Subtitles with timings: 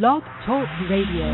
[0.00, 1.30] Blog Talk Radio.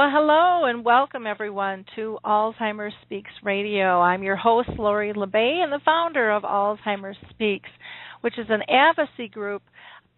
[0.00, 4.00] Well, hello and welcome everyone to Alzheimer's Speaks Radio.
[4.00, 7.68] I'm your host, Lori La Bey, and the founder of Alzheimer's Speaks,
[8.22, 9.60] which is an advocacy group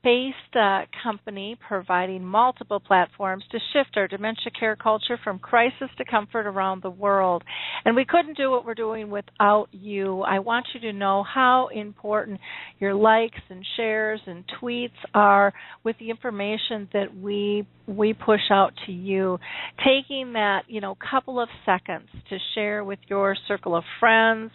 [0.02, 6.04] based uh, company providing multiple platforms to shift our dementia care culture from crisis to
[6.04, 7.44] comfort around the world.
[7.84, 10.22] And we couldn't do what we're doing without you.
[10.22, 12.40] I want you to know how important
[12.80, 15.52] your likes and shares and tweets are
[15.84, 19.38] with the information that we we push out to you.
[19.78, 24.50] Taking that, you know, couple of seconds to share with your circle of friends,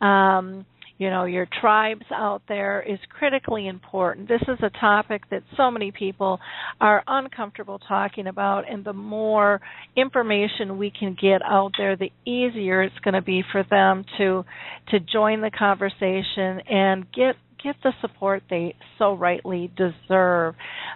[0.00, 0.66] um,
[0.98, 4.28] you know your tribes out there is critically important.
[4.28, 6.38] This is a topic that so many people
[6.80, 9.60] are uncomfortable talking about and the more
[9.96, 14.44] information we can get out there the easier it's going to be for them to
[14.88, 20.54] to join the conversation and get get the support they so rightly deserve.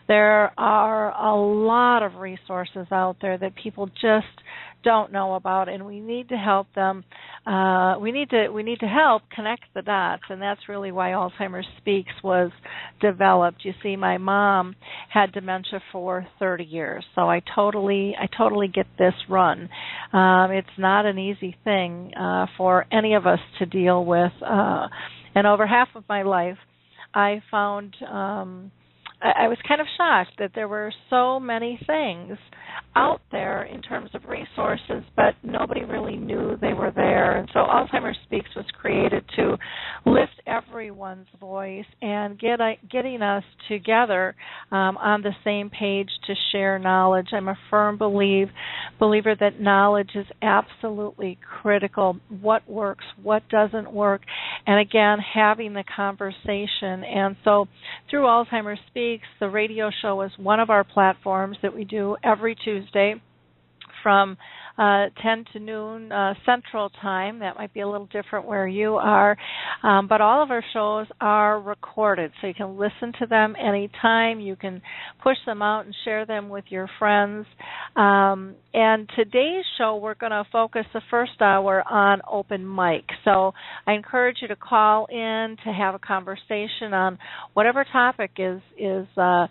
[0.09, 4.27] There are a lot of resources out there that people just
[4.83, 7.05] don't know about and we need to help them
[7.47, 11.11] uh, we need to we need to help connect the dots and that's really why
[11.11, 12.50] Alzheimer's Speaks was
[13.01, 13.64] developed.
[13.64, 14.77] You see my mom
[15.08, 19.69] had dementia for 30 years so I totally I totally get this run.
[20.12, 24.89] Um, it's not an easy thing uh, for any of us to deal with uh,
[25.35, 26.58] and over half of my life
[27.14, 28.70] I found um
[29.23, 32.39] I, I was kind of shocked that there were so many things
[33.00, 37.38] out there in terms of resources, but nobody really knew they were there.
[37.38, 39.56] And so Alzheimer's Speaks was created to
[40.05, 44.34] lift everyone's voice and get getting us together
[44.70, 47.28] um, on the same page to share knowledge.
[47.33, 48.48] I'm a firm believe
[48.98, 52.18] believer that knowledge is absolutely critical.
[52.42, 54.20] What works, what doesn't work,
[54.67, 57.02] and again having the conversation.
[57.05, 57.67] And so
[58.11, 62.55] through Alzheimer's Speaks, the radio show is one of our platforms that we do every
[62.56, 62.89] Tuesday
[64.02, 64.36] from
[64.80, 67.40] uh, 10 to noon uh, Central Time.
[67.40, 69.36] That might be a little different where you are.
[69.83, 74.40] Um, but all of our shows are recorded, so you can listen to them anytime.
[74.40, 74.80] You can
[75.23, 77.46] push them out and share them with your friends.
[77.95, 83.05] Um, and today's show, we're going to focus the first hour on open mic.
[83.24, 83.52] So
[83.86, 87.18] I encourage you to call in to have a conversation on
[87.52, 89.06] whatever topic is is.
[89.17, 89.46] Uh,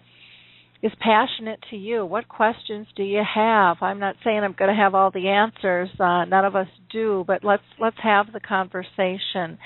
[0.82, 2.06] is passionate to you.
[2.06, 3.78] What questions do you have?
[3.82, 5.90] I'm not saying I'm going to have all the answers.
[6.00, 9.58] Uh, none of us do, but let's let's have the conversation.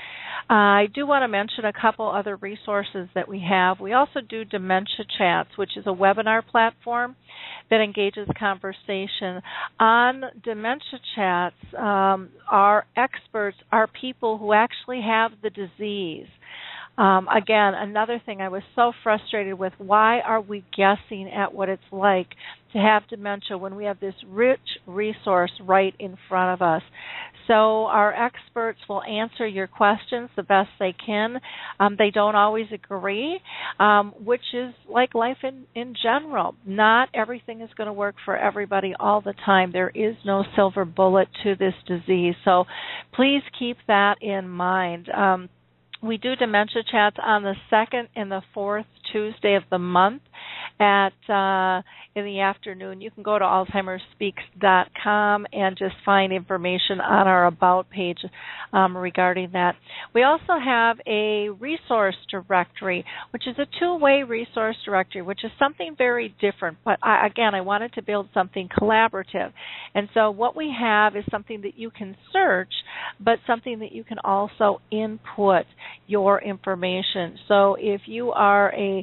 [0.49, 3.79] Uh, I do want to mention a couple other resources that we have.
[3.79, 7.15] We also do Dementia Chats, which is a webinar platform
[7.69, 9.41] that engages conversation.
[9.79, 16.27] On Dementia Chats, um, our experts are people who actually have the disease.
[16.97, 21.67] Um, again, another thing I was so frustrated with why are we guessing at what
[21.69, 22.27] it's like
[22.73, 26.83] to have dementia when we have this rich resource right in front of us?
[27.47, 31.41] So, our experts will answer your questions the best they can.
[31.77, 33.39] Um, they don't always agree,
[33.79, 36.55] um, which is like life in, in general.
[36.65, 39.71] Not everything is going to work for everybody all the time.
[39.73, 42.35] There is no silver bullet to this disease.
[42.45, 42.63] So,
[43.13, 45.09] please keep that in mind.
[45.09, 45.49] Um,
[46.03, 50.21] we do dementia chats on the second and the fourth Tuesday of the month
[50.79, 51.81] at uh,
[52.15, 53.01] in the afternoon.
[53.01, 58.19] You can go to alzheimersspeaks.com and just find information on our about page
[58.71, 59.73] um, regarding that.
[60.13, 65.95] We also have a resource directory, which is a two-way resource directory, which is something
[65.97, 66.77] very different.
[66.85, 69.51] But I, again, I wanted to build something collaborative,
[69.95, 72.73] and so what we have is something that you can search,
[73.19, 75.65] but something that you can also input
[76.07, 77.37] your information.
[77.47, 79.02] So if you are a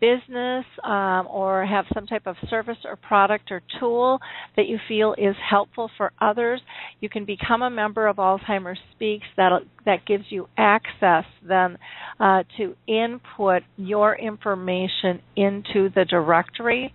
[0.00, 4.18] business um, or have some type of service or product or tool
[4.56, 6.60] that you feel is helpful for others,
[7.00, 9.26] you can become a member of Alzheimer's Speaks.
[9.36, 9.52] That
[9.86, 11.76] that gives you access then
[12.18, 16.92] uh, to input your information into the directory.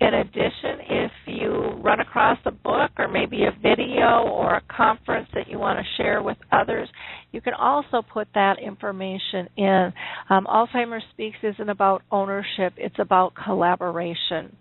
[0.00, 1.50] In addition, if you
[1.82, 6.02] run across a book or maybe a video or a conference that you want to
[6.02, 6.88] share with others,
[7.32, 9.92] you can also put that information in.
[10.30, 14.56] Um, Alzheimer's Speaks isn't about ownership, it's about collaboration.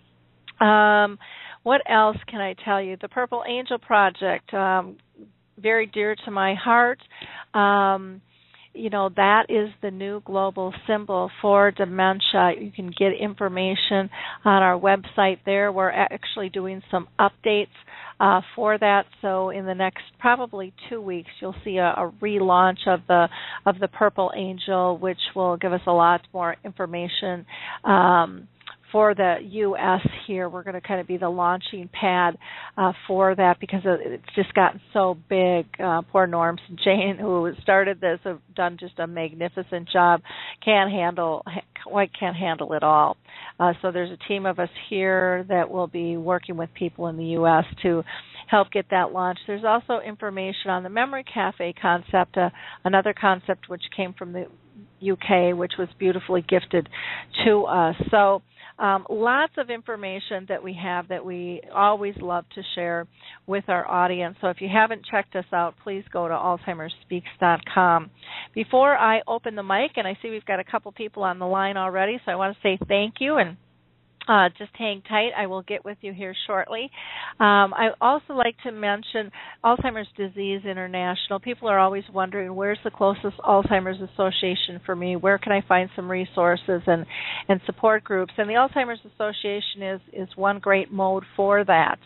[0.59, 1.17] Um,
[1.63, 2.97] what else can I tell you?
[3.01, 4.97] The Purple Angel Project, um,
[5.61, 6.99] very dear to my heart.
[7.53, 8.21] Um,
[8.77, 14.09] you know that is the new global symbol for dementia you can get information
[14.45, 17.67] on our website there we're actually doing some updates
[18.19, 19.05] uh, for that.
[19.21, 23.27] So in the next probably two weeks you'll see a, a relaunch of the
[23.65, 27.45] of the purple angel which will give us a lot more information.
[27.83, 28.47] Um,
[28.91, 30.01] for the U.S.
[30.25, 30.49] here.
[30.49, 32.37] We're going to kind of be the launching pad
[32.77, 35.65] uh, for that because it's just gotten so big.
[35.83, 40.21] Uh, poor Norms and Jane, who started this, have done just a magnificent job.
[40.63, 41.43] Can't handle
[41.85, 43.17] quite can't handle it all.
[43.59, 47.17] Uh, so there's a team of us here that will be working with people in
[47.17, 47.65] the U.S.
[47.81, 48.03] to
[48.47, 49.41] help get that launched.
[49.47, 52.49] There's also information on the Memory Cafe concept, uh,
[52.83, 54.45] another concept which came from the
[55.01, 56.87] UK, which was beautifully gifted
[57.45, 57.95] to us.
[58.09, 58.41] So
[58.79, 63.07] um, lots of information that we have that we always love to share
[63.47, 64.37] with our audience.
[64.41, 68.11] So if you haven't checked us out, please go to alzheimersspeaks.com.
[68.53, 71.47] Before I open the mic, and I see we've got a couple people on the
[71.47, 73.57] line already, so I want to say thank you and
[74.27, 75.29] uh, just hang tight.
[75.37, 76.89] I will get with you here shortly.
[77.39, 79.31] Um, I also like to mention
[79.63, 81.39] Alzheimer's Disease International.
[81.39, 85.15] People are always wondering where's the closest Alzheimer's Association for me.
[85.15, 87.05] Where can I find some resources and
[87.47, 88.33] and support groups?
[88.37, 91.97] And the Alzheimer's Association is is one great mode for that.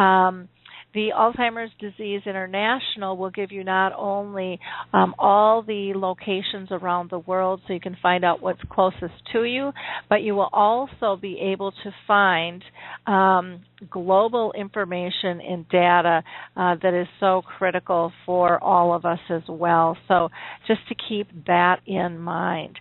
[0.00, 0.48] Um,
[0.94, 4.60] the Alzheimer's Disease International will give you not only
[4.92, 9.44] um, all the locations around the world so you can find out what's closest to
[9.44, 9.72] you,
[10.08, 12.62] but you will also be able to find
[13.06, 16.22] um, global information and data
[16.56, 19.96] uh, that is so critical for all of us as well.
[20.08, 20.28] So
[20.66, 22.78] just to keep that in mind.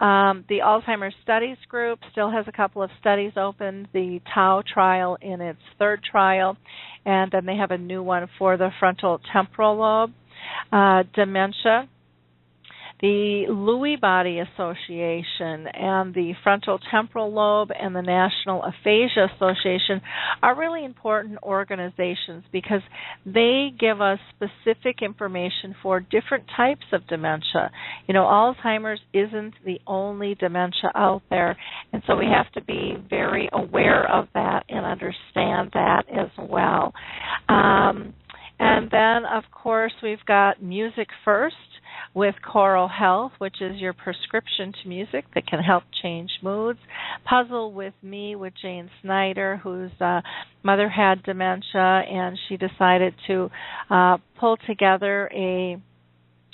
[0.00, 3.88] Um, the Alzheimer's Studies Group still has a couple of studies open.
[3.92, 6.56] The Tau trial in its third trial,
[7.04, 10.12] and then they have a new one for the frontal temporal lobe.
[10.72, 11.88] Uh, dementia
[13.00, 20.00] the Lewy Body Association and the Frontal Temporal Lobe and the National Aphasia Association
[20.42, 22.80] are really important organizations because
[23.26, 27.70] they give us specific information for different types of dementia.
[28.06, 31.56] You know, Alzheimer's isn't the only dementia out there,
[31.92, 36.94] and so we have to be very aware of that and understand that as well.
[37.48, 38.14] Um,
[38.58, 41.56] and then, of course, we've got Music First
[42.16, 46.78] with Choral Health, which is your prescription to music that can help change moods.
[47.28, 50.22] Puzzle with Me with Jane Snyder, whose uh,
[50.62, 53.50] mother had dementia, and she decided to
[53.90, 55.76] uh, pull together a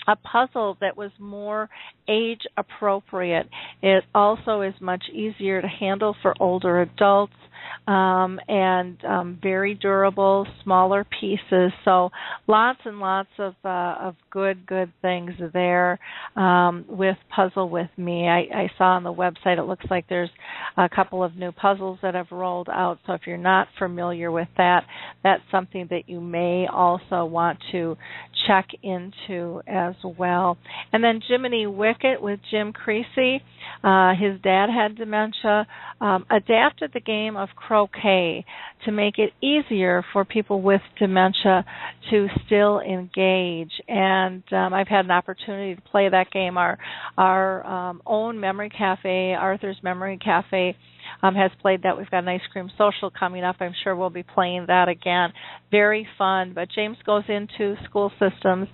[0.08, 1.70] a puzzle that was more
[2.08, 3.48] age appropriate.
[3.82, 7.34] It also is much easier to handle for older adults
[7.86, 11.72] um, and um, very durable, smaller pieces.
[11.84, 12.10] So
[12.46, 15.98] lots and lots of uh, of good good things there
[16.36, 18.28] um, with Puzzle with Me.
[18.28, 20.30] I, I saw on the website it looks like there's
[20.76, 22.98] a couple of new puzzles that have rolled out.
[23.06, 24.84] So if you're not familiar with that,
[25.22, 27.96] that's something that you may also want to
[28.46, 30.56] check into as well.
[30.92, 33.42] And then Jiminy Wicket with Jim Creasy.
[33.84, 35.66] Uh, his dad had dementia.
[36.00, 38.44] Um, adapted the game of croquet
[38.84, 41.64] to make it easier for people with dementia
[42.10, 43.70] to still engage.
[43.88, 46.56] And um, I've had an opportunity to play that game.
[46.56, 46.78] Our
[47.16, 50.76] our um, own memory cafe, Arthur's Memory Cafe,
[51.22, 51.96] um, has played that.
[51.96, 53.56] We've got an ice cream social coming up.
[53.60, 55.32] I'm sure we'll be playing that again.
[55.70, 56.52] Very fun.
[56.54, 58.68] But James goes into school systems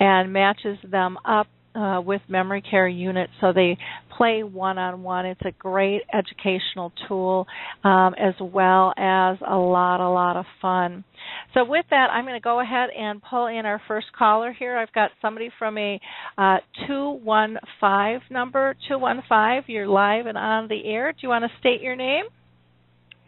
[0.00, 3.76] and matches them up uh, with memory care units so they
[4.16, 5.26] play one on one.
[5.26, 7.46] It's a great educational tool
[7.82, 11.04] um, as well as a lot, a lot of fun.
[11.52, 14.76] So, with that, I'm going to go ahead and pull in our first caller here.
[14.76, 16.00] I've got somebody from a
[16.36, 18.76] uh, 215 number.
[18.88, 21.12] 215, you're live and on the air.
[21.12, 22.24] Do you want to state your name?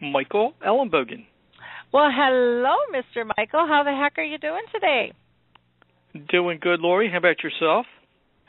[0.01, 1.25] Michael Ellenbogen.
[1.91, 3.25] Well, hello, Mr.
[3.37, 3.65] Michael.
[3.65, 5.13] How the heck are you doing today?
[6.29, 7.09] Doing good, Lori.
[7.09, 7.85] How about yourself?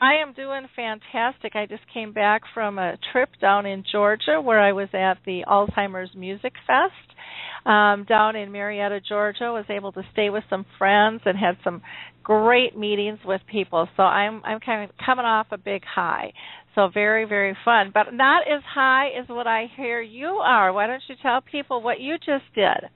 [0.01, 1.55] I am doing fantastic.
[1.55, 5.43] I just came back from a trip down in Georgia where I was at the
[5.45, 6.93] Alzheimer's Music Fest
[7.65, 9.51] um, down in Marietta, Georgia.
[9.51, 11.81] Was able to stay with some friends and had some
[12.23, 13.89] great meetings with people.
[13.97, 16.31] So I'm I'm kind of coming off a big high.
[16.75, 20.71] So very very fun, but not as high as what I hear you are.
[20.71, 22.89] Why don't you tell people what you just did?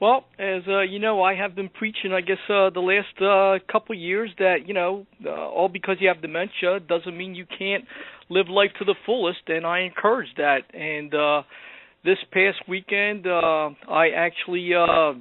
[0.00, 3.58] Well, as uh, you know, I have been preaching, I guess, uh, the last uh,
[3.70, 7.46] couple of years that you know, uh, all because you have dementia doesn't mean you
[7.58, 7.84] can't
[8.30, 10.60] live life to the fullest, and I encourage that.
[10.72, 11.42] And uh,
[12.04, 15.14] this past weekend, uh, I actually uh,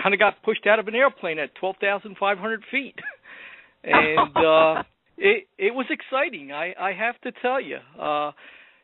[0.00, 2.96] kind of got pushed out of an airplane at twelve thousand five hundred feet,
[3.84, 4.82] and uh,
[5.16, 6.52] it it was exciting.
[6.52, 7.78] I I have to tell you.
[7.98, 8.32] Uh,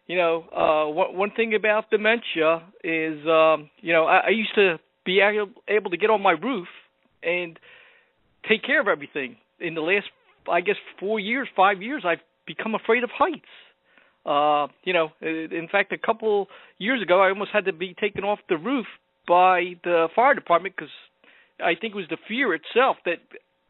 [0.09, 4.55] you know, uh, one, one thing about dementia is, um, you know, I, I used
[4.57, 6.67] to be able, to get on my roof
[7.23, 7.59] and
[8.49, 9.37] take care of everything.
[9.61, 10.07] In the last,
[10.51, 13.45] I guess, four years, five years, I've become afraid of heights.
[14.25, 16.49] Uh, you know, in fact, a couple
[16.79, 18.87] years ago, I almost had to be taken off the roof
[19.27, 20.93] by the fire department because
[21.61, 23.19] I think it was the fear itself that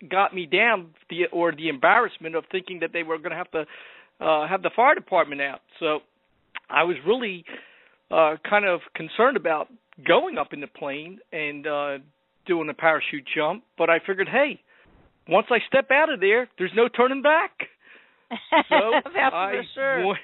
[0.08, 3.50] got me down, the or the embarrassment of thinking that they were going to have
[3.52, 3.64] to
[4.20, 5.60] uh, have the fire department out.
[5.80, 6.00] So
[6.70, 7.44] I was really
[8.10, 9.68] uh kind of concerned about
[10.06, 11.98] going up in the plane and uh
[12.46, 14.60] doing a parachute jump, but I figured, hey,
[15.28, 17.52] once I step out of there, there's no turning back.
[18.68, 20.06] So I sure.
[20.06, 20.18] went,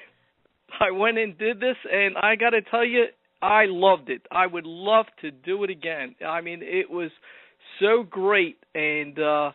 [0.79, 3.05] I went and did this, and I got to tell you,
[3.41, 4.21] I loved it.
[4.31, 6.15] I would love to do it again.
[6.25, 7.09] I mean, it was
[7.79, 9.51] so great and uh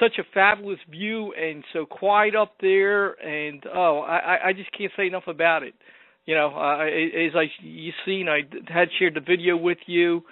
[0.00, 4.92] such a fabulous view and so quiet up there and oh I I just can't
[4.96, 5.74] say enough about it
[6.26, 10.22] you know, uh, as I you seen, I had shared the video with you,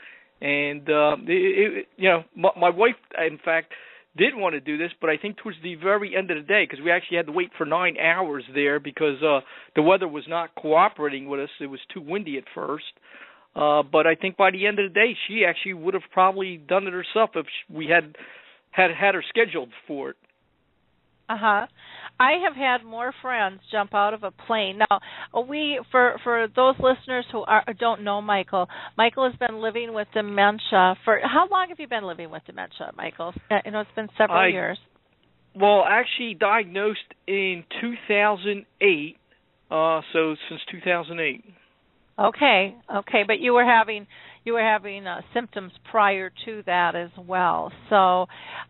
[0.40, 3.72] and uh, it, it, you know, my, my wife, in fact,
[4.16, 6.64] did want to do this, but I think towards the very end of the day,
[6.68, 9.40] because we actually had to wait for nine hours there because uh,
[9.76, 11.48] the weather was not cooperating with us.
[11.60, 12.84] It was too windy at first.
[13.54, 16.56] Uh, but I think by the end of the day, she actually would have probably
[16.56, 18.16] done it herself if we had
[18.70, 20.16] had had her scheduled for it.
[21.28, 21.66] Uh huh.
[22.20, 24.78] I have had more friends jump out of a plane.
[24.78, 25.00] Now,
[25.48, 30.06] we for for those listeners who are, don't know Michael, Michael has been living with
[30.12, 33.32] dementia for how long have you been living with dementia, Michael?
[33.64, 34.78] You know, it's been several I- years.
[35.56, 39.16] Well, actually diagnosed in 2008,
[39.70, 41.42] uh, so since 2008.
[42.18, 44.06] Okay, okay, but you were having
[44.44, 47.72] you were having uh, symptoms prior to that as well.
[47.88, 48.22] So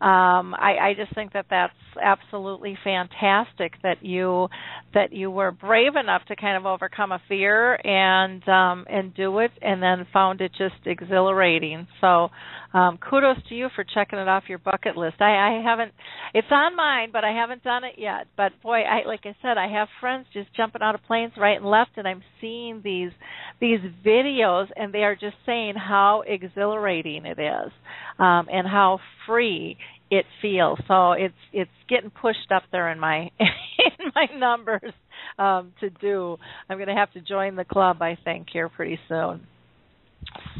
[0.05, 4.47] um, I, I just think that that's absolutely fantastic that you
[4.93, 9.39] that you were brave enough to kind of overcome a fear and um, and do
[9.39, 11.87] it, and then found it just exhilarating.
[12.01, 12.29] So
[12.73, 15.15] um, kudos to you for checking it off your bucket list.
[15.19, 15.91] I, I haven't
[16.33, 18.27] it's on mine, but I haven't done it yet.
[18.37, 21.57] But boy, I like I said, I have friends just jumping out of planes right
[21.57, 23.11] and left, and I'm seeing these
[23.59, 27.71] these videos, and they are just saying how exhilarating it is,
[28.19, 29.77] um, and how free
[30.09, 30.79] it feels.
[30.87, 34.93] So it's it's getting pushed up there in my in my numbers
[35.37, 36.37] um, to do.
[36.69, 39.47] I'm going to have to join the club, I think, here pretty soon.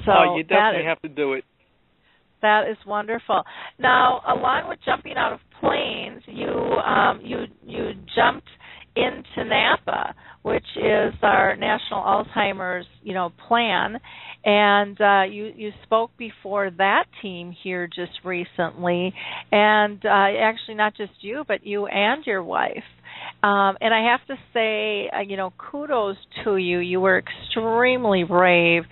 [0.05, 1.45] So uh, you definitely is- have to do it.
[2.41, 3.43] That is wonderful.
[3.79, 8.47] Now, along with jumping out of planes, you um, you you jumped
[8.95, 13.97] into NAPA, which is our national Alzheimer's you know plan,
[14.43, 19.13] and uh, you you spoke before that team here just recently,
[19.51, 20.09] and uh,
[20.41, 22.83] actually not just you, but you and your wife.
[23.43, 26.79] Um, and I have to say, uh, you know, kudos to you.
[26.79, 28.83] You were extremely brave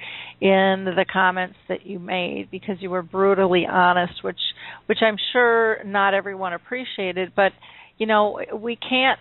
[0.42, 4.40] in the comments that you made because you were brutally honest, which
[4.88, 7.34] which I'm sure not everyone appreciated.
[7.36, 7.52] But
[7.98, 9.20] you know, we can't,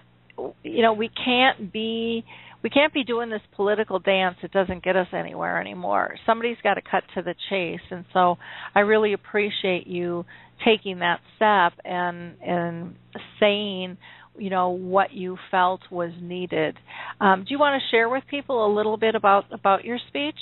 [0.63, 2.25] you know, we can't be
[2.63, 4.37] we can't be doing this political dance.
[4.43, 6.17] It doesn't get us anywhere anymore.
[6.27, 8.37] Somebody's got to cut to the chase, and so
[8.75, 10.25] I really appreciate you
[10.65, 12.95] taking that step and and
[13.39, 13.97] saying
[14.39, 16.77] you know what you felt was needed.
[17.21, 20.39] Um, do you want to share with people a little bit about about your speech?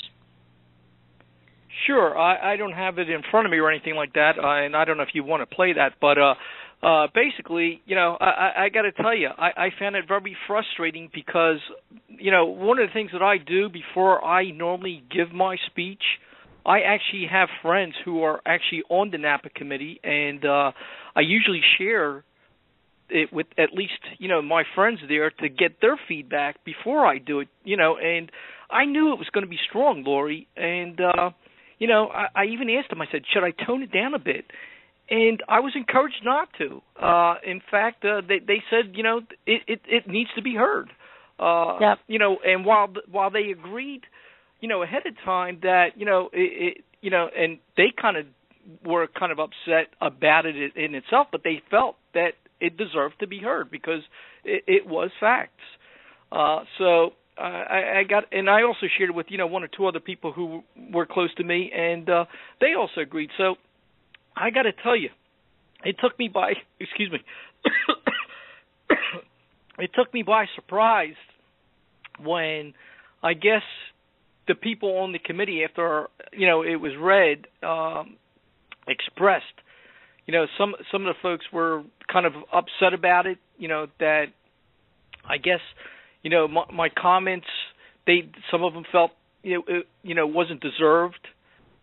[1.87, 4.65] Sure, I, I don't have it in front of me or anything like that, uh,
[4.65, 6.35] and I don't know if you want to play that, but uh,
[6.83, 10.07] uh, basically, you know, I, I, I got to tell you, I, I found it
[10.07, 11.59] very frustrating because,
[12.09, 16.03] you know, one of the things that I do before I normally give my speech,
[16.65, 20.73] I actually have friends who are actually on the NAPA committee, and uh,
[21.15, 22.25] I usually share
[23.11, 27.19] it with at least you know my friends there to get their feedback before I
[27.19, 27.49] do it.
[27.65, 28.31] You know, and
[28.71, 31.31] I knew it was going to be strong, Lori, and uh,
[31.79, 33.01] you know I, I even asked them.
[33.01, 34.47] I said, should I tone it down a bit?
[35.09, 36.83] And I was encouraged not to.
[37.01, 40.55] Uh, in fact, uh, they they said, you know, it it, it needs to be
[40.55, 40.91] heard.
[41.39, 41.99] Uh, Yep.
[42.09, 44.03] You know, and while while they agreed,
[44.61, 48.17] you know, ahead of time that you know it, it you know, and they kind
[48.17, 48.27] of
[48.85, 53.27] were kind of upset about it in itself, but they felt that it deserved to
[53.27, 54.01] be heard because
[54.45, 55.53] it, it was facts.
[56.33, 59.63] Uh, so uh, I, I got, and I also shared it with you know one
[59.63, 62.25] or two other people who were close to me, and uh,
[62.61, 63.31] they also agreed.
[63.37, 63.57] So
[64.37, 65.11] I got to tell you,
[65.85, 67.19] it took me by excuse me,
[69.79, 71.15] it took me by surprise
[72.23, 72.73] when
[73.23, 73.63] I guess
[74.49, 78.17] the people on the committee after you know it was read um,
[78.89, 79.45] expressed
[80.27, 83.87] you know some some of the folks were kind of upset about it you know
[84.01, 84.27] that
[85.29, 85.61] I guess
[86.23, 87.47] you know my, my comments
[88.07, 91.27] they some of them felt you know it, you know wasn't deserved.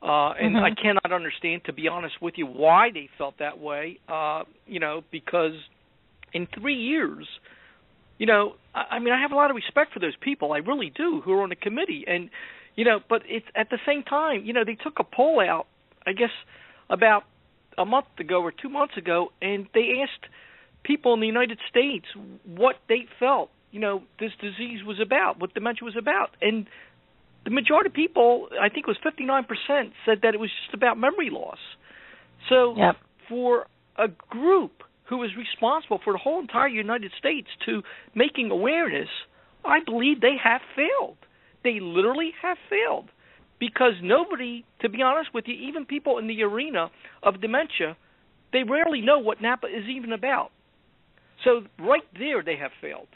[0.02, 0.64] Uh and Mhm.
[0.64, 4.80] I cannot understand to be honest with you why they felt that way uh you
[4.80, 5.54] know because
[6.34, 7.26] in 3 years
[8.18, 10.52] you know I, I mean I have a lot of respect for those people.
[10.52, 12.04] I really do who are on the committee.
[12.08, 12.30] And
[12.76, 15.68] you know but it's at the same time you know they took a poll out
[16.06, 16.32] I guess
[16.90, 17.24] about
[17.78, 20.26] a month ago or 2 months ago and they asked
[20.84, 22.06] people in the United States
[22.46, 26.32] what they felt, you know, this disease was about, what dementia was about.
[26.42, 26.68] And
[27.46, 30.98] the majority of people, I think it was 59%, said that it was just about
[30.98, 31.60] memory loss.
[32.50, 32.98] So Yep.
[33.30, 37.84] for a group who is responsible for the whole entire United States to
[38.16, 39.10] making awareness,
[39.66, 41.18] I believe they have failed.
[41.64, 43.10] They literally have failed.
[43.66, 46.92] Because nobody, to be honest with you, even people in the arena
[47.24, 47.96] of dementia,
[48.52, 50.50] they rarely know what NAPA is even about.
[51.46, 53.08] So right there they have failed.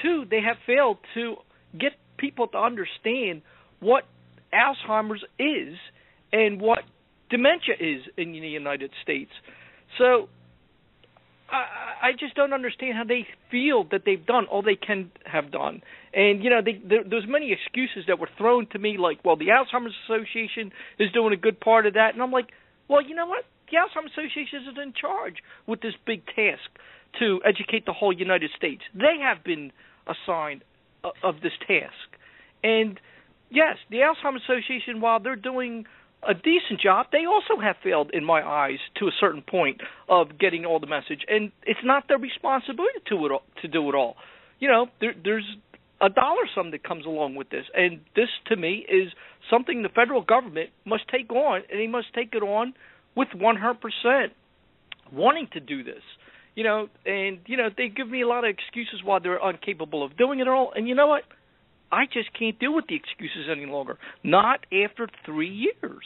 [0.00, 1.34] Two, they have failed to
[1.80, 3.42] get people to understand
[3.80, 4.04] what
[4.54, 5.74] Alzheimer's is
[6.32, 6.84] and what
[7.28, 9.32] dementia is in the United States.
[9.98, 10.28] So
[11.52, 15.52] I, I just don't understand how they feel that they've done all they can have
[15.52, 15.82] done.
[16.14, 19.36] And you know, they, there, there's many excuses that were thrown to me, like, well,
[19.36, 22.48] the Alzheimer's Association is doing a good part of that, and I'm like,
[22.88, 23.44] well, you know what?
[23.70, 26.68] The Alzheimer's Association is in charge with this big task
[27.20, 28.82] to educate the whole United States.
[28.94, 29.72] They have been
[30.06, 30.64] assigned
[31.04, 32.16] uh, of this task,
[32.64, 32.98] and
[33.50, 35.84] yes, the Alzheimer's Association, while they're doing
[36.28, 40.38] a decent job, they also have failed in my eyes to a certain point of
[40.38, 43.94] getting all the message, and it's not their responsibility to it all, to do it
[43.94, 44.16] all.
[44.60, 45.46] You know, there, there's
[46.00, 49.12] a dollar sum that comes along with this, and this to me is
[49.50, 52.74] something the federal government must take on, and they must take it on
[53.16, 54.26] with 100%
[55.12, 56.02] wanting to do this.
[56.54, 60.04] You know, and you know they give me a lot of excuses why they're incapable
[60.04, 61.22] of doing it all, and you know what?
[61.92, 63.98] I just can't deal with the excuses any longer.
[64.24, 66.04] Not after three years.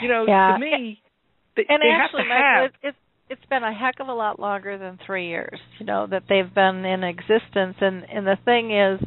[0.00, 0.52] You know, Yeah.
[0.54, 1.02] to me,
[1.56, 2.70] they, and they actually, have to have.
[2.82, 2.98] It's
[3.30, 5.58] it's been a heck of a lot longer than three years.
[5.78, 9.00] You know that they've been in existence, and and the thing is,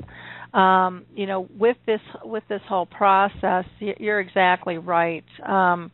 [0.54, 5.24] um, you know, with this with this whole process, you're exactly right.
[5.46, 5.92] Um,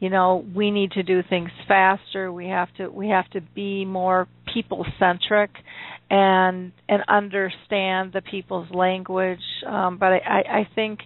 [0.00, 2.32] you know, we need to do things faster.
[2.32, 5.50] We have to we have to be more people centric,
[6.10, 9.42] and and understand the people's language.
[9.66, 11.00] Um, but I, I, think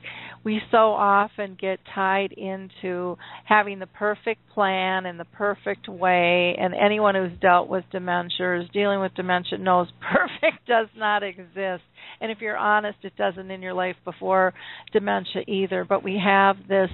[0.45, 6.75] we so often get tied into having the perfect plan and the perfect way and
[6.75, 11.83] anyone who's dealt with dementia or is dealing with dementia knows perfect does not exist
[12.21, 14.53] and if you're honest it doesn't in your life before
[14.93, 16.91] dementia either but we have this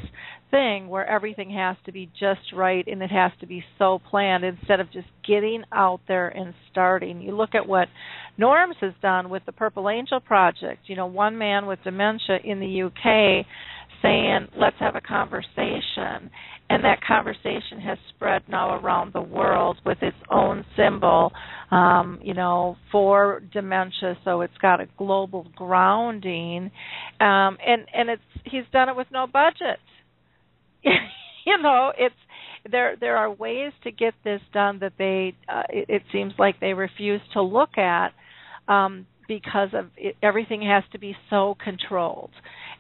[0.50, 4.44] thing where everything has to be just right and it has to be so planned
[4.44, 7.20] instead of just getting out there and starting.
[7.20, 7.88] You look at what
[8.36, 12.60] norms has done with the purple angel project you know one man with dementia in
[12.60, 13.44] the uk
[14.02, 16.30] saying let's have a conversation.
[16.70, 21.32] And that conversation has spread now around the world with its own symbol
[21.70, 24.16] um you know for dementia.
[24.24, 26.70] So it's got a global grounding.
[27.20, 29.78] Um and and it's he's done it with no budget
[31.46, 32.14] you know it's
[32.70, 36.60] there there are ways to get this done that they uh, it, it seems like
[36.60, 38.12] they refuse to look at
[38.68, 42.30] um because of it, everything has to be so controlled.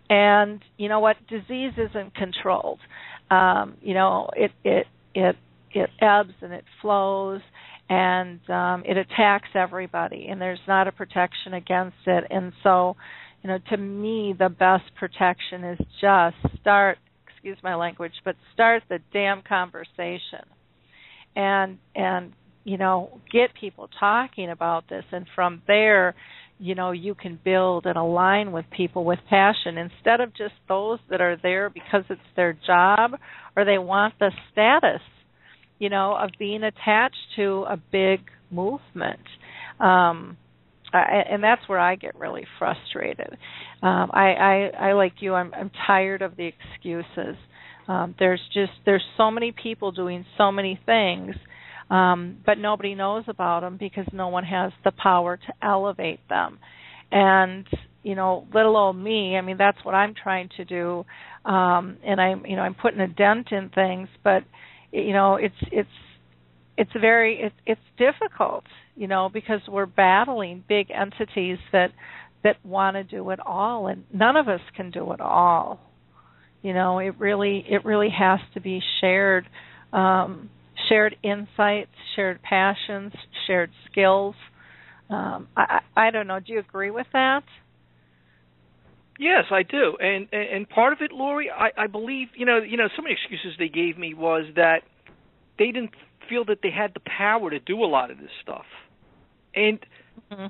[0.08, 1.16] And you know what?
[1.28, 2.80] Disease isn't controlled.
[3.30, 5.36] Um you know it it it
[5.72, 7.40] it ebbs and it flows
[7.90, 12.24] and um it attacks everybody and there's not a protection against it.
[12.30, 12.96] And so
[13.42, 16.98] you know to me the best protection is just start
[17.38, 20.44] excuse my language but start the damn conversation.
[21.36, 22.32] And and
[22.64, 26.16] you know get people talking about this and from there
[26.58, 29.78] you know you can build and align with people with passion.
[29.78, 33.12] Instead of just those that are there because it's their job
[33.56, 35.02] or they want the status
[35.78, 38.20] you know of being attached to a big
[38.50, 39.20] movement.
[39.78, 40.36] Um
[40.92, 43.36] I, and that's where I get really frustrated.
[43.82, 45.34] Um, I, I, I like you.
[45.34, 47.36] I'm, I'm tired of the excuses.
[47.88, 51.34] Um, there's just there's so many people doing so many things,
[51.90, 56.58] um, but nobody knows about them because no one has the power to elevate them.
[57.10, 57.66] And
[58.02, 59.36] you know, little old me.
[59.36, 61.04] I mean, that's what I'm trying to do,
[61.44, 64.44] um, and I'm, you know, I'm putting a dent in things, but
[64.92, 65.88] you know, it's it's
[66.76, 68.64] it's very it's it's difficult,
[68.98, 71.92] you know, because we're battling big entities that
[72.44, 75.80] that want to do it all, and none of us can do it all.
[76.62, 79.46] You know, it really it really has to be shared.
[79.92, 80.50] Um,
[80.88, 83.12] shared insights, shared passions,
[83.46, 84.34] shared skills.
[85.10, 86.38] Um, I, I don't know.
[86.40, 87.42] Do you agree with that?
[89.18, 92.76] Yes, I do, and and, part of it, Lori, I, I believe you know you
[92.76, 94.82] know some of the excuses they gave me was that
[95.58, 95.90] they didn't
[96.28, 98.66] feel that they had the power to do a lot of this stuff,
[99.58, 99.78] and
[100.30, 100.46] mm-hmm.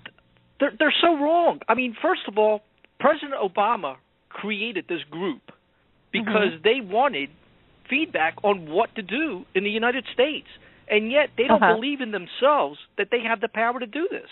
[0.60, 1.60] they're they're so wrong.
[1.68, 2.60] I mean, first of all,
[3.00, 3.96] President Obama
[4.28, 5.42] created this group
[6.12, 6.62] because mm-hmm.
[6.62, 7.30] they wanted
[7.88, 10.48] feedback on what to do in the United States,
[10.88, 11.74] and yet they don't uh-huh.
[11.74, 14.28] believe in themselves that they have the power to do this.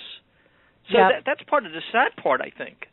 [0.93, 1.11] So yep.
[1.11, 2.87] that, that's part of the sad part, I think.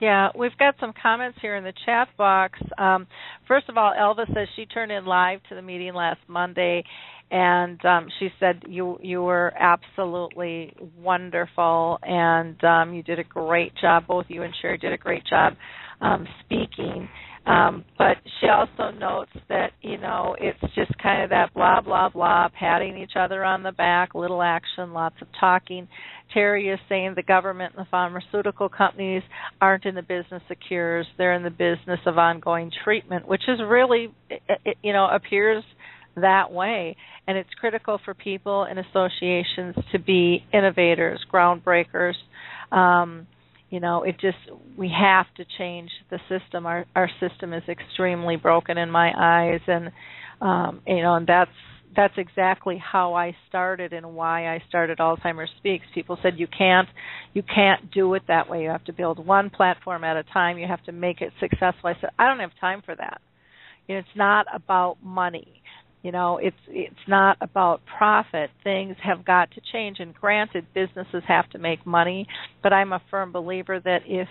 [0.00, 2.58] Yeah, we've got some comments here in the chat box.
[2.76, 3.06] Um,
[3.48, 6.84] first of all, Elva says she turned in live to the meeting last Monday,
[7.30, 13.72] and um, she said you you were absolutely wonderful, and um, you did a great
[13.80, 14.06] job.
[14.06, 15.54] Both you and Sherry did a great job
[16.00, 17.08] um, speaking.
[17.48, 22.10] Um, but she also notes that, you know, it's just kind of that blah, blah,
[22.10, 25.88] blah, patting each other on the back, little action, lots of talking.
[26.34, 29.22] Terry is saying the government and the pharmaceutical companies
[29.62, 33.60] aren't in the business of cures, they're in the business of ongoing treatment, which is
[33.66, 35.64] really, it, you know, appears
[36.22, 36.96] that way.
[37.26, 42.14] And it's critical for people and associations to be innovators, groundbreakers.
[42.72, 43.26] Um,
[43.70, 44.38] you know it just
[44.76, 49.60] we have to change the system our our system is extremely broken in my eyes
[49.66, 49.90] and
[50.40, 51.50] um you know and that's
[51.96, 55.84] that's exactly how I started and why I started Alzheimer's Speaks.
[55.94, 56.88] People said you can't
[57.32, 58.62] you can't do it that way.
[58.62, 60.58] You have to build one platform at a time.
[60.58, 61.90] You have to make it successful.
[61.90, 63.20] I said I don't have time for that.
[63.86, 65.62] You know, it's not about money
[66.02, 68.50] you know it's it's not about profit.
[68.64, 72.26] Things have got to change and granted businesses have to make money
[72.62, 74.28] but i'm a firm believer that if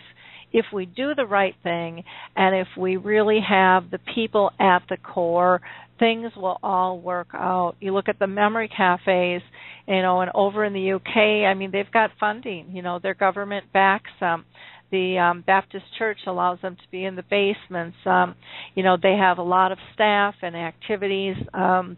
[0.53, 2.03] if we do the right thing
[2.35, 5.61] and if we really have the people at the core
[5.99, 7.73] things will all work out.
[7.79, 9.41] You look at the memory cafes
[9.87, 12.67] you know and over in the uk i mean they've got funding.
[12.71, 14.45] You know their government backs them
[14.91, 17.97] the um, Baptist Church allows them to be in the basements.
[18.05, 18.35] Um,
[18.75, 21.35] you know, they have a lot of staff and activities.
[21.53, 21.97] Um,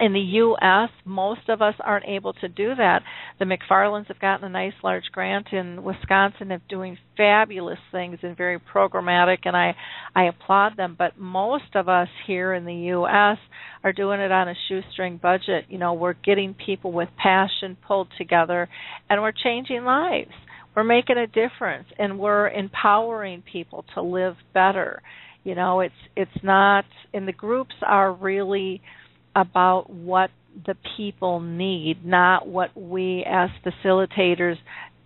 [0.00, 3.02] in the U.S., most of us aren't able to do that.
[3.38, 8.36] The McFarlands have gotten a nice large grant in Wisconsin of doing fabulous things and
[8.36, 9.76] very programmatic, and I
[10.16, 10.96] I applaud them.
[10.98, 13.38] But most of us here in the U.S.
[13.84, 15.66] are doing it on a shoestring budget.
[15.68, 18.68] You know, we're getting people with passion pulled together,
[19.08, 20.32] and we're changing lives
[20.74, 25.02] we're making a difference and we're empowering people to live better.
[25.44, 28.80] You know it's it's not and the groups are really
[29.34, 30.30] about what
[30.66, 34.56] the people need not what we as facilitators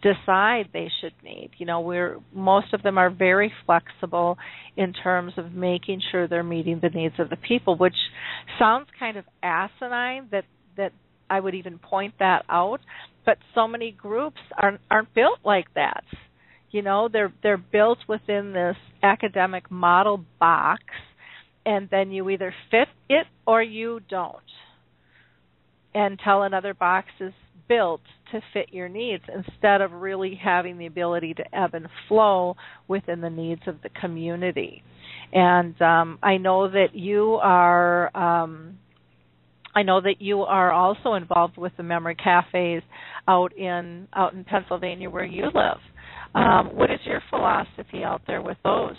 [0.02, 1.50] decide they should need.
[1.56, 4.36] You know we're most of them are very flexible
[4.76, 7.96] in terms of making sure they're meeting the needs of the people which
[8.58, 10.44] sounds kind of asinine that
[10.76, 10.92] that
[11.30, 12.80] I would even point that out
[13.26, 16.04] but so many groups aren't aren't built like that.
[16.70, 20.82] You know they're they're built within this academic model box
[21.66, 24.36] and then you either fit it or you don't.
[25.94, 27.32] Until another box is
[27.68, 32.54] built to fit your needs instead of really having the ability to ebb and flow
[32.86, 34.82] within the needs of the community.
[35.32, 38.78] And um, i know that you are um,
[39.76, 42.82] I know that you are also involved with the memory cafes
[43.28, 45.78] out in out in Pennsylvania where you live.
[46.34, 48.96] Um, what is your philosophy out there with those?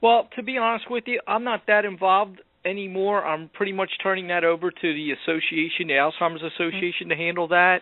[0.00, 3.22] Well, to be honest with you, I'm not that involved anymore.
[3.22, 7.08] I'm pretty much turning that over to the association, the Alzheimer's Association, mm-hmm.
[7.10, 7.80] to handle that.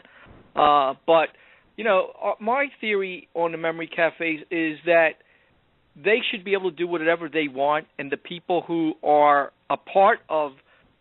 [0.56, 1.28] Uh, but
[1.76, 5.10] you know, uh, my theory on the memory cafes is that
[5.94, 9.76] they should be able to do whatever they want, and the people who are a
[9.76, 10.52] part of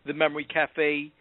[0.06, 1.12] the Memory Cafe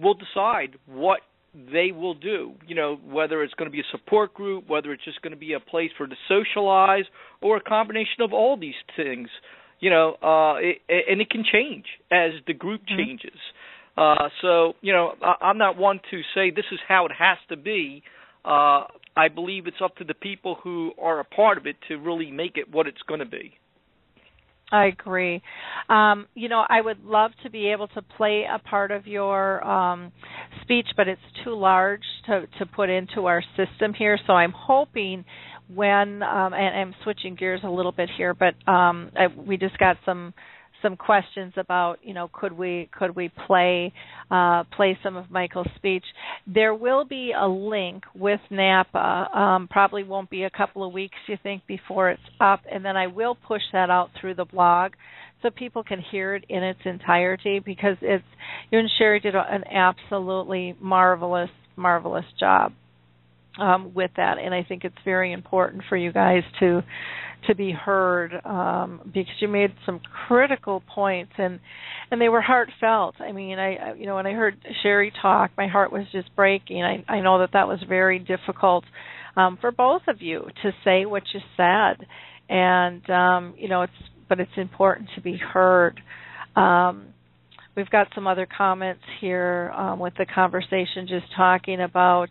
[0.00, 1.20] will decide what
[1.54, 2.54] they will do.
[2.66, 5.38] You know, whether it's going to be a support group, whether it's just going to
[5.38, 7.04] be a place for to socialize,
[7.42, 9.28] or a combination of all these things.
[9.80, 12.98] You know, uh, it, and it can change as the group mm-hmm.
[12.98, 13.38] changes.
[13.96, 17.38] Uh, so, you know, I, I'm not one to say this is how it has
[17.48, 18.02] to be.
[18.44, 18.84] Uh,
[19.16, 22.30] I believe it's up to the people who are a part of it to really
[22.30, 23.54] make it what it's going to be.
[24.72, 25.42] I agree.
[25.88, 29.64] Um, you know, I would love to be able to play a part of your
[29.66, 30.12] um,
[30.62, 34.18] speech, but it's too large to, to put into our system here.
[34.26, 35.24] So I'm hoping
[35.74, 39.78] when um, and I'm switching gears a little bit here, but um, I, we just
[39.78, 40.34] got some
[40.82, 43.92] some questions about you know could we could we play
[44.30, 46.04] uh, play some of Michael's speech.
[46.46, 48.98] There will be a link with NAPA.
[49.38, 52.96] Um, probably won't be a couple of weeks you think before it's up, and then
[52.96, 54.92] I will push that out through the blog
[55.42, 58.24] so people can hear it in its entirety because it's
[58.70, 62.72] you and Sherry did an absolutely marvelous marvelous job
[63.58, 66.82] um, with that, and I think it's very important for you guys to
[67.46, 71.60] to be heard um, because you made some critical points and
[72.10, 73.14] and they were heartfelt.
[73.20, 76.82] I mean, I, you know when I heard Sherry talk, my heart was just breaking.
[76.82, 78.84] I I know that that was very difficult
[79.36, 82.06] um, for both of you to say what you said,
[82.48, 83.92] and um, you know it's
[84.28, 86.00] but it's important to be heard.
[86.56, 87.08] Um,
[87.76, 92.28] we've got some other comments here um, with the conversation just talking about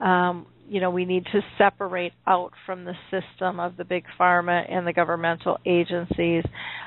[0.00, 4.64] um, you know we need to separate out from the system of the big pharma
[4.70, 6.44] and the governmental agencies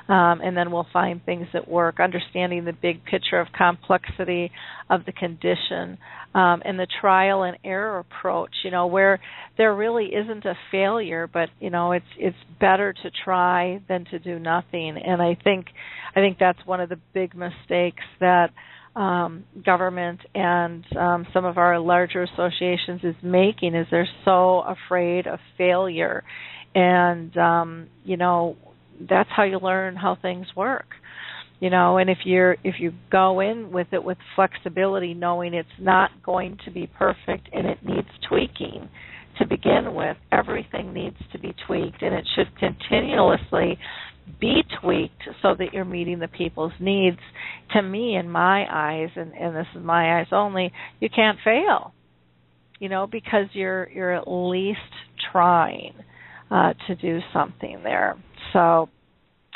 [0.08, 2.00] um, and then we'll find things that work.
[2.00, 4.52] Understanding the big picture of complexity
[4.90, 5.98] of the condition
[6.36, 9.20] um, and the trial and error approach you know where
[9.58, 14.20] there really isn't a failure but you know it's it's better to try than to
[14.20, 14.98] do nothing.
[15.04, 15.68] And i think
[16.16, 18.52] i think that's one of the big mistakes that
[18.96, 25.28] um, government and um, some of our larger associations is making is they're so afraid
[25.28, 26.24] of failure,
[26.74, 28.56] and um, you know
[29.10, 30.88] that's how you learn how things work.
[31.60, 35.68] You know, and if you're if you go in with it with flexibility, knowing it's
[35.80, 38.90] not going to be perfect and it needs tweaking
[39.40, 43.78] to begin with, everything needs to be tweaked, and it should continuously
[44.40, 47.20] be tweaked so that you're meeting the people's needs.
[47.74, 51.94] To me in my eyes and, and this is my eyes only you can't fail
[52.80, 54.80] you know because you're you're at least
[55.32, 55.94] trying
[56.52, 58.16] uh, to do something there.
[58.54, 58.90] So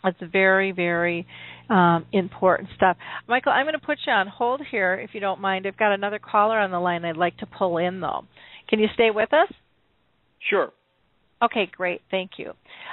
[0.03, 1.27] it's very very
[1.69, 2.97] um, important stuff.
[3.27, 5.67] Michael i'm going to put you on hold here if you don't mind.
[5.67, 8.25] I've got another caller on the line i'd like to pull in though.
[8.69, 9.51] Can you stay with us?
[10.49, 10.71] Sure.
[11.41, 12.01] Okay, great.
[12.11, 12.51] Thank you.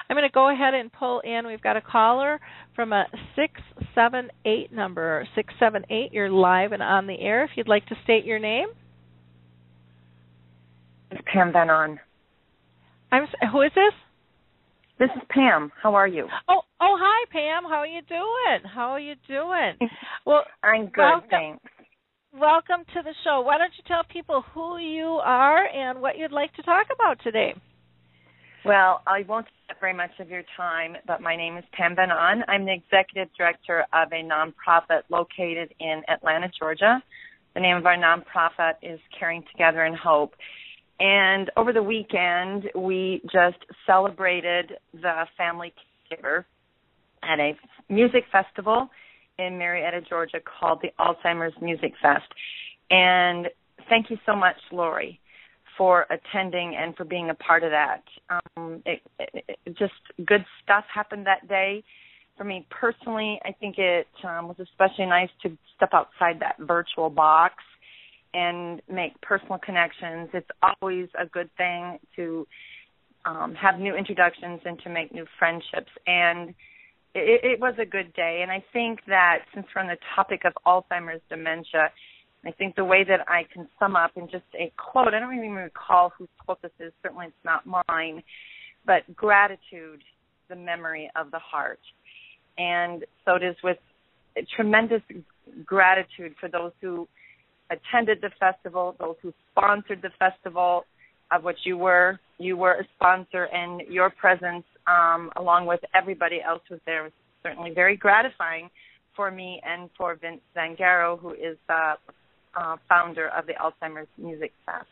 [0.08, 1.46] I'm going to go ahead and pull in.
[1.46, 2.40] We've got a caller
[2.76, 5.26] from a 678 number.
[5.34, 7.44] 678, you're live and on the air.
[7.44, 8.68] If you'd like to state your name.
[11.10, 12.00] It's Pam Van On.
[13.12, 13.94] I'm who is this?
[14.98, 15.70] This is Pam.
[15.82, 16.26] How are you?
[16.48, 17.64] Oh, oh, hi Pam.
[17.64, 18.70] How are you doing?
[18.72, 19.74] How are you doing?
[20.26, 21.64] Well, I'm good, welcome, thanks.
[22.32, 23.42] Welcome to the show.
[23.42, 27.20] Why don't you tell people who you are and what you'd like to talk about
[27.22, 27.54] today?
[28.66, 32.42] Well, I won't take very much of your time, but my name is Pam Benon.
[32.48, 37.00] I'm the executive director of a nonprofit located in Atlanta, Georgia.
[37.54, 40.34] The name of our nonprofit is Caring Together in Hope.
[40.98, 45.72] And over the weekend, we just celebrated the family
[46.10, 46.44] caregiver
[47.22, 47.52] at a
[47.88, 48.88] music festival
[49.38, 52.26] in Marietta, Georgia called the Alzheimer's Music Fest.
[52.90, 53.46] And
[53.88, 55.20] thank you so much, Lori
[55.76, 58.02] for attending and for being a part of that.
[58.30, 59.92] Um, it, it, it just
[60.26, 61.84] good stuff happened that day.
[62.36, 67.08] For me personally, I think it um, was especially nice to step outside that virtual
[67.08, 67.54] box
[68.34, 70.28] and make personal connections.
[70.34, 72.46] It's always a good thing to
[73.24, 75.90] um, have new introductions and to make new friendships.
[76.06, 76.50] And
[77.14, 78.40] it, it was a good day.
[78.42, 81.90] And I think that since we're on the topic of Alzheimer's dementia,
[82.46, 85.34] I think the way that I can sum up in just a quote, I don't
[85.34, 88.22] even recall whose quote this is, certainly it's not mine,
[88.84, 90.02] but gratitude,
[90.48, 91.80] the memory of the heart.
[92.58, 93.78] And so it is with
[94.54, 95.02] tremendous
[95.64, 97.08] gratitude for those who
[97.70, 100.84] attended the festival, those who sponsored the festival,
[101.30, 102.20] of which you were.
[102.38, 107.02] You were a sponsor, and your presence, um, along with everybody else who was there,
[107.02, 108.70] was certainly very gratifying
[109.16, 111.94] for me and for Vince Zangaro, who is uh,
[112.56, 114.86] uh, founder of the Alzheimer's Music Fest.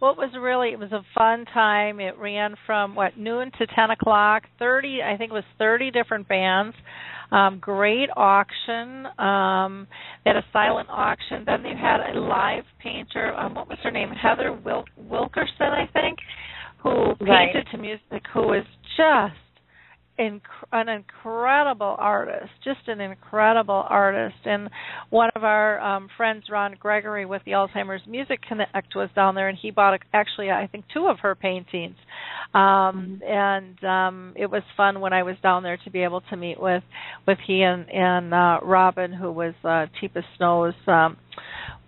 [0.00, 1.98] Well, it was really it was a fun time.
[1.98, 4.44] It ran from what noon to ten o'clock.
[4.58, 6.76] Thirty, I think it was thirty different bands.
[7.32, 9.06] Um, great auction.
[9.18, 9.86] Um,
[10.24, 11.42] they had a silent auction.
[11.44, 13.34] Then they had a live painter.
[13.34, 14.10] Um, what was her name?
[14.10, 16.18] Heather Wil- Wilkerson, I think,
[16.82, 17.52] who Right.
[17.52, 18.22] painted to music.
[18.32, 18.64] Who was
[18.96, 19.34] just
[20.18, 20.40] inc-
[20.72, 24.36] an incredible artist, just an incredible artist.
[24.44, 24.68] And
[25.10, 29.48] one of our um, friends, Ron Gregory, with the Alzheimer's Music Connect, was down there,
[29.48, 31.96] and he bought a, actually, I think, two of her paintings.
[32.54, 36.36] Um, and um, it was fun when I was down there to be able to
[36.36, 36.82] meet with
[37.26, 40.74] with he and and uh, Robin, who was uh, Teepa Snow's.
[40.86, 41.16] Um,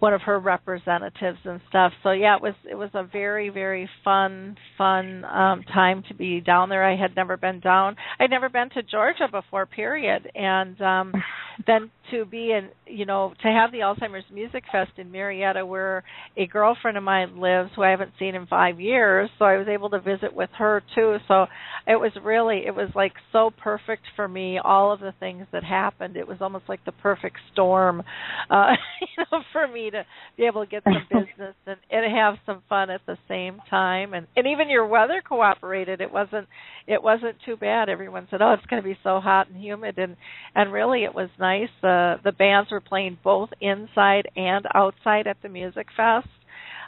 [0.00, 1.92] one of her representatives and stuff.
[2.02, 6.40] So yeah, it was it was a very very fun fun um time to be
[6.40, 6.82] down there.
[6.84, 7.96] I had never been down.
[8.18, 11.12] I'd never been to Georgia before period and um
[11.66, 16.02] then to be in you know to have the Alzheimer's Music Fest in Marietta where
[16.36, 19.68] a girlfriend of mine lives who I haven't seen in 5 years, so I was
[19.68, 21.18] able to visit with her too.
[21.28, 21.46] So
[21.86, 25.62] it was really it was like so perfect for me all of the things that
[25.62, 26.16] happened.
[26.16, 28.02] It was almost like the perfect storm
[28.48, 30.04] uh you know for me to
[30.36, 34.14] be able to get some business and, and have some fun at the same time
[34.14, 36.00] and and even your weather cooperated.
[36.00, 36.48] It wasn't
[36.86, 37.88] it wasn't too bad.
[37.88, 40.16] Everyone said, "Oh, it's going to be so hot and humid," and
[40.54, 41.68] and really it was nice.
[41.82, 46.28] The the bands were playing both inside and outside at the music fest.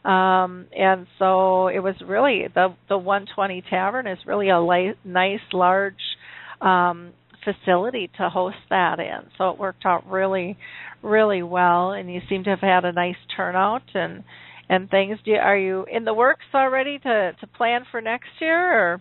[0.04, 5.40] Um and so it was really the the 120 Tavern is really a li- nice
[5.52, 5.94] large
[6.60, 7.12] um
[7.44, 9.28] facility to host that in.
[9.38, 10.56] So it worked out really
[11.02, 14.24] really well and you seem to have had a nice turnout and
[14.68, 15.18] and things.
[15.24, 19.00] Do you, are you in the works already to to plan for next year or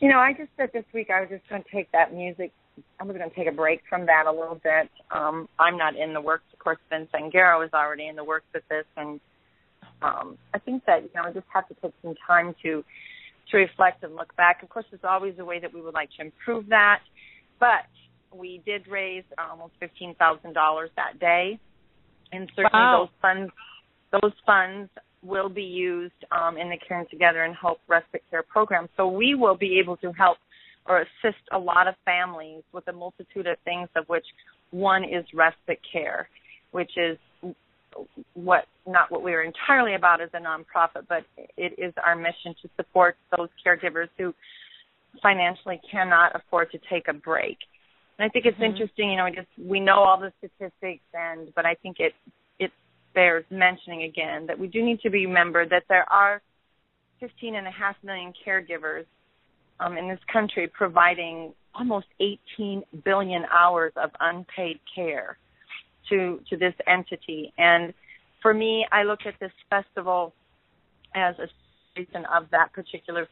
[0.00, 2.52] You know, I just said this week I was just going to take that music.
[2.98, 4.90] I was going to take a break from that a little bit.
[5.10, 6.44] Um, I'm not in the works.
[6.52, 9.20] Of course, Vince Angaro is already in the works with this, and
[10.02, 12.82] um, I think that you know I just have to take some time to
[13.50, 14.62] to reflect and look back.
[14.62, 17.00] Of course, there's always a way that we would like to improve that,
[17.62, 17.86] but
[18.36, 21.60] we did raise almost fifteen thousand dollars that day,
[22.32, 23.06] and certainly Wow.
[23.06, 23.52] those funds
[24.10, 24.90] those funds
[25.22, 28.88] will be used um, in the Caring Together and Hope Respite Care program.
[28.96, 30.38] So we will be able to help
[30.86, 34.26] or assist a lot of families with a multitude of things, of which
[34.72, 36.28] one is respite care,
[36.72, 37.16] which is
[38.34, 41.22] what not what we're entirely about as a nonprofit, but
[41.56, 44.34] it is our mission to support those caregivers who
[45.20, 47.58] financially cannot afford to take a break.
[48.18, 48.70] And I think it's Mhm.
[48.70, 52.14] interesting, you know, we just we know all the statistics and but I think it
[52.58, 52.72] it
[53.14, 56.40] bears mentioning again that we do need to remember that there are
[57.20, 59.06] 15 and a half million caregivers
[59.80, 65.38] um, in this country providing almost 18 billion hours of unpaid care
[66.08, 67.52] to to this entity.
[67.58, 67.94] And
[68.40, 70.34] for me, I look at this festival
[71.14, 71.48] as a
[71.96, 73.28] reason of that particular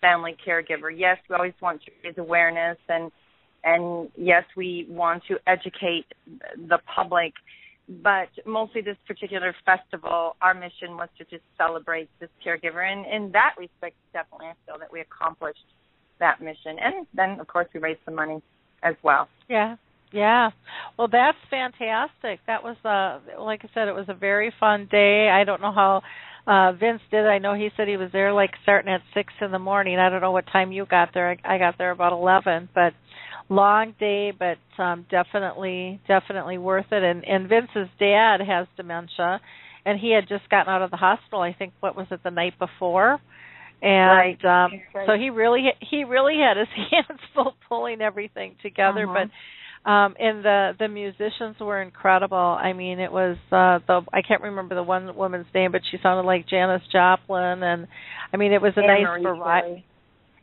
[0.00, 0.90] family caregiver.
[0.94, 3.10] Yes, we always want to raise awareness and
[3.64, 6.06] and yes, we want to educate
[6.68, 7.32] the public,
[7.88, 12.90] but mostly this particular festival, our mission was to just celebrate this caregiver.
[12.90, 15.64] And in that respect, definitely I feel that we accomplished
[16.20, 16.76] that mission.
[16.80, 18.40] And then, of course, we raised some money
[18.82, 19.28] as well.
[19.48, 19.76] Yeah.
[20.12, 20.50] Yeah.
[20.98, 22.40] Well, that's fantastic.
[22.46, 25.28] That was uh like I said it was a very fun day.
[25.28, 26.02] I don't know how
[26.46, 27.26] uh Vince did.
[27.26, 29.98] I know he said he was there like starting at 6 in the morning.
[29.98, 31.30] I don't know what time you got there.
[31.30, 32.92] I, I got there about 11, but
[33.50, 39.40] long day but um definitely definitely worth it and and Vince's dad has dementia
[39.86, 42.30] and he had just gotten out of the hospital I think what was it the
[42.30, 43.18] night before
[43.80, 44.44] and Right.
[44.44, 45.06] um Right.
[45.06, 49.14] so he really he really had his hands full pulling everything together Mhm.
[49.14, 49.30] but
[49.84, 54.42] um and the the musicians were incredible i mean it was uh the i can't
[54.42, 57.86] remember the one woman's name but she sounded like janis joplin and
[58.32, 59.84] i mean it was a nice Anne-Marie variety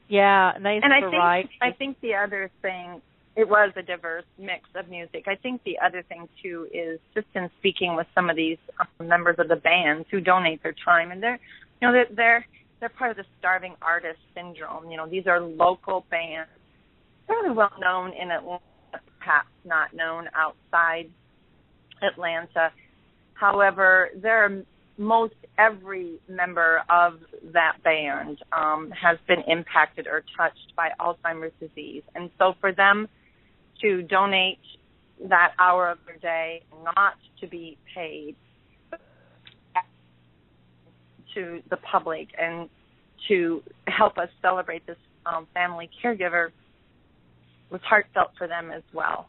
[0.09, 3.01] yeah nice and I variety think I think the other thing
[3.35, 5.25] it was a diverse mix of music.
[5.27, 9.07] I think the other thing too is just in speaking with some of these um,
[9.09, 11.39] members of the bands who donate their time and they're
[11.81, 12.45] you know they're they're
[12.79, 14.89] they're part of the starving artist syndrome.
[14.89, 16.49] You know, these are local bands,
[17.27, 18.61] fairly well known in Atlanta,
[19.25, 21.09] perhaps not known outside
[22.01, 22.71] Atlanta.
[23.33, 24.63] However, there are
[24.97, 27.19] most every member of
[27.53, 33.07] that band um, has been impacted or touched by Alzheimer's disease, and so for them
[33.81, 34.59] to donate
[35.29, 36.61] that hour of their day
[36.95, 38.35] not to be paid
[41.33, 42.69] to the public and
[43.27, 46.49] to help us celebrate this um, family caregiver
[47.69, 49.27] was heartfelt for them as well,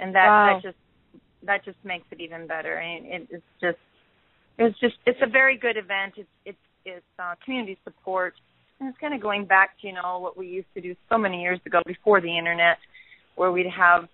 [0.00, 0.54] and that Wow.
[0.54, 0.78] that just
[1.44, 2.74] that just makes it even better.
[2.76, 3.78] And it, it's just
[4.58, 6.14] it's just it's a very good event.
[6.16, 8.34] It's it's it's uh, community support,
[8.80, 11.18] and it's kind of going back to you know what we used to do so
[11.18, 12.78] many years ago before the internet,
[13.36, 14.08] where we'd have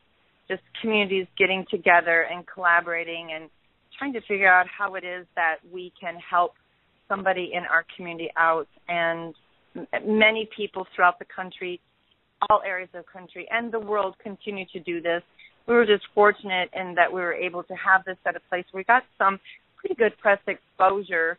[0.48, 3.48] just communities getting together and collaborating and
[3.98, 6.52] trying to figure out how it is that we can help
[7.08, 8.68] somebody in our community out.
[8.88, 9.34] And
[10.06, 11.80] many people throughout the country,
[12.50, 15.22] all areas of the country and the world continue to do this.
[15.66, 18.64] We were just fortunate in that we were able to have this at a place
[18.70, 19.38] where we got some
[19.76, 21.38] pretty good press exposure.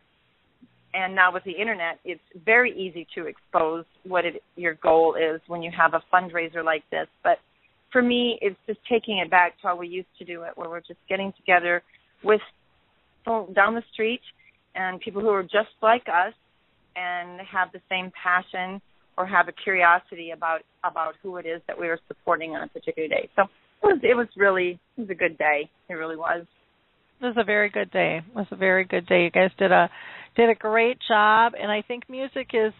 [0.94, 5.40] And now with the internet, it's very easy to expose what it, your goal is
[5.46, 7.06] when you have a fundraiser like this.
[7.22, 7.38] But
[7.92, 10.68] for me, it's just taking it back to how we used to do it, where
[10.68, 11.82] we're just getting together
[12.24, 12.40] with
[13.26, 14.20] down the street
[14.74, 16.32] and people who are just like us
[16.94, 18.80] and have the same passion
[19.16, 22.68] or have a curiosity about about who it is that we were supporting on a
[22.68, 23.28] particular day.
[23.36, 25.70] So it was it was really it was a good day.
[25.88, 26.46] It really was.
[27.20, 28.20] It was a very good day.
[28.26, 29.24] It was a very good day.
[29.24, 29.88] You guys did a
[30.36, 32.72] did a great job, and I think music is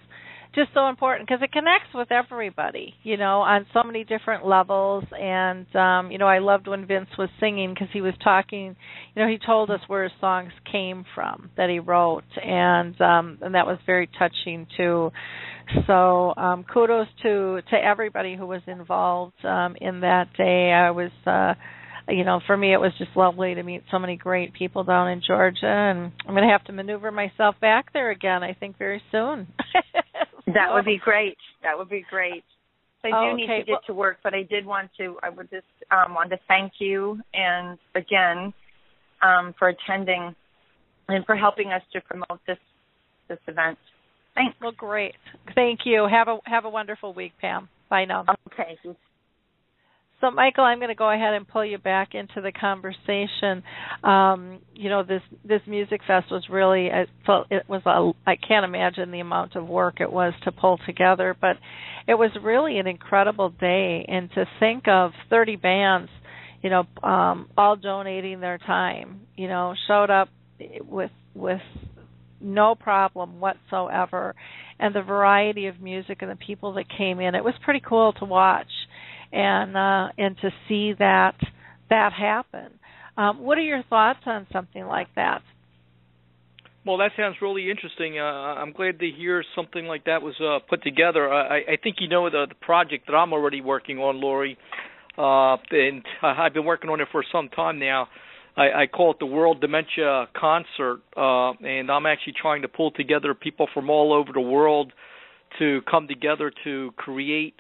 [0.55, 5.05] just so important because it connects with everybody, you know, on so many different levels.
[5.12, 8.74] And um, you know, I loved when Vince was singing because he was talking.
[9.14, 13.39] You know, he told us where his songs came from that he wrote, and um,
[13.43, 15.11] and that was very touching too.
[15.86, 20.72] So um, kudos to to everybody who was involved um, in that day.
[20.72, 21.10] I was.
[21.26, 21.54] Uh,
[22.08, 25.08] you know, for me, it was just lovely to meet so many great people down
[25.10, 28.44] in Georgia, and I'm going to have to maneuver myself back there again.
[28.44, 29.48] I think very soon.
[30.46, 31.36] That would be great.
[31.64, 32.44] That would be great.
[33.02, 35.18] So I do Oh, need to get Well- to work, but I did want to.
[35.22, 38.54] I would just um, want to thank you and again
[39.22, 40.34] um, for attending
[41.08, 42.58] and for helping us to promote this
[43.28, 43.78] this event.
[44.37, 44.57] Thanks.
[44.61, 45.14] Well, great.
[45.55, 46.07] Thank you.
[46.09, 47.68] Have a have a wonderful week, Pam.
[47.91, 48.24] Bye now.
[48.53, 48.78] Okay.
[50.20, 53.62] So, Michael, I'm going to go ahead and pull you back into the conversation.
[54.03, 57.09] Um, you know, this this music fest was really it
[57.51, 61.37] it was a I can't imagine the amount of work it was to pull together,
[61.39, 61.57] but
[62.09, 64.07] it was really an incredible day.
[64.09, 66.11] And to think of 30 bands,
[66.62, 70.28] you know, um, all donating their time, you know, showed up
[70.80, 71.61] with with
[72.47, 74.34] no problem whatsoever,
[74.78, 78.12] and the variety of music and the people that came in, it was pretty cool
[78.14, 78.70] to watch
[79.32, 81.34] and uh, and to see that
[81.90, 82.70] that happen.
[83.16, 85.42] Um, what are your thoughts on something like that?
[86.84, 88.18] Well, that sounds really interesting.
[88.18, 91.32] Uh, I'm glad to hear something like that was uh, put together.
[91.32, 94.57] I, I think you know the, the project that I'm already working on, Lori,
[95.18, 98.07] uh, and I've been working on it for some time now.
[98.57, 102.90] I, I call it the World Dementia Concert, uh, and I'm actually trying to pull
[102.90, 104.92] together people from all over the world
[105.59, 107.54] to come together to create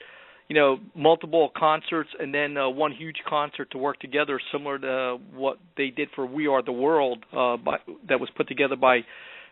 [0.48, 5.18] you know multiple concerts and then uh, one huge concert to work together similar to
[5.34, 7.78] what they did for We Are the World uh by,
[8.08, 9.00] that was put together by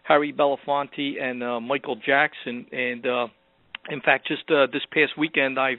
[0.02, 2.66] Harry Belafonte and uh, Michael Jackson.
[2.72, 3.26] And uh
[3.90, 5.78] in fact just uh, this past weekend I've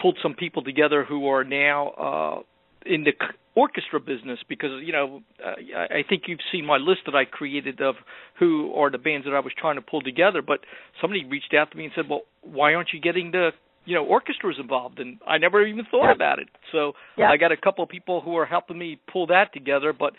[0.00, 2.42] pulled some people together who are now uh
[2.88, 5.54] in the c- orchestra business because you know uh,
[5.90, 7.94] I think you've seen my list that I created of
[8.38, 10.60] who are the bands that I was trying to pull together but
[11.00, 13.50] somebody reached out to me and said well why aren't you getting the
[13.84, 16.16] you know orchestras involved and I never even thought Yep.
[16.16, 17.28] about it so Yep.
[17.30, 20.12] I got a couple of people who are helping me pull that together but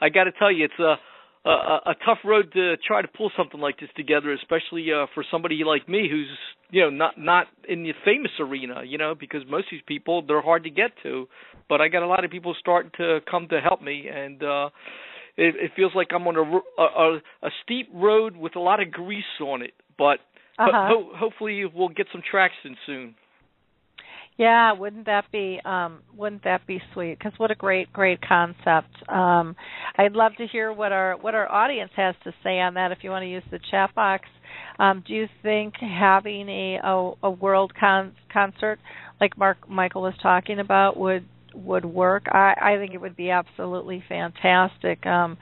[0.00, 0.96] I got to tell you it's a
[1.48, 5.24] a, a tough road to try to pull something like this together, especially uh, for
[5.30, 6.28] somebody like me who's
[6.70, 10.22] you know not not in the famous arena, you know, because most of these people
[10.26, 11.26] they're hard to get to.
[11.68, 14.70] But I got a lot of people starting to come to help me, and uh,
[15.36, 17.16] it, it feels like I'm on a, a a
[17.46, 19.74] a steep road with a lot of grease on it.
[19.98, 20.18] But
[20.58, 20.88] Uh-huh.
[20.88, 23.14] ho- hopefully we'll get some traction soon.
[24.38, 27.18] Yeah, wouldn't that be um wouldn't that be sweet?
[27.20, 28.90] Cuz what a great great concept.
[29.08, 29.56] Um
[29.96, 32.98] I'd love to hear what our what our audience has to say on that if
[33.02, 34.28] you want to use the chat box.
[34.78, 38.78] Um do you think having a a, a world con- concert
[39.20, 41.24] like Mark Michael was talking about would
[41.54, 42.24] would work?
[42.30, 45.06] I I think it would be absolutely fantastic.
[45.06, 45.38] Um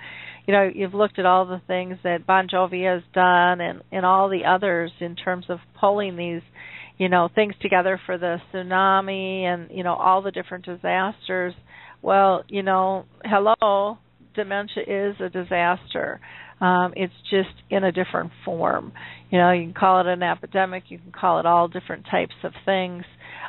[0.46, 4.06] you know, you've looked at all the things that Bon Jovi has done and and
[4.06, 6.42] all the others in terms of pulling these
[6.98, 11.54] you know things together for the tsunami and you know all the different disasters
[12.02, 13.98] well you know hello
[14.34, 16.20] dementia is a disaster
[16.60, 18.92] um it's just in a different form
[19.30, 22.34] you know you can call it an epidemic you can call it all different types
[22.42, 23.04] of things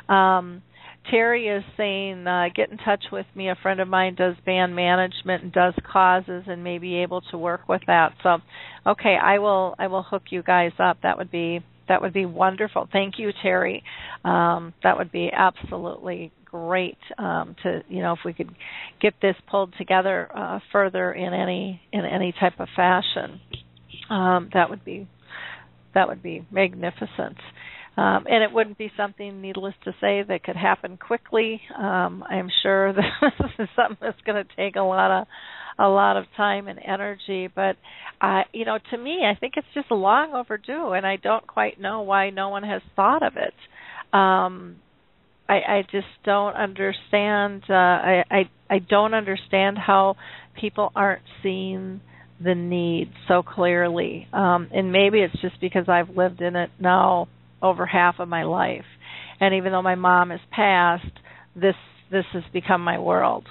[0.08, 0.62] um
[1.10, 3.48] Terry is saying, uh, get in touch with me.
[3.48, 7.38] A friend of mine does band management and does causes and may be able to
[7.38, 8.14] work with that.
[8.22, 8.38] So,
[8.86, 10.98] okay, I will I will hook you guys up.
[11.02, 12.88] That would be that would be wonderful.
[12.92, 13.82] Thank you, Terry.
[14.24, 18.50] Um, that would be absolutely great um, to you know if we could
[19.00, 23.40] get this pulled together uh, further in any in any type of fashion.
[24.10, 25.08] Um, that would be
[25.94, 27.36] that would be magnificent.
[27.96, 31.62] Um, and it wouldn't be something, needless to say, that could happen quickly.
[31.74, 35.26] Um, I'm sure that this is something that's going to take a lot of
[35.78, 37.48] a lot of time and energy.
[37.54, 37.76] But
[38.20, 41.80] uh, you know, to me, I think it's just long overdue, and I don't quite
[41.80, 43.54] know why no one has thought of it.
[44.16, 44.76] Um,
[45.48, 47.64] I, I just don't understand.
[47.68, 50.16] Uh, I, I I don't understand how
[50.60, 52.00] people aren't seeing
[52.42, 54.26] the need so clearly.
[54.32, 57.28] Um, and maybe it's just because I've lived in it now
[57.62, 58.84] over half of my life.
[59.40, 61.04] And even though my mom has passed,
[61.54, 61.74] this
[62.10, 63.46] this has become my world.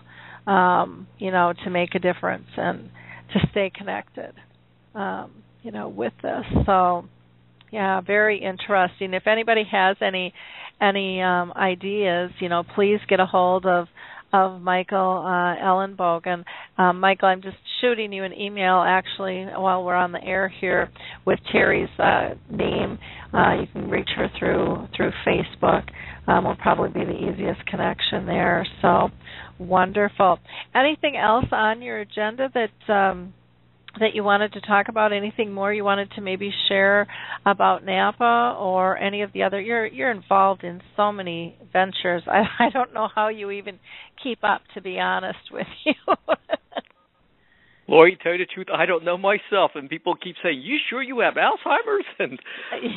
[0.48, 2.90] Um, you know, to make a difference and
[3.34, 4.34] to stay connected.
[4.94, 5.32] Um,
[5.66, 6.44] you know, with this.
[6.68, 7.06] So,
[7.72, 9.14] yeah, very interesting.
[9.14, 10.34] If anybody has any
[10.80, 13.88] any um, ideas, you know, please get a hold of
[14.32, 16.44] of Michael uh, Ellenbogen.
[16.78, 20.90] Um, Michael, I'm just shooting you an email actually while we're on the air here
[21.26, 23.00] with Terry's uh, name.
[23.34, 25.84] Uh, you can reach her through through Facebook.
[26.28, 28.66] Um, will probably be the easiest connection there.
[28.82, 29.10] So
[29.60, 30.40] wonderful.
[30.74, 33.34] Anything else on your agenda that um,
[34.00, 35.14] that you wanted to talk about?
[35.14, 37.08] Anything more you wanted to maybe share
[37.46, 39.62] about NAPA or any of the other?
[39.62, 42.24] You're you're involved in so many ventures.
[42.28, 43.80] I I don't know how you even
[44.22, 45.94] keep up, to be honest with you.
[47.88, 51.04] Lori, tell you the truth, I don't know myself, and people keep saying, "You sure
[51.04, 52.40] you have Alzheimer's?" And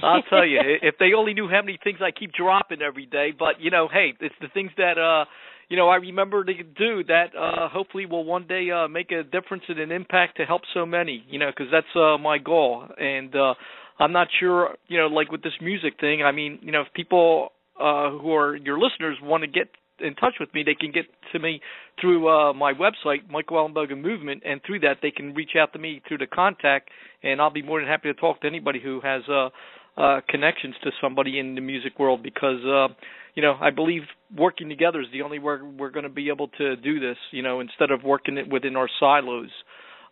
[0.02, 3.32] I'll tell you, if they only knew how many things I keep dropping every day.
[3.38, 5.26] But you know, hey, it's the things that uh
[5.68, 7.36] you know I remember to do that.
[7.36, 10.86] uh Hopefully, will one day uh make a difference and an impact to help so
[10.86, 11.24] many.
[11.28, 12.86] You know, because that's uh my goal.
[12.98, 13.54] And uh
[13.98, 16.22] I'm not sure, you know, like with this music thing.
[16.22, 19.68] I mean, you know, if people uh who are your listeners want to get
[20.00, 21.60] in touch with me, they can get to me
[22.00, 25.78] through uh, my website, Michael Ellenbogen Movement, and through that they can reach out to
[25.78, 26.90] me through the contact,
[27.22, 29.48] and I'll be more than happy to talk to anybody who has uh,
[29.96, 32.92] uh, connections to somebody in the music world because uh,
[33.34, 34.02] you know I believe
[34.36, 37.16] working together is the only way we're going to be able to do this.
[37.30, 39.50] You know, instead of working it within our silos.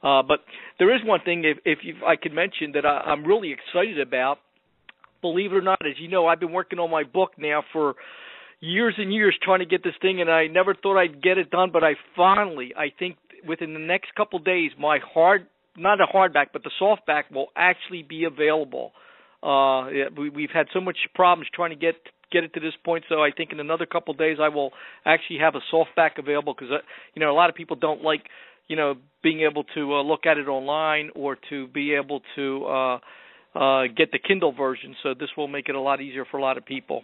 [0.03, 0.41] Uh, but
[0.79, 4.39] there is one thing, if, if I could mention, that I, I'm really excited about.
[5.23, 7.95] Believe it or not, as you know, I've been working on my book now for
[8.61, 11.51] years and years trying to get this thing, and I never thought I'd get it
[11.51, 11.71] done.
[11.73, 15.47] But I finally, I think within the next couple days, my hard,
[15.77, 18.93] not a hardback, but the softback will actually be available.
[19.43, 21.95] Uh, we, we've had so much problems trying to get
[22.33, 24.73] get it to this point, so I think in another couple of days I will
[25.05, 26.79] actually have a softback available because uh,
[27.15, 28.23] you know a lot of people don't like
[28.67, 32.65] you know being able to uh, look at it online or to be able to
[32.67, 32.99] uh,
[33.55, 34.97] uh, get the Kindle version.
[35.03, 37.03] So this will make it a lot easier for a lot of people.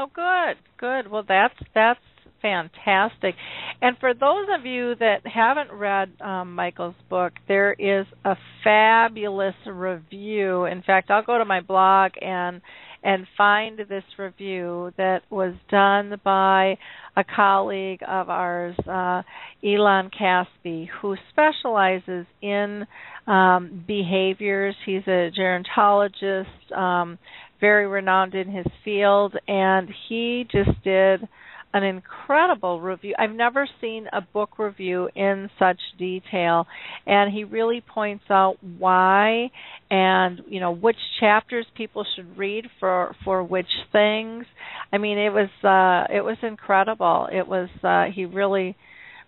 [0.00, 1.10] Oh, good, good.
[1.10, 1.98] Well, that's that's
[2.40, 3.34] fantastic.
[3.82, 9.56] And for those of you that haven't read um, Michael's book, there is a fabulous
[9.66, 10.66] review.
[10.66, 12.60] In fact, I'll go to my blog and
[13.02, 16.76] and find this review that was done by
[17.16, 19.22] a colleague of ours, uh,
[19.64, 22.86] Eilon Caspi, who specializes in
[23.26, 24.74] um, behaviors.
[24.86, 26.72] He's a gerontologist.
[26.76, 27.18] Um,
[27.60, 31.28] very renowned in his field, and he just did
[31.74, 33.14] an incredible review.
[33.18, 36.66] I've never seen a book review in such detail,
[37.06, 39.50] and he really points out why
[39.90, 44.46] and you know which chapters people should read for for which things.
[44.92, 47.28] I mean, it was uh it was incredible.
[47.30, 48.76] It was uh he really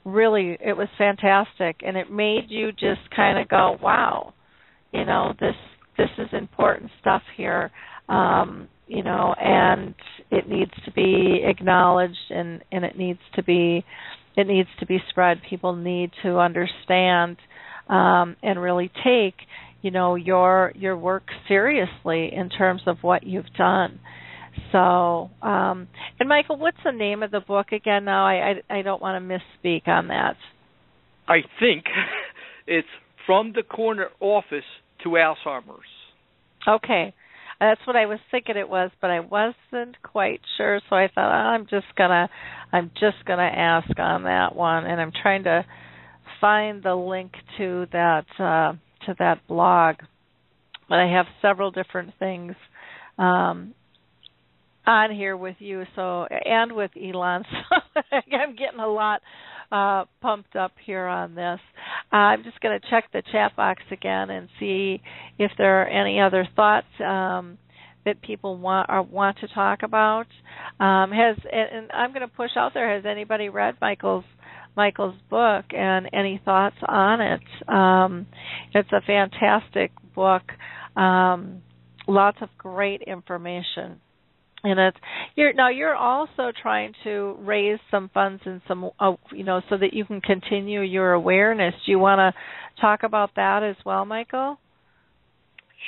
[0.05, 4.33] really it was fantastic and it made you just kind of go, "Wow.
[4.93, 5.55] You know, this
[5.99, 7.70] this is important stuff here."
[8.11, 9.95] Um, you know, and
[10.31, 13.85] it needs to be acknowledged and and it needs to be
[14.37, 15.41] it needs to be spread.
[15.49, 17.37] People need to understand
[17.89, 19.35] um, and really take
[19.81, 24.01] you know your your work seriously in terms of what you've done.
[24.73, 25.87] So, um,
[26.19, 28.05] and Michael, what's the name of the book again?
[28.05, 30.37] Now, I I, I don't want to misspeak on that.
[31.29, 31.85] I think
[32.67, 32.89] it's
[33.25, 34.65] from the corner office
[35.05, 35.87] to Alzheimer's.
[36.67, 37.15] Okay,
[37.61, 40.81] that's what I was thinking it was, but I wasn't quite sure.
[40.89, 42.29] So I thought oh, I'm just gonna,
[42.73, 45.65] I'm just gonna ask on that one, and I'm trying to
[46.41, 48.73] find the link to that uh,
[49.07, 49.97] to that blog.
[50.89, 52.55] But I have several different things
[53.19, 53.75] um,
[54.87, 57.45] on here with you, so and with Eilon.
[58.11, 59.21] So I'm getting a lot
[59.73, 61.61] uh, pumped up here on this.
[62.12, 65.01] Uh, I'm just going to check the chat box again and see
[65.39, 67.59] if there are any other thoughts um,
[68.05, 70.27] that people want or want to talk about.
[70.79, 72.95] Um, has and I'm going to push out there.
[72.95, 74.25] Has anybody read Michael's
[74.77, 77.68] Michael's book and any thoughts on it?
[77.68, 78.27] Um,
[78.75, 80.43] it's a fantastic book.
[80.97, 81.62] Um,
[82.09, 84.01] lots of great information
[84.65, 84.97] and it's
[85.37, 89.77] you're now you're also trying to raise some funds and some uh, you know so
[89.77, 91.75] that you can continue your awareness.
[91.87, 94.59] Do you want to talk about that as well michael?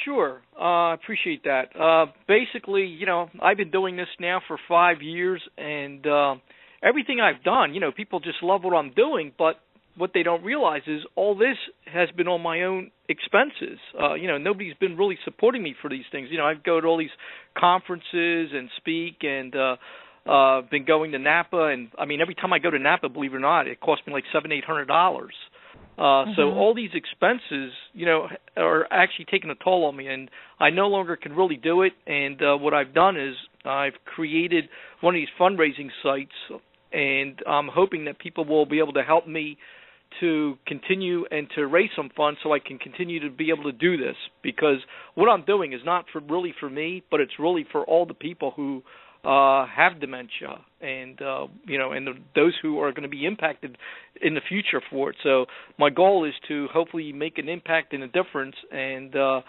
[0.07, 0.41] Sure.
[0.59, 1.77] I uh, appreciate that.
[1.79, 6.35] Uh basically you know i've been doing this now for five years and uh
[6.83, 9.57] everything i've done you know people just love what i'm doing but
[9.97, 13.78] what they don't realize is all this has been on my own expenses.
[14.01, 16.28] Uh, you know, nobody's been really supporting me for these things.
[16.30, 17.11] You know, I go to all these
[17.59, 19.76] conferences and speak and uh
[20.24, 23.34] uh been going to NAPA and I mean every time I go to NAPA, believe
[23.34, 25.34] it or not, it costs me like seven, eight hundred dollars.
[25.99, 26.57] Uh, So Mhm.
[26.57, 30.88] all these expenses, you know, are actually taking a toll on me, and I no
[30.88, 31.93] longer can really do it.
[32.07, 33.36] And uh, what I've done is
[33.66, 34.68] I've created
[35.01, 36.32] one of these fundraising sites,
[36.93, 39.59] and I'm hoping that people will be able to help me
[40.21, 43.73] to continue and to raise some funds so I can continue to be able to
[43.73, 44.79] do this because
[45.15, 48.15] what I'm doing is not for really for me, but it's really for all the
[48.15, 48.83] people who
[49.25, 53.25] uh have dementia and uh you know and the, those who are going to be
[53.25, 53.79] impacted
[54.21, 55.17] in the future for it.
[55.23, 55.47] So
[55.79, 59.41] my goal is to hopefully make an impact and a difference and uh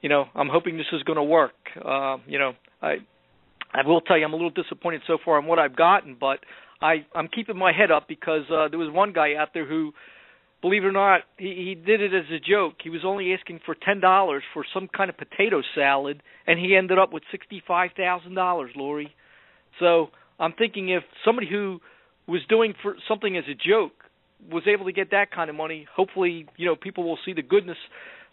[0.00, 1.52] you know, I'm hoping this is going to work.
[1.76, 2.96] Uh you know, I
[3.72, 6.38] I will tell you I'm a little disappointed so far on what I've gotten, but
[6.80, 9.92] I I'm keeping my head up because uh there was one guy out there who
[10.60, 12.74] believe it or not he he did it as a joke.
[12.82, 16.98] He was only asking for $10 for some kind of potato salad and he ended
[16.98, 19.14] up with $65,000, Lori.
[19.78, 20.08] So,
[20.40, 21.80] I'm thinking if somebody who
[22.26, 23.92] was doing for something as a joke
[24.50, 27.42] was able to get that kind of money, hopefully, you know, people will see the
[27.42, 27.76] goodness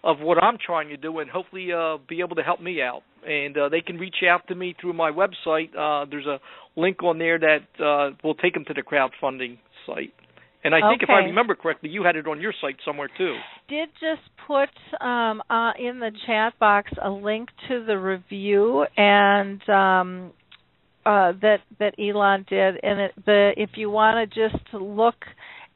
[0.06, 3.01] of what I'm trying to do and hopefully uh be able to help me out.
[3.28, 5.76] And uh they can reach out to me through my website.
[5.76, 6.39] Uh there's a
[6.80, 10.14] link on there that uh will take them to the crowdfunding site.
[10.64, 13.36] And I think if I remember correctly, you had it on your site somewhere too.
[13.70, 19.62] Did just put um, uh, in the chat box a link to the review and
[19.70, 20.32] um,
[21.06, 25.18] uh, that that Eilon did, and it, the if you want to just look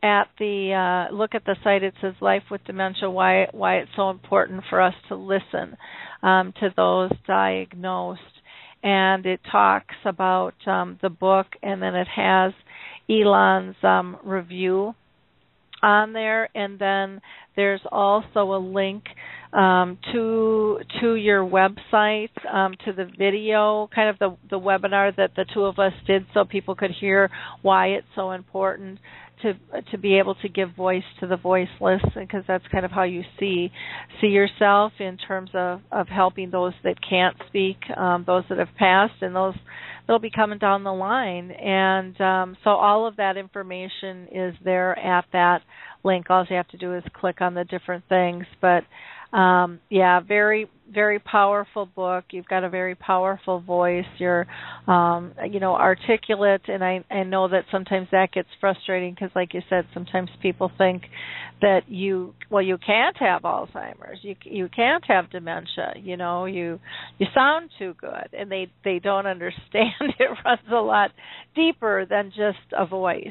[0.02, 3.92] at the uh, look at the site, it says "Life with Dementia: Why Why It's
[3.96, 5.76] So Important for Us to Listen
[6.24, 8.22] um, to Those Diagnosed,"
[8.82, 12.54] and it talks about um, the book, and then it has
[13.10, 14.96] Eilon's um, review
[15.82, 17.22] on there, and then
[17.56, 19.04] there's also a link
[19.52, 25.32] um, to to your website, um, to the video, kind of the the webinar that
[25.36, 27.30] the two of us did, so people could hear
[27.62, 29.00] why it's so important
[29.42, 29.54] to
[29.92, 33.24] to be able to give voice to the voiceless, because that's kind of how you
[33.40, 33.72] see
[34.20, 38.76] see yourself in terms of of helping those that can't speak, um, those that have
[38.78, 39.56] passed, and those
[40.06, 41.52] that'll be coming down the line.
[41.52, 45.62] And um, so all of that information is there at that
[46.04, 46.28] link.
[46.30, 48.46] All you have to do is click on the different things.
[48.60, 48.84] But
[49.34, 52.26] um, yeah, very very powerful book.
[52.32, 54.06] You've got a very powerful voice.
[54.18, 54.48] You're
[54.88, 59.54] um, you know articulate, and I I know that sometimes that gets frustrating because, like
[59.54, 61.04] you said, sometimes people think
[61.62, 64.20] that you well you can't have Alzheimer's.
[64.24, 65.94] You you can't have dementia.
[65.96, 66.80] You know you
[67.20, 71.12] you sound too good, and they they don't understand it runs a lot
[71.56, 73.28] deeper than just a voice.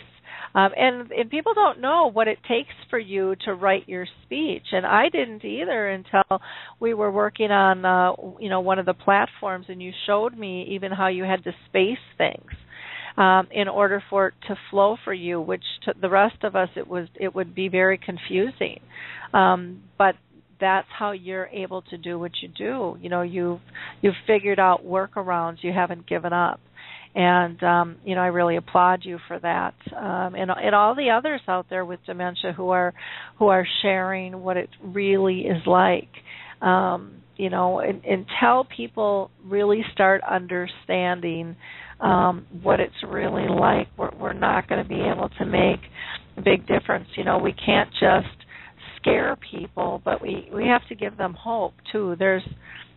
[0.55, 4.65] Um, and and people don't know what it takes for you to write your speech,
[4.73, 6.41] and I didn't either until
[6.81, 10.69] we were working on uh, you know one of the platforms, and you showed me
[10.71, 12.51] even how you had to space things
[13.19, 16.69] um, in order for it to flow for you, which to the rest of us
[16.77, 18.81] it was it would be very confusing.
[19.35, 20.15] Um, but
[20.61, 22.97] that's how you're able to do what you do.
[23.01, 23.61] You know, you've
[24.01, 25.59] you've figured out workarounds.
[25.63, 26.61] You haven't given up
[27.15, 31.11] and um, you know I really applaud you for that, um, and and all the
[31.11, 32.95] others out there with dementia who are
[33.39, 36.09] who are sharing what it really is like,
[36.61, 41.57] um, you know, and, until people really start understanding
[42.01, 45.81] um, what it's really like, we're, we're not going to be able to make
[46.37, 47.09] a big difference.
[47.17, 48.29] You know, we can't just
[49.01, 52.17] scare people, but we we have to give them hope too.
[52.19, 52.43] There's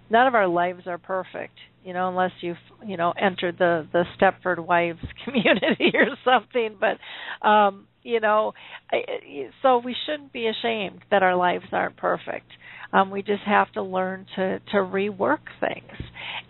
[0.09, 4.03] none of our lives are perfect you know unless you've you know entered the the
[4.19, 8.53] stepford wives community or something but um you know
[8.91, 12.47] I- so we shouldn't be ashamed that our lives aren't perfect
[12.93, 15.91] um we just have to learn to to rework things.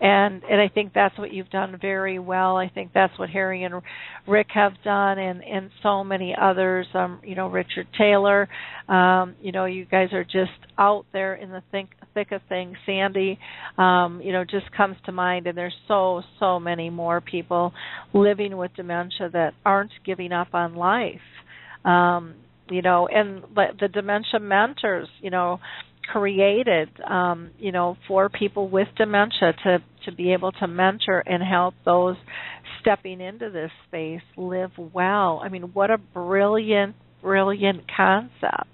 [0.00, 2.56] And and I think that's what you've done very well.
[2.56, 3.74] I think that's what Harry and
[4.26, 6.86] Rick have done and and so many others.
[6.94, 8.48] Um you know Richard Taylor
[8.88, 12.76] um you know you guys are just out there in the think thick of things.
[12.86, 13.38] Sandy
[13.78, 17.72] um you know just comes to mind and there's so so many more people
[18.12, 21.20] living with dementia that aren't giving up on life.
[21.84, 22.34] Um
[22.70, 25.58] you know and the the dementia mentors you know
[26.10, 31.42] created um you know for people with dementia to to be able to mentor and
[31.42, 32.16] help those
[32.80, 35.40] stepping into this space live well.
[35.44, 38.68] I mean what a brilliant brilliant concept.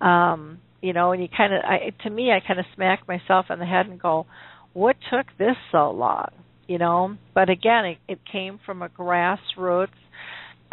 [0.00, 1.60] Um you know and you kind of
[2.04, 4.26] to me i kind of smack myself on the head and go
[4.72, 6.28] what took this so long?
[6.66, 7.16] You know?
[7.34, 9.88] But again it, it came from a grassroots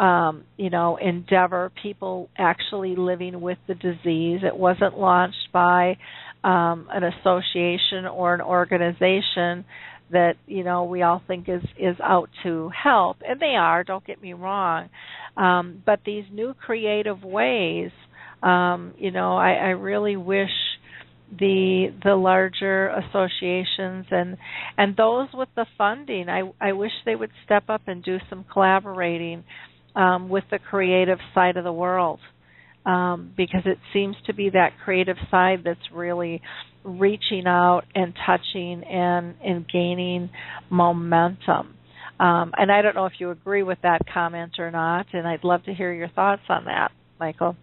[0.00, 4.40] um, you know, endeavor, people actually living with the disease.
[4.42, 5.96] It wasn't launched by
[6.42, 9.64] um, an association or an organization
[10.10, 13.84] that you know we all think is is out to help, and they are.
[13.84, 14.88] Don't get me wrong,
[15.36, 17.90] um, but these new creative ways
[18.42, 20.50] Um, you know, I, I really wish
[21.38, 24.36] the the larger associations and
[24.76, 28.44] and those with the funding I I wish they would step up and do some
[28.52, 29.42] collaborating
[29.94, 32.20] um, with the creative side of the world
[32.86, 36.42] um, because it seems to be that creative side that's really
[36.84, 40.28] reaching out and touching and and gaining
[40.68, 41.74] momentum.
[42.20, 45.44] Um, and I don't know if you agree with that comment or not and I'd
[45.44, 47.56] love to hear your thoughts on that Michael.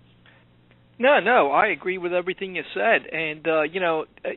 [1.00, 4.30] No, no, I agree with everything you said, and uh, you know, uh,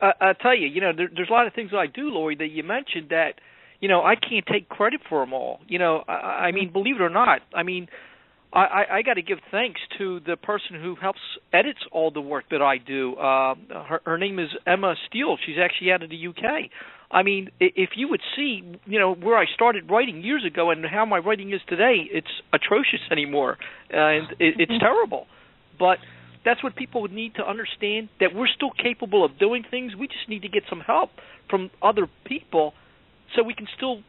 [0.00, 2.10] I, I tell you, you know, there, there's a lot of things that I do,
[2.10, 3.32] Lori, that you mentioned that,
[3.80, 5.60] you know, I can't take credit for them all.
[5.68, 7.88] You know, I, I mean, believe it or not, I mean,
[8.52, 11.20] I, I, I got to give thanks to the person who helps
[11.52, 13.14] edits all the work that I do.
[13.14, 13.54] Uh,
[13.88, 15.36] her, her name is Emma Steele.
[15.44, 16.70] She's actually out of the UK.
[17.10, 20.84] I mean, if you would see, you know, where I started writing years ago and
[20.84, 23.56] how my writing is today, it's atrocious anymore,
[23.88, 25.26] and it, it's terrible.
[25.78, 25.98] But
[26.44, 29.92] that's what people would need to understand that we're still capable of doing things.
[29.98, 31.10] We just need to get some help
[31.48, 32.74] from other people
[33.34, 34.02] so we can still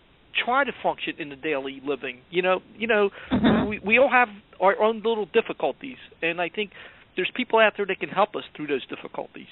[0.45, 2.19] try to function in the daily living.
[2.29, 3.69] You know, you know, mm-hmm.
[3.69, 4.29] we we all have
[4.61, 6.71] our own little difficulties, and I think
[7.15, 9.47] there's people out there that can help us through those difficulties.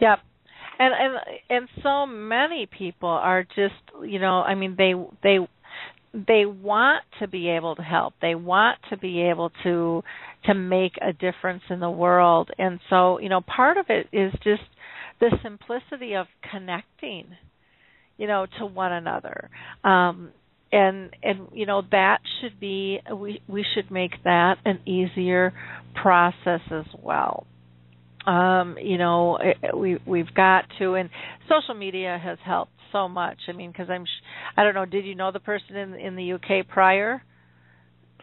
[0.00, 0.18] Yep.
[0.78, 3.74] And and and so many people are just,
[4.04, 5.38] you know, I mean they they
[6.14, 8.14] they want to be able to help.
[8.20, 10.02] They want to be able to
[10.44, 12.50] to make a difference in the world.
[12.58, 14.62] And so, you know, part of it is just
[15.20, 17.26] the simplicity of connecting,
[18.22, 19.50] you know, to one another.
[19.82, 20.30] Um
[20.70, 25.52] and and you know that should be we we should make that an easier
[26.00, 27.46] process as well
[28.26, 29.38] um you know
[29.76, 31.10] we we've got to and
[31.46, 34.06] social media has helped so much i mean because i'm
[34.56, 37.22] i don't know did you know the person in in the uk prior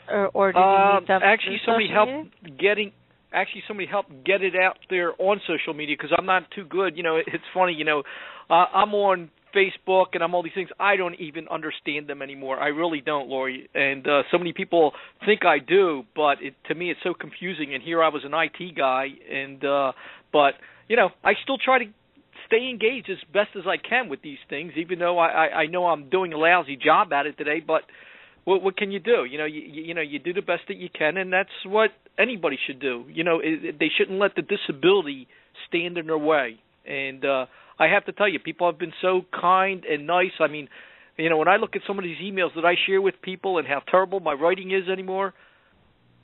[0.09, 2.11] or, or did you um, meet them actually somebody helped
[2.43, 2.57] media?
[2.59, 2.91] getting
[3.31, 6.97] actually somebody helped get it out there on social media because i'm not too good
[6.97, 8.01] you know it's funny you know
[8.49, 10.69] uh, i'm on Facebook and I'm all these things.
[10.79, 12.59] I don't even understand them anymore.
[12.59, 13.69] I really don't, Lori.
[13.73, 14.93] And uh, so many people
[15.25, 17.73] think I do, but it, to me it's so confusing.
[17.73, 19.91] And here I was an IT guy, and uh,
[20.31, 20.53] but
[20.87, 21.85] you know I still try to
[22.47, 25.65] stay engaged as best as I can with these things, even though I, I, I
[25.67, 27.61] know I'm doing a lousy job at it today.
[27.65, 27.83] But
[28.45, 29.25] what, what can you do?
[29.25, 31.91] You know, you, you know, you do the best that you can, and that's what
[32.17, 33.05] anybody should do.
[33.07, 35.27] You know, it, they shouldn't let the disability
[35.67, 36.59] stand in their way.
[36.85, 37.45] And uh,
[37.79, 40.31] I have to tell you, people have been so kind and nice.
[40.39, 40.67] I mean,
[41.17, 43.57] you know, when I look at some of these emails that I share with people
[43.57, 45.33] and how terrible my writing is anymore,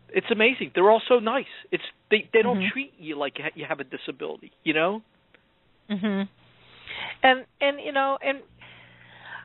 [0.09, 0.71] it's amazing.
[0.73, 1.45] They're all so nice.
[1.71, 2.71] It's they they don't Mhm.
[2.71, 5.01] treat you like you have a disability, you know?
[5.89, 6.27] Mhm.
[7.23, 8.41] And and you know and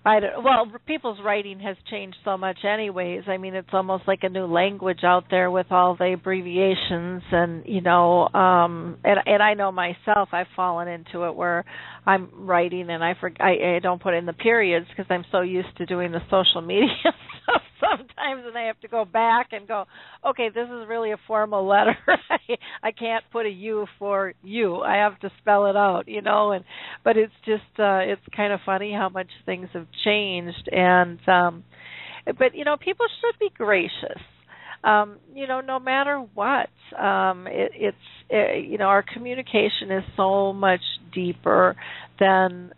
[0.05, 3.25] I don't, well, people's writing has changed so much, anyways.
[3.27, 7.65] I mean, it's almost like a new language out there with all the abbreviations, and
[7.67, 11.67] you know, um, and and I know myself, I've fallen into it where
[12.07, 15.43] I'm writing and I for I, I don't put in the periods because I'm so
[15.43, 17.63] used to doing the social media stuff
[17.99, 19.85] sometimes, and I have to go back and go,
[20.27, 21.97] okay, this is really a formal letter.
[22.31, 22.39] I
[22.83, 24.81] I can't put a U for you.
[24.81, 26.65] I have to spell it out, you know, and
[27.05, 31.65] but it's just uh it's kind of funny how much things have changed and um
[32.39, 34.21] but you know people should be gracious
[34.85, 36.69] um you know no matter what
[36.99, 37.97] um it, it's
[38.29, 40.81] it, you know our communication is so much
[41.15, 41.77] deeper
[42.19, 42.73] than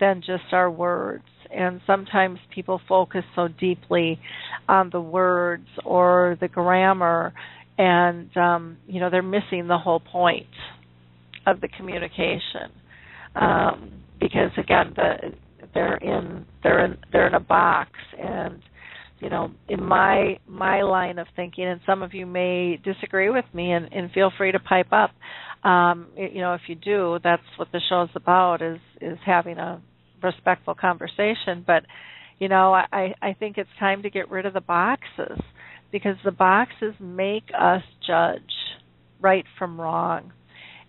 [0.00, 4.20] than just our words and sometimes people focus so deeply
[4.68, 7.32] on the words or the grammar
[7.78, 10.46] and um you know they're missing the whole point
[11.46, 12.70] of the communication.
[13.34, 13.90] Um
[14.20, 15.32] because again the
[15.74, 17.90] they're in they're in they're in a box
[18.20, 18.60] and
[19.20, 23.44] you know in my my line of thinking and some of you may disagree with
[23.52, 25.10] me and, and feel free to pipe up
[25.68, 29.80] um you know if you do that's what the show's about is is having a
[30.24, 31.84] respectful conversation but
[32.38, 35.38] you know i i think it's time to get rid of the boxes
[35.92, 38.42] because the boxes make us judge
[39.20, 40.32] right from wrong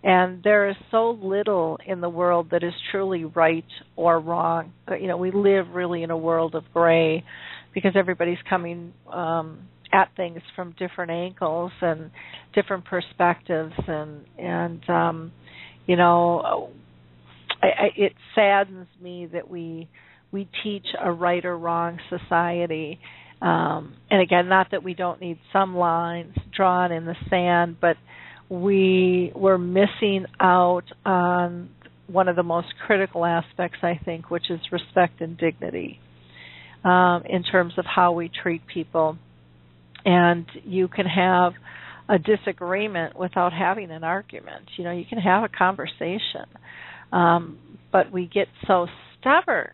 [0.06, 3.64] and there is so little in the world that is truly right
[3.96, 4.72] or wrong.
[4.88, 7.24] You know, we live really in a world of gray
[7.74, 12.12] because everybody's coming um, at things from different angles and
[12.54, 15.32] different perspectives, and and um,
[15.86, 16.70] you know,
[17.66, 19.88] I, I, it saddens me that we
[20.32, 22.98] we teach a right or wrong society.
[23.40, 27.96] Um, and again, not that we don't need some lines drawn in the sand, but
[28.48, 31.70] we were missing out on
[32.06, 36.00] one of the most critical aspects, I think, which is respect and dignity
[36.84, 39.18] um, in terms of how we treat people.
[40.04, 41.52] And you can have
[42.08, 44.66] a disagreement without having an argument.
[44.76, 46.46] You know, you can have a conversation,
[47.12, 47.58] um,
[47.92, 48.86] but we get so
[49.18, 49.70] stubborn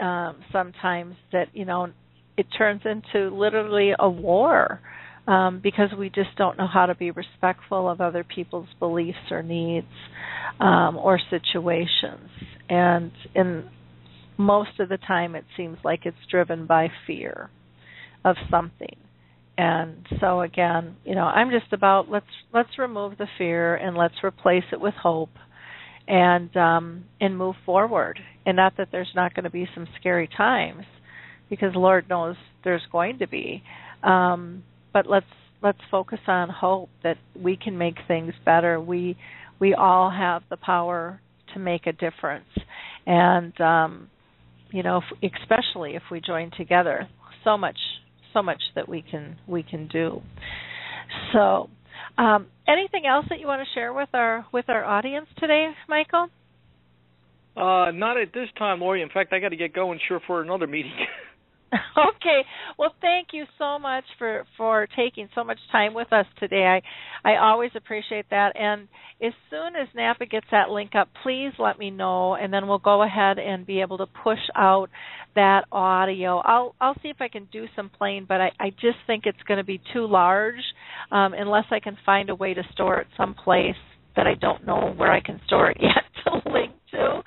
[0.00, 1.88] um, sometimes that you know
[2.36, 4.80] it turns into literally a war
[5.26, 9.42] um, because we just don't know how to be respectful of other people's beliefs or
[9.42, 9.86] needs
[10.60, 12.28] um, or situations.
[12.68, 13.64] And in
[14.36, 17.50] most of the time, it seems like it's driven by fear
[18.24, 18.96] of something.
[19.58, 24.14] And so again, you know, I'm just about let's let's remove the fear and let's
[24.24, 25.30] replace it with hope
[26.08, 28.18] and um and move forward.
[28.44, 30.84] And not that there's not going to be some scary times
[31.48, 33.62] because Lord knows there's going to be.
[34.02, 35.26] Um but let's
[35.62, 38.80] let's focus on hope that we can make things better.
[38.80, 39.16] We
[39.60, 41.20] we all have the power
[41.54, 42.48] to make a difference.
[43.06, 44.08] And um
[44.70, 47.06] you know, if, especially if we join together,
[47.44, 47.76] so much
[48.32, 50.22] so much that we can we can do.
[51.32, 51.68] So,
[52.18, 56.28] um, anything else that you want to share with our with our audience today, Michael?
[57.56, 59.02] Uh, not at this time, Lori.
[59.02, 60.92] In fact, I got to get going sure for another meeting.
[62.16, 62.42] okay.
[62.78, 66.80] Well, thank you so much for for taking so much time with us today.
[67.24, 68.54] I I always appreciate that.
[68.56, 68.88] And
[69.22, 72.78] as soon as NAPA gets that link up, please let me know, and then we'll
[72.78, 74.88] go ahead and be able to push out
[75.34, 76.38] that audio.
[76.38, 79.42] I'll I'll see if I can do some playing, but I I just think it's
[79.48, 80.62] going to be too large
[81.10, 83.76] um, unless I can find a way to store it someplace
[84.16, 87.22] that I don't know where I can store it yet to link to.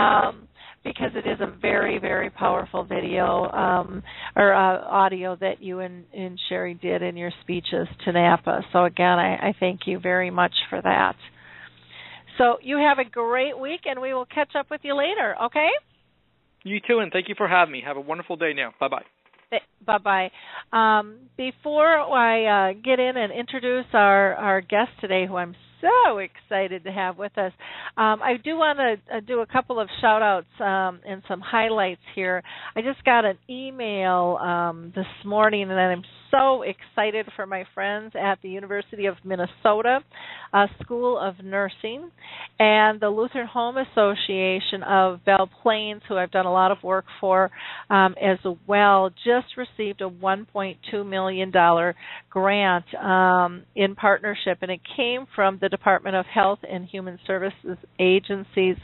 [0.00, 0.48] Um,
[0.86, 4.02] because it is a very very powerful video um,
[4.36, 8.62] or uh, audio that you and, and Sherry did in your speeches to NAPA.
[8.72, 11.16] So again, I, I thank you very much for that.
[12.38, 15.34] So you have a great week, and we will catch up with you later.
[15.46, 15.68] Okay?
[16.62, 17.82] You too, and thank you for having me.
[17.84, 18.72] Have a wonderful day now.
[18.78, 19.60] Bye bye.
[19.86, 20.30] Bye bye.
[20.72, 26.18] Um, before I uh, get in and introduce our, our guest today, who I'm so
[26.18, 27.52] excited to have with us.
[27.96, 31.40] Um, I do want to uh, do a couple of shout outs um, and some
[31.40, 32.42] highlights here.
[32.74, 38.12] I just got an email um, this morning, and I'm so excited for my friends
[38.18, 40.00] at the University of Minnesota
[40.52, 42.10] uh, School of Nursing
[42.58, 47.04] and the Lutheran Home Association of Belle Plains, who I've done a lot of work
[47.20, 47.50] for
[47.90, 51.52] um, as well, just received a $1.2 million
[52.30, 57.76] grant um, in partnership, and it came from the Department of Health and Human Services
[57.98, 58.76] agencies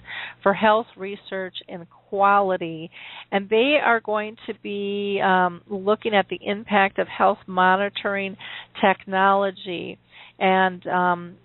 [0.43, 2.91] for health research and quality,
[3.31, 8.37] and they are going to be um, looking at the impact of health monitoring
[8.85, 9.99] technology.
[10.39, 11.37] And um,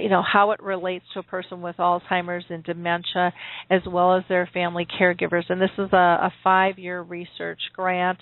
[0.00, 3.32] you know how it relates to a person with Alzheimer's and dementia,
[3.70, 5.44] as well as their family caregivers.
[5.48, 8.18] And this is a, a five-year research grant.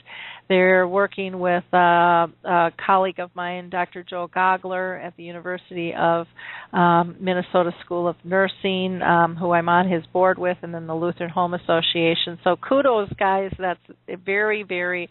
[0.49, 4.03] They're working with uh, a colleague of mine, Dr.
[4.03, 6.27] Joe Gaugler, at the University of
[6.73, 10.95] um, Minnesota School of Nursing, um, who I'm on his board with, and then the
[10.95, 12.39] Lutheran Home Association.
[12.43, 13.53] So kudos, guys.
[13.59, 13.79] That's
[14.25, 15.09] very, very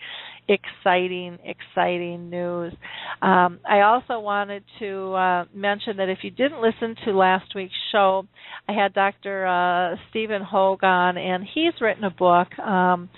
[0.50, 2.74] exciting, exciting news.
[3.22, 7.74] Um, I also wanted to uh, mention that if you didn't listen to last week's
[7.92, 8.26] show,
[8.68, 9.46] I had Dr.
[9.46, 13.10] Uh, Stephen Hogan, and he's written a book um,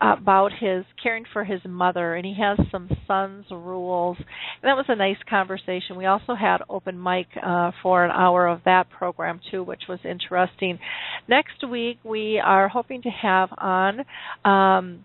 [0.00, 4.16] about his caring for his mother, and he has some sons rules.
[4.18, 5.96] And that was a nice conversation.
[5.96, 9.98] We also had open mic uh, for an hour of that program too, which was
[10.04, 10.78] interesting.
[11.28, 14.00] Next week we are hoping to have on.
[14.44, 15.04] Um,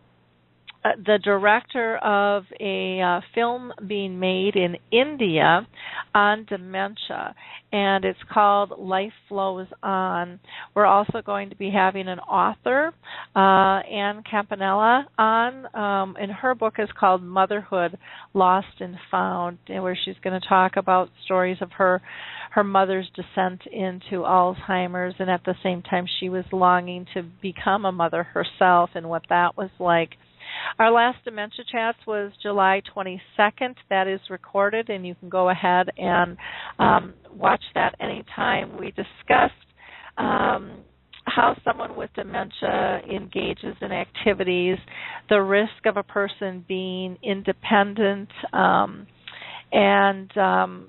[0.86, 5.68] uh, the director of a uh, film being made in India
[6.14, 7.34] on dementia,
[7.72, 10.40] and it's called Life Flows On.
[10.76, 12.94] We're also going to be having an author,
[13.36, 17.98] uh, Ann Campanella, on, um, and her book is called Motherhood
[18.36, 22.00] Lost and Found, where she's going to talk about stories of her
[22.52, 27.84] her mother's descent into Alzheimer's, and at the same time she was longing to become
[27.84, 30.12] a mother herself and what that was like.
[30.80, 33.76] Our last Dementia Chats was July 22nd.
[33.90, 36.38] That is recorded, and you can go ahead and
[36.80, 38.78] um, watch that anytime.
[38.78, 39.54] We discussed
[40.18, 40.84] um,
[41.26, 44.78] how someone with dementia engages in activities,
[45.30, 49.08] the risk of a person being independent, um,
[49.72, 50.88] and um,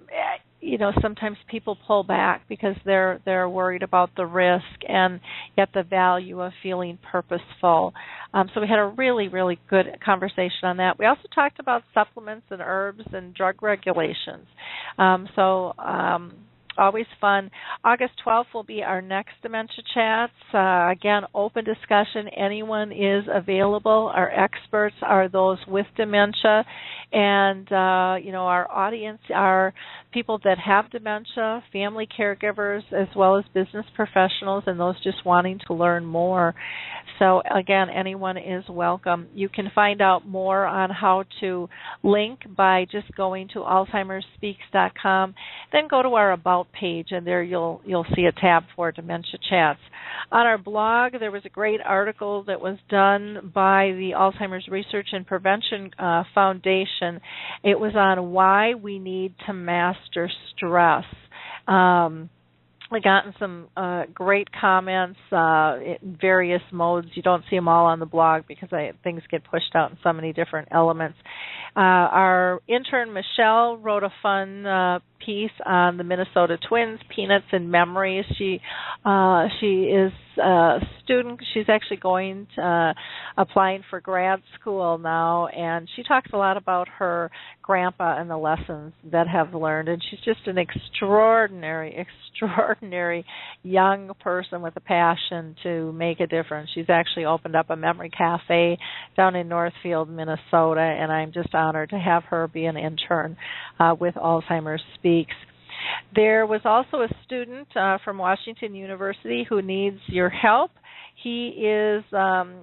[0.66, 5.20] you know sometimes people pull back because they're they're worried about the risk and
[5.56, 7.92] yet the value of feeling purposeful
[8.34, 11.82] um, so we had a really really good conversation on that we also talked about
[11.94, 14.46] supplements and herbs and drug regulations
[14.98, 16.32] um, so um,
[16.78, 17.50] always fun.
[17.84, 20.32] August 12th will be our next Dementia Chats.
[20.52, 22.28] Uh, again, open discussion.
[22.36, 24.10] Anyone is available.
[24.14, 26.64] Our experts are those with dementia,
[27.12, 29.72] and uh, you know our audience are
[30.16, 35.60] people that have dementia, family caregivers, as well as business professionals, and those just wanting
[35.66, 36.54] to learn more.
[37.18, 39.28] So again, anyone is welcome.
[39.34, 41.68] You can find out more on how to
[42.02, 45.34] link by just going to alzheimersspeaks.com.
[45.70, 49.38] Then go to our about page, and there you'll you'll see a tab for dementia
[49.50, 49.80] chats.
[50.32, 55.08] On our blog, there was a great article that was done by the Alzheimer's Research
[55.12, 57.20] and Prevention uh, Foundation.
[57.62, 61.04] It was on why we need to master stress.
[61.68, 62.30] Um,
[62.90, 67.08] I gotten some uh, great comments uh, in various modes.
[67.14, 69.98] You don't see them all on the blog because I, things get pushed out in
[70.04, 71.18] so many different elements.
[71.74, 77.70] Uh, our intern Michelle wrote a fun uh, piece on the Minnesota Twins, Peanuts and
[77.70, 78.24] Memories.
[78.38, 78.60] She
[79.04, 81.40] uh, she is a student.
[81.54, 82.94] She's actually going to, uh,
[83.36, 87.30] applying for grad school now, and she talks a lot about her
[87.62, 89.88] grandpa and the lessons that have learned.
[89.88, 93.24] And she's just an extraordinary, extraordinary
[93.62, 96.70] young person with a passion to make a difference.
[96.74, 98.78] She's actually opened up a memory cafe
[99.16, 103.36] down in Northfield, Minnesota, and I'm just honored to have her be an intern
[103.78, 104.82] uh, with Alzheimer's
[105.16, 105.34] Speaks.
[106.14, 110.70] There was also a student uh, from Washington University who needs your help.
[111.22, 112.62] He is um,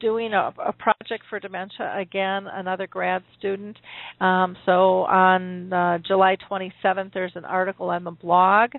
[0.00, 3.76] doing a, a, project for dementia again, another grad student.
[4.20, 8.70] Um, so on uh, July 27th, there's an article on the blog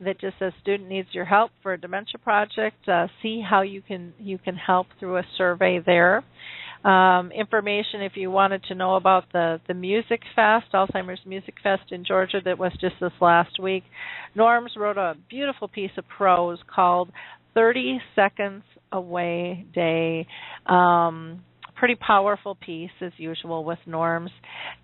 [0.00, 2.88] that just says student needs your help for a dementia project.
[2.88, 6.22] Uh, see how you can you can help through a survey there
[6.86, 11.90] um, information if you wanted to know about the the Music Fest, Alzheimer's Music Fest
[11.90, 13.82] in Georgia that was just this last week.
[14.36, 17.10] Norms wrote a beautiful piece of prose called
[17.54, 18.62] 30 Seconds
[18.92, 20.26] Away Day.
[20.66, 21.42] Um,
[21.74, 24.30] pretty powerful piece as usual with norms.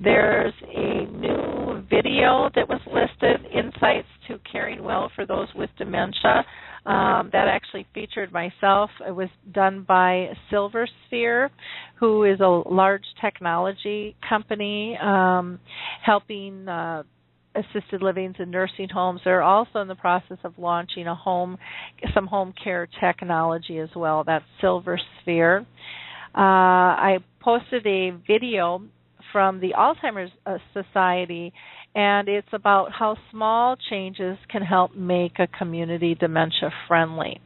[0.01, 6.45] There's a new video that was listed, Insights to Caring Well for Those with Dementia.
[6.85, 8.91] Um, that actually featured myself.
[9.07, 11.49] It was done by Silver Sphere,
[12.01, 15.61] who is a large technology company um,
[16.05, 17.05] helping uh,
[17.55, 19.21] assisted livings and nursing homes.
[19.25, 21.57] They're also in the process of launching a home,
[22.15, 24.25] some home care technology as well.
[24.25, 25.67] That's Silver Sphere.
[26.35, 28.83] Uh, I posted a video
[29.33, 31.53] from the Alzheimer's uh, Society
[31.95, 37.41] and it's about how small changes can help make a community dementia friendly.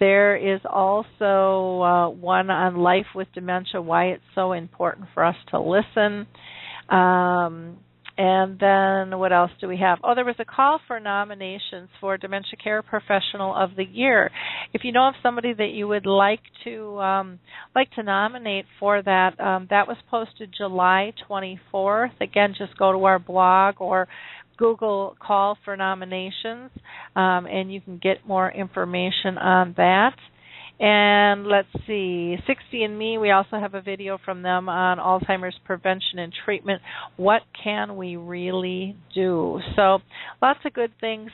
[0.00, 5.36] There is also uh, one on life with dementia, why it's so important for us
[5.50, 6.26] to listen.
[6.88, 7.78] Um,
[8.18, 10.00] and then what else do we have?
[10.02, 14.32] Oh, there was a call for nominations for Dementia Care Professional of the Year.
[14.74, 17.38] If you know of somebody that you would like to um,
[17.76, 22.20] like to nominate for that, um, that was posted July 24th.
[22.20, 24.08] Again, just go to our blog or
[24.56, 26.72] Google call for nominations,
[27.14, 30.16] um, and you can get more information on that.
[30.80, 36.32] And let's see, 60andMe, we also have a video from them on Alzheimer's prevention and
[36.44, 36.80] treatment.
[37.16, 39.60] What can we really do?
[39.74, 39.98] So,
[40.40, 41.30] lots of good things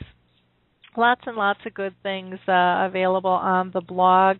[0.97, 4.37] lots and lots of good things uh, available on the blog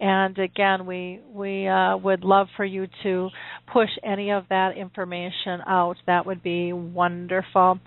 [0.00, 3.28] and again we we uh, would love for you to
[3.72, 7.78] push any of that information out that would be wonderful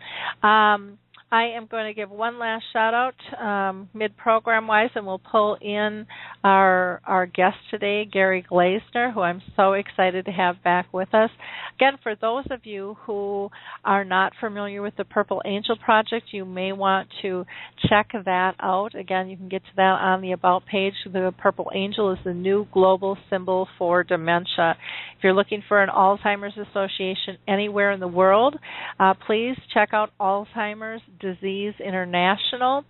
[0.44, 0.98] um,
[1.34, 5.22] I am going to give one last shout out um, mid program wise, and we'll
[5.32, 6.06] pull in
[6.44, 11.30] our our guest today, Gary Glazner, who I'm so excited to have back with us.
[11.78, 13.50] Again, for those of you who
[13.86, 17.46] are not familiar with the Purple Angel Project, you may want to
[17.88, 18.94] check that out.
[18.94, 20.96] Again, you can get to that on the About page.
[21.06, 24.76] The Purple Angel is the new global symbol for dementia.
[25.18, 28.58] If you're looking for an Alzheimer's Association anywhere in the world,
[29.00, 32.84] uh, please check out Alzheimer's Disease International.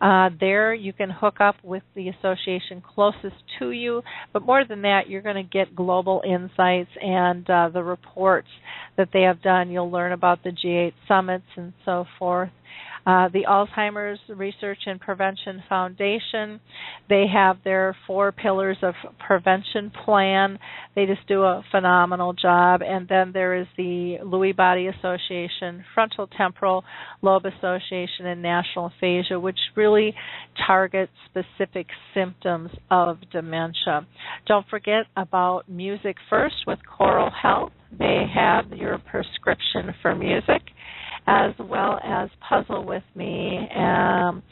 [0.00, 4.82] Uh, there you can hook up with the association closest to you, but more than
[4.82, 8.48] that, you're going to get global insights and uh, the reports
[8.96, 9.70] that they have done.
[9.70, 12.50] You'll learn about the G8 summits and so forth.
[13.08, 16.60] Uh, the Alzheimer's Research and Prevention Foundation.
[17.08, 18.92] They have their four pillars of
[19.26, 20.58] prevention plan.
[20.94, 22.82] They just do a phenomenal job.
[22.82, 26.84] And then there is the Lewy Body Association, Frontal Temporal
[27.22, 30.14] Lobe Association, and National Aphasia, which really
[30.66, 34.06] target specific symptoms of dementia.
[34.46, 37.72] Don't forget about Music First with Choral Health.
[37.98, 40.60] They have your prescription for music.
[41.28, 44.42] As well as Puzzle with Me um,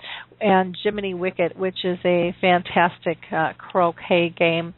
[0.41, 4.75] and Jiminy Wicket, which is a fantastic uh, croquet game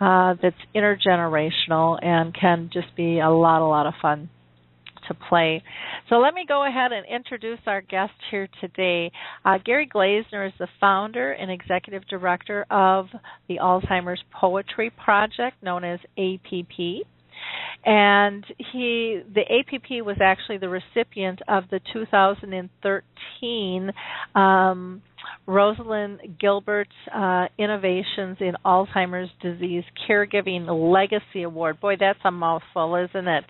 [0.00, 4.30] uh, that's intergenerational and can just be a lot, a lot of fun
[5.08, 5.62] to play.
[6.08, 9.12] So let me go ahead and introduce our guest here today.
[9.44, 13.08] Uh, Gary Glazner is the founder and executive director of
[13.48, 17.06] the Alzheimer's Poetry Project, known as APP.
[17.84, 23.90] And he, the APP was actually the recipient of the 2013
[24.34, 25.02] um,
[25.46, 31.80] Rosalinde Gilbert uh, Innovations in Alzheimer's Disease Caregiving Legacy Award.
[31.80, 33.44] Boy, that's a mouthful, isn't it?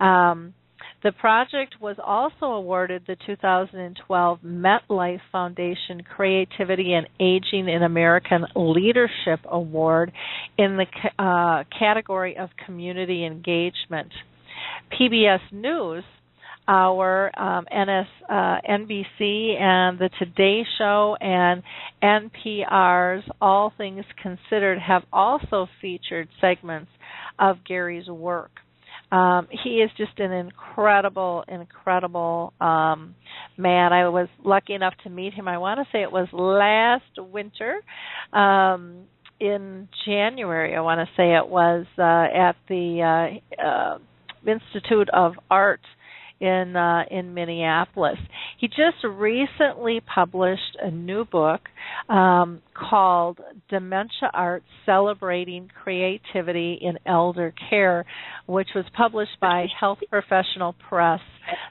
[0.00, 0.54] Um,
[1.02, 9.40] the project was also awarded the 2012 MetLife Foundation Creativity and Aging in American Leadership
[9.44, 10.12] Award
[10.58, 10.86] in the
[11.22, 14.10] uh, category of community engagement.
[14.98, 16.04] PBS News
[16.68, 21.62] our um, NS, uh, NBC and the Today Show and
[22.02, 26.90] NPR's All Things Considered have also featured segments
[27.38, 28.50] of Gary's work.
[29.12, 33.14] Um, he is just an incredible, incredible um,
[33.58, 33.92] man.
[33.92, 35.46] I was lucky enough to meet him.
[35.46, 37.80] I want to say it was last winter
[38.32, 39.04] um,
[39.38, 40.74] in January.
[40.74, 43.98] I want to say it was uh, at the uh, uh,
[44.46, 45.82] Institute of Art
[46.42, 48.18] in uh, in Minneapolis.
[48.58, 51.60] He just recently published a new book
[52.08, 53.38] um, called
[53.70, 58.04] Dementia Art: Celebrating Creativity in Elder Care,
[58.46, 61.20] which was published by Health Professional Press.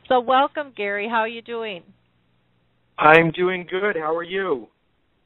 [0.07, 1.07] So, welcome, Gary.
[1.09, 1.83] How are you doing?
[2.97, 3.97] I'm doing good.
[3.97, 4.67] How are you?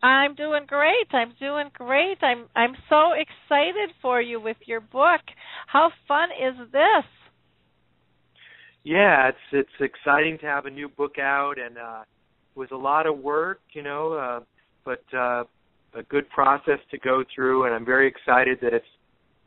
[0.02, 1.08] I'm doing great.
[1.14, 2.18] I'm doing great.
[2.22, 5.22] I'm I'm so excited for you with your book.
[5.68, 7.06] How fun is this?
[8.86, 12.04] Yeah, it's it's exciting to have a new book out, and uh,
[12.56, 14.40] it was a lot of work, you know, uh,
[14.86, 15.44] but uh,
[15.96, 18.86] a good process to go through, and I'm very excited that it's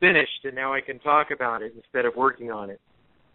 [0.01, 2.81] finished, and now I can talk about it instead of working on it.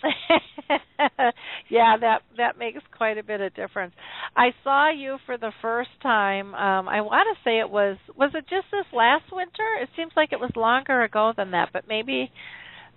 [1.70, 3.94] yeah, that that makes quite a bit of difference.
[4.36, 6.54] I saw you for the first time.
[6.56, 9.64] Um I want to say it was was it just this last winter?
[9.82, 12.30] It seems like it was longer ago than that, but maybe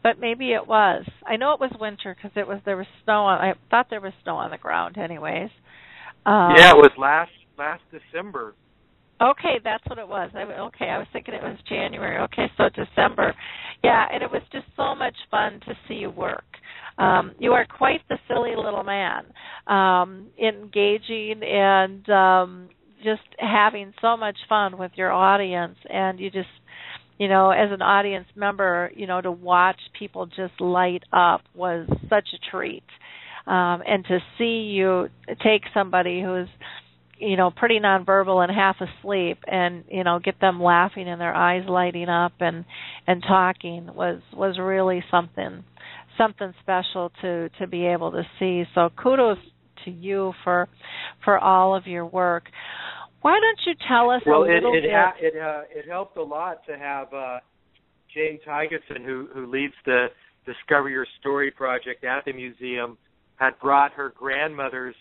[0.02, 1.04] but maybe it was.
[1.26, 3.38] I know it was winter because it was there was snow on.
[3.38, 5.50] I thought there was snow on the ground, anyways.
[6.24, 8.54] Um, yeah, it was last last December.
[9.20, 10.30] Okay, that's what it was.
[10.34, 12.18] I, okay, I was thinking it was January.
[12.24, 13.34] Okay, so December.
[13.82, 16.44] Yeah, and it was just so much fun to see you work.
[16.98, 19.24] Um, you are quite the silly little man,
[19.66, 22.68] um, engaging and um,
[23.04, 26.48] just having so much fun with your audience, and you just
[27.18, 31.88] you know, as an audience member, you know, to watch people just light up was
[32.08, 32.84] such a treat.
[33.46, 35.08] Um, and to see you
[35.42, 36.48] take somebody who's,
[37.18, 41.34] you know, pretty nonverbal and half asleep and, you know, get them laughing and their
[41.34, 42.64] eyes lighting up and
[43.06, 45.64] and talking was was really something
[46.18, 48.64] something special to to be able to see.
[48.74, 49.38] So kudos
[49.84, 50.68] to you for
[51.24, 52.44] for all of your work.
[53.26, 54.92] Why don't you tell us well, a little it, it bit?
[54.92, 57.40] Ha- it uh, it helped a lot to have uh,
[58.14, 60.06] Jane Tygeson, who who leads the
[60.44, 62.96] Discover Your Story project at the museum,
[63.34, 64.94] had brought her grandmother's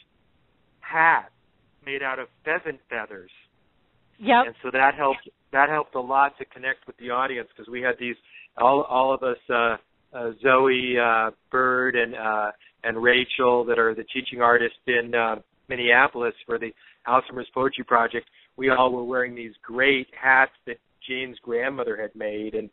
[0.80, 1.30] hat
[1.86, 3.30] made out of pheasant feathers.
[4.18, 4.46] Yep.
[4.48, 7.82] And so that helped that helped a lot to connect with the audience because we
[7.82, 8.16] had these
[8.58, 9.78] all all of us uh,
[10.18, 12.50] uh Zoe uh Bird and uh
[12.84, 15.36] and Rachel that are the teaching artists in uh
[15.70, 16.74] Minneapolis for the
[17.08, 18.28] Alzheimer's Poetry Project,
[18.58, 20.78] we all were wearing these great hats that
[21.08, 22.70] Jane's grandmother had made, and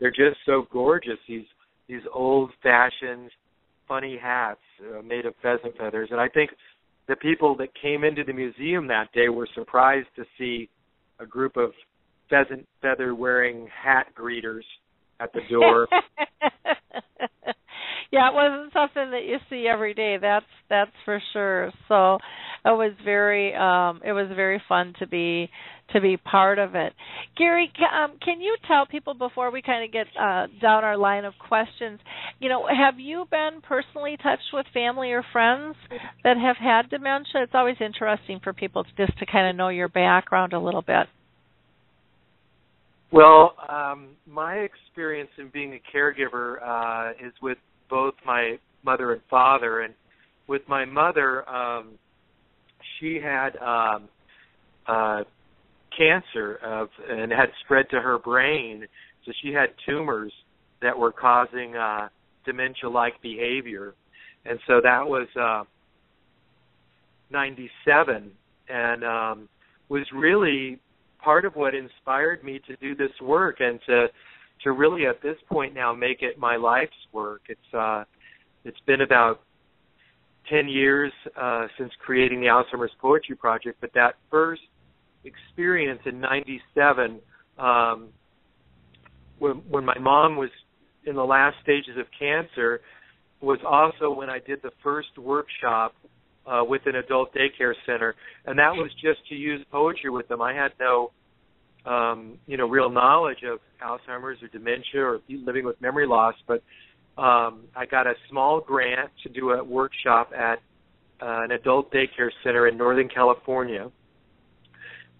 [0.00, 1.18] they're just so gorgeous.
[1.28, 1.44] These
[1.88, 3.30] these old fashioned,
[3.86, 6.50] funny hats uh, made of pheasant feathers, and I think
[7.08, 10.70] the people that came into the museum that day were surprised to see
[11.20, 11.72] a group of
[12.30, 14.62] pheasant feather wearing hat greeters
[15.20, 15.86] at the door.
[18.10, 20.18] yeah, it wasn't something that you see every day.
[20.20, 21.72] That's that's for sure.
[21.88, 22.18] So
[22.64, 25.50] it was very um it was very fun to be
[25.92, 26.92] to be part of it.
[27.36, 31.24] Gary, um, can you tell people before we kind of get uh, down our line
[31.24, 32.00] of questions,
[32.40, 35.76] you know, have you been personally touched with family or friends
[36.22, 37.42] that have had dementia?
[37.42, 41.06] It's always interesting for people just to kind of know your background a little bit.
[43.12, 47.58] Well, um, my experience in being a caregiver uh, is with
[47.88, 49.94] both my mother and father, and
[50.46, 51.92] with my mother, um,
[52.98, 54.08] she had um,
[54.86, 55.22] uh,
[55.96, 58.84] cancer of, and had spread to her brain.
[59.24, 60.32] So she had tumors
[60.82, 62.08] that were causing uh,
[62.44, 63.94] dementia-like behavior,
[64.44, 65.64] and so that was uh,
[67.30, 68.30] '97,
[68.68, 69.48] and um,
[69.88, 70.78] was really
[71.22, 74.06] part of what inspired me to do this work and to
[74.64, 77.42] to really at this point now make it my life's work.
[77.48, 78.04] It's uh,
[78.64, 79.40] it's been about
[80.50, 84.62] 10 years uh, since creating the Alzheimer's Poetry Project, but that first
[85.24, 87.20] experience in 97
[87.58, 88.08] um,
[89.38, 90.50] when, when my mom was
[91.06, 92.80] in the last stages of cancer
[93.40, 95.94] was also when I did the first workshop
[96.46, 98.14] uh, with an adult daycare center,
[98.46, 100.40] and that was just to use poetry with them.
[100.40, 101.10] I had no,
[101.86, 106.62] um, you know, real knowledge of Alzheimer's or dementia or living with memory loss, but
[107.16, 110.58] um, I got a small grant to do a workshop at
[111.20, 113.90] uh, an adult daycare center in Northern California.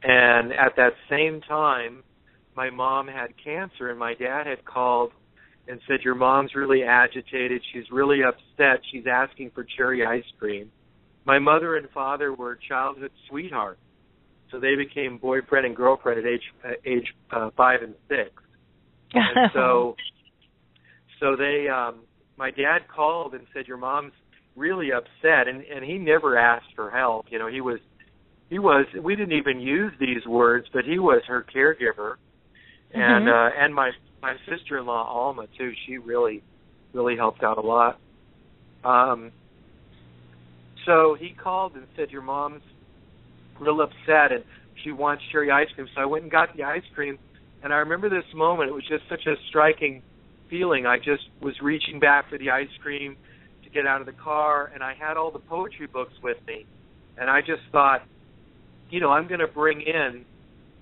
[0.03, 2.03] And at that same time,
[2.57, 5.12] my mom had cancer, and my dad had called
[5.66, 7.62] and said, Your mom's really agitated.
[7.73, 8.81] She's really upset.
[8.93, 10.70] She's asking for cherry ice cream.
[11.24, 13.81] My mother and father were childhood sweethearts.
[14.55, 18.31] So they became boyfriend and girlfriend at age uh, age uh, five and six.
[19.13, 19.97] And so
[21.19, 22.03] so they um
[22.37, 24.13] my dad called and said your mom's
[24.57, 27.81] really upset and and he never asked for help you know he was
[28.49, 32.15] he was we didn't even use these words but he was her caregiver
[32.93, 33.29] and Mm-hmm.
[33.29, 33.91] uh and my
[34.23, 36.45] my sister-in-law Alma too she really
[36.93, 37.99] really helped out a lot
[38.85, 39.33] um
[40.87, 42.63] so he called and said your mom's
[43.61, 44.45] real upset and
[44.83, 47.19] she wants cherry ice cream so I went and got the ice cream
[47.63, 50.03] and I remember this moment it was just such a striking
[50.55, 50.87] feeling.
[50.87, 53.17] I just was reaching back for the ice cream
[53.65, 56.67] to get out of the car, and I had all the poetry books with me.
[57.19, 58.03] And I just thought,
[58.91, 60.25] you know, I'm going to bring in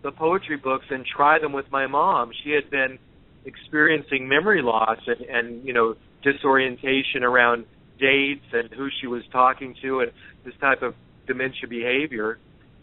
[0.02, 2.32] the poetry books and try them with my mom.
[2.44, 2.98] She had been
[3.44, 7.64] experiencing memory loss and, and you know, disorientation around
[7.98, 10.12] dates and who she was talking to and
[10.44, 10.94] this type of
[11.26, 12.38] dementia behavior.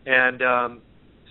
[0.09, 0.81] And um,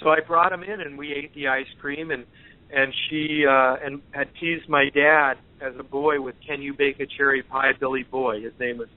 [0.01, 2.25] so I brought him in, and we ate the ice cream and
[2.71, 7.01] and she uh and had teased my dad as a boy with can you bake
[7.01, 8.43] a cherry pie billy boy.
[8.43, 8.89] His name was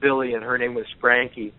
[0.00, 1.52] billy and her name was frankie.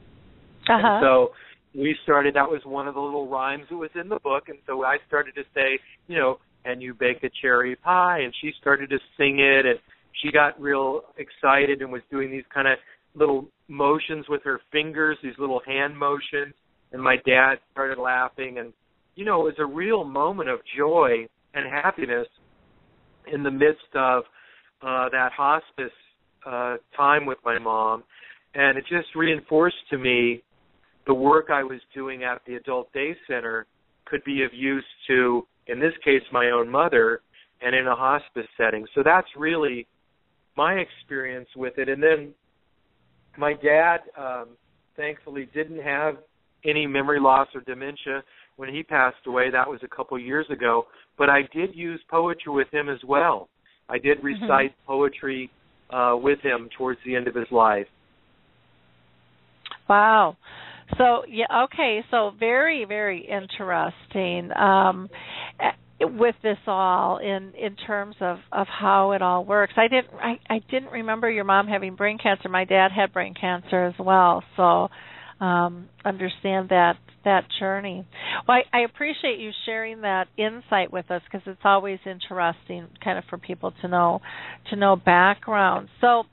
[0.69, 0.75] Uh-huh.
[0.81, 1.31] and so
[1.75, 4.47] we started that was one of the little rhymes that was in the book.
[4.47, 5.77] And so i started to say
[6.07, 8.19] you know can you bake a cherry pie?
[8.19, 9.77] And she started to sing it and
[10.23, 12.77] she got real excited and was doing these kind of
[13.13, 16.53] little motions with her fingers these little hand motions
[16.91, 18.57] and my dad started laughing.
[18.59, 18.73] And
[19.15, 22.27] you know it was a real moment of joy and happiness
[23.31, 24.23] in the midst of
[24.81, 25.91] uh that hospice
[26.45, 28.03] uh time with my mom.
[28.53, 30.43] And it just reinforced to me
[31.05, 33.65] the work I was doing at the adult day center
[34.05, 37.21] could be of use to in this case my own mother
[37.61, 38.85] and in a hospice setting.
[38.93, 39.87] So that's really
[40.55, 41.89] my experience with it.
[41.89, 42.33] And then
[43.37, 44.49] my dad um
[44.95, 46.17] thankfully didn't have
[46.65, 48.23] any memory loss or dementia
[48.55, 50.85] when he passed away that was a couple years ago
[51.17, 53.49] but I did use poetry with him as well.
[53.89, 55.49] I did recite poetry
[55.89, 57.87] uh with him towards the end of his life.
[59.89, 60.37] Wow.
[60.97, 62.01] So yeah, okay.
[62.11, 65.09] So very, very interesting um,
[65.99, 69.73] with this all in in terms of of how it all works.
[69.77, 72.49] I didn't I, I didn't remember your mom having brain cancer.
[72.49, 74.43] My dad had brain cancer as well.
[74.55, 74.89] So
[75.39, 78.07] um, understand that that journey.
[78.47, 83.17] Well, I, I appreciate you sharing that insight with us because it's always interesting, kind
[83.17, 84.21] of for people to know
[84.69, 85.89] to know background.
[86.01, 86.23] So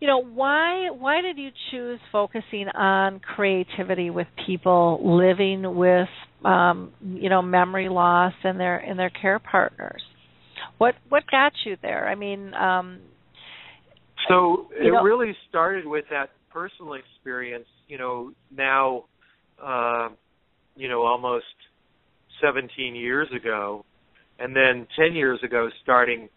[0.00, 6.08] you know why why did you choose focusing on creativity with people living with
[6.44, 10.02] um you know memory loss and their and their care partners
[10.78, 13.00] what what got you there i mean um
[14.28, 19.04] So it know- really started with that personal experience, you know, now
[19.62, 20.08] uh
[20.76, 21.44] you know almost
[22.40, 23.84] 17 years ago
[24.38, 26.28] and then 10 years ago starting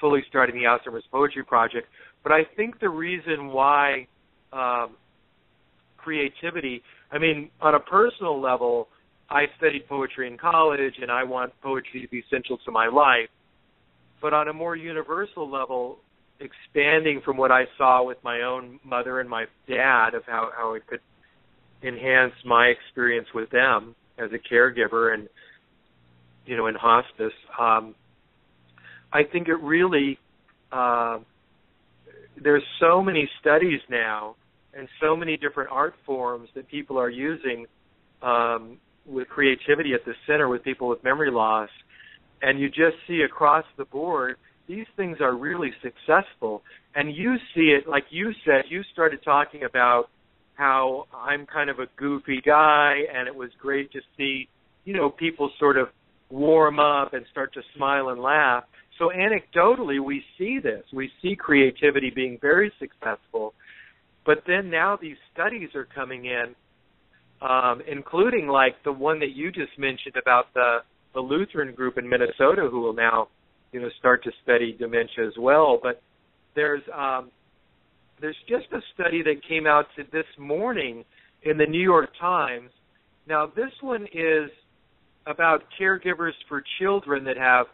[0.00, 1.88] fully starting the Alzheimer's Poetry Project.
[2.22, 4.06] But I think the reason why
[4.52, 4.96] um
[5.96, 6.82] creativity,
[7.12, 8.88] I mean, on a personal level,
[9.28, 13.28] I studied poetry in college and I want poetry to be central to my life.
[14.22, 15.98] But on a more universal level,
[16.40, 20.74] expanding from what I saw with my own mother and my dad of how, how
[20.74, 21.00] it could
[21.82, 25.28] enhance my experience with them as a caregiver and
[26.46, 27.32] you know in hospice.
[27.58, 27.94] Um
[29.12, 30.18] I think it really
[30.72, 31.18] uh
[32.42, 34.36] there's so many studies now
[34.74, 37.66] and so many different art forms that people are using
[38.22, 41.70] um with creativity at the center with people with memory loss.
[42.42, 44.36] And you just see across the board
[44.68, 46.62] these things are really successful
[46.94, 50.08] and you see it like you said you started talking about
[50.58, 54.48] how I'm kind of a goofy guy, and it was great to see,
[54.84, 55.86] you know, people sort of
[56.30, 58.64] warm up and start to smile and laugh.
[58.98, 60.82] So anecdotally, we see this.
[60.92, 63.54] We see creativity being very successful.
[64.26, 66.56] But then now these studies are coming in,
[67.40, 70.78] um, including like the one that you just mentioned about the
[71.14, 73.28] the Lutheran group in Minnesota, who will now,
[73.72, 75.78] you know, start to study dementia as well.
[75.82, 76.02] But
[76.54, 77.30] there's um,
[78.20, 81.04] there's just a study that came out this morning
[81.42, 82.70] in the New York Times.
[83.28, 84.50] Now this one is
[85.26, 87.66] about caregivers for children that have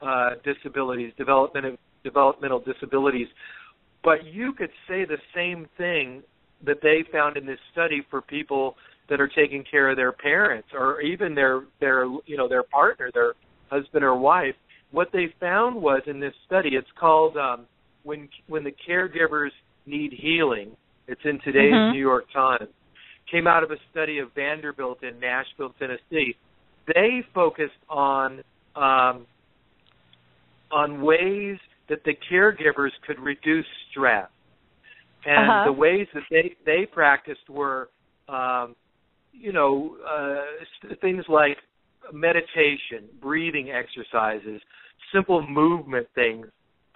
[0.00, 3.28] uh, disabilities, developmental developmental disabilities.
[4.02, 6.22] But you could say the same thing
[6.64, 8.76] that they found in this study for people
[9.08, 13.10] that are taking care of their parents or even their their you know their partner,
[13.12, 13.34] their
[13.70, 14.54] husband or wife.
[14.92, 17.66] What they found was in this study, it's called um,
[18.04, 19.50] when when the caregivers
[19.86, 20.76] need healing.
[21.08, 21.92] It's in today's Mhm.
[21.92, 22.68] New York Times.
[23.30, 26.36] Came out of a study of Vanderbilt in Nashville, Tennessee.
[26.86, 28.42] They focused on
[28.76, 29.26] um,
[30.70, 31.58] on ways
[31.88, 34.30] that the caregivers could reduce stress,
[35.24, 35.64] and Uh-huh.
[35.64, 37.90] the ways that they they practiced were,
[38.28, 38.76] um,
[39.32, 41.58] you know, uh, things like
[42.12, 44.60] meditation, breathing exercises,
[45.12, 46.46] simple movement things,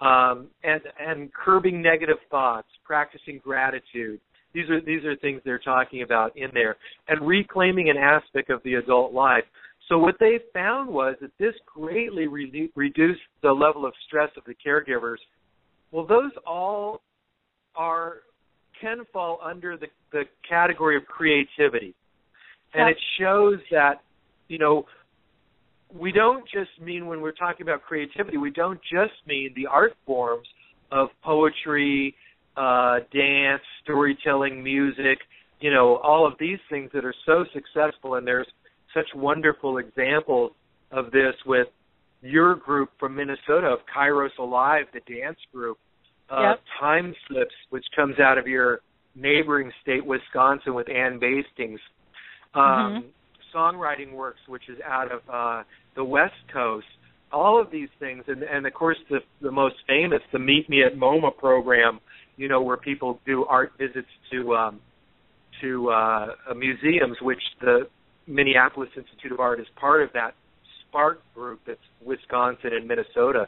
[0.01, 4.19] um, and and curbing negative thoughts, practicing gratitude.
[4.53, 6.77] These are these are things they're talking about in there,
[7.07, 9.43] and reclaiming an aspect of the adult life.
[9.89, 14.43] So what they found was that this greatly re- reduced the level of stress of
[14.45, 15.17] the caregivers.
[15.91, 17.01] Well, those all
[17.75, 18.17] are
[18.81, 21.95] can fall under the, the category of creativity,
[22.73, 24.01] and it shows that
[24.47, 24.85] you know
[25.93, 29.93] we don't just mean when we're talking about creativity, we don't just mean the art
[30.05, 30.47] forms
[30.91, 32.15] of poetry,
[32.55, 35.19] uh, dance, storytelling, music,
[35.59, 38.47] you know, all of these things that are so successful and there's
[38.93, 40.51] such wonderful examples
[40.91, 41.67] of this with
[42.21, 45.77] your group from Minnesota of Kairos Alive, the dance group,
[46.29, 46.61] uh, Yep.
[46.79, 48.81] Time Slips, which comes out of your
[49.15, 51.79] neighboring state, Wisconsin, with Ann Bastings.
[52.53, 53.05] Um,
[53.53, 55.63] Songwriting Works, which is out of uh,
[55.95, 56.85] the West Coast.
[57.31, 60.83] All of these things, and, and of course the the most famous, the Meet Me
[60.83, 61.99] at MoMA program.
[62.37, 64.79] You know, where people do art visits to um,
[65.61, 67.87] to uh, museums, which the
[68.27, 70.35] Minneapolis Institute of Art is part of that
[70.87, 73.47] Spark group that's Wisconsin and Minnesota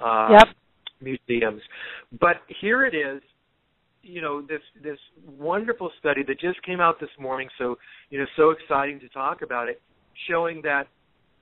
[0.00, 0.48] uh, Yep.
[1.00, 1.62] museums.
[2.20, 3.22] But here it is,
[4.08, 7.48] you know, this this wonderful study that just came out this morning.
[7.58, 7.76] So
[8.10, 9.80] you know, so exciting to talk about it,
[10.28, 10.88] showing that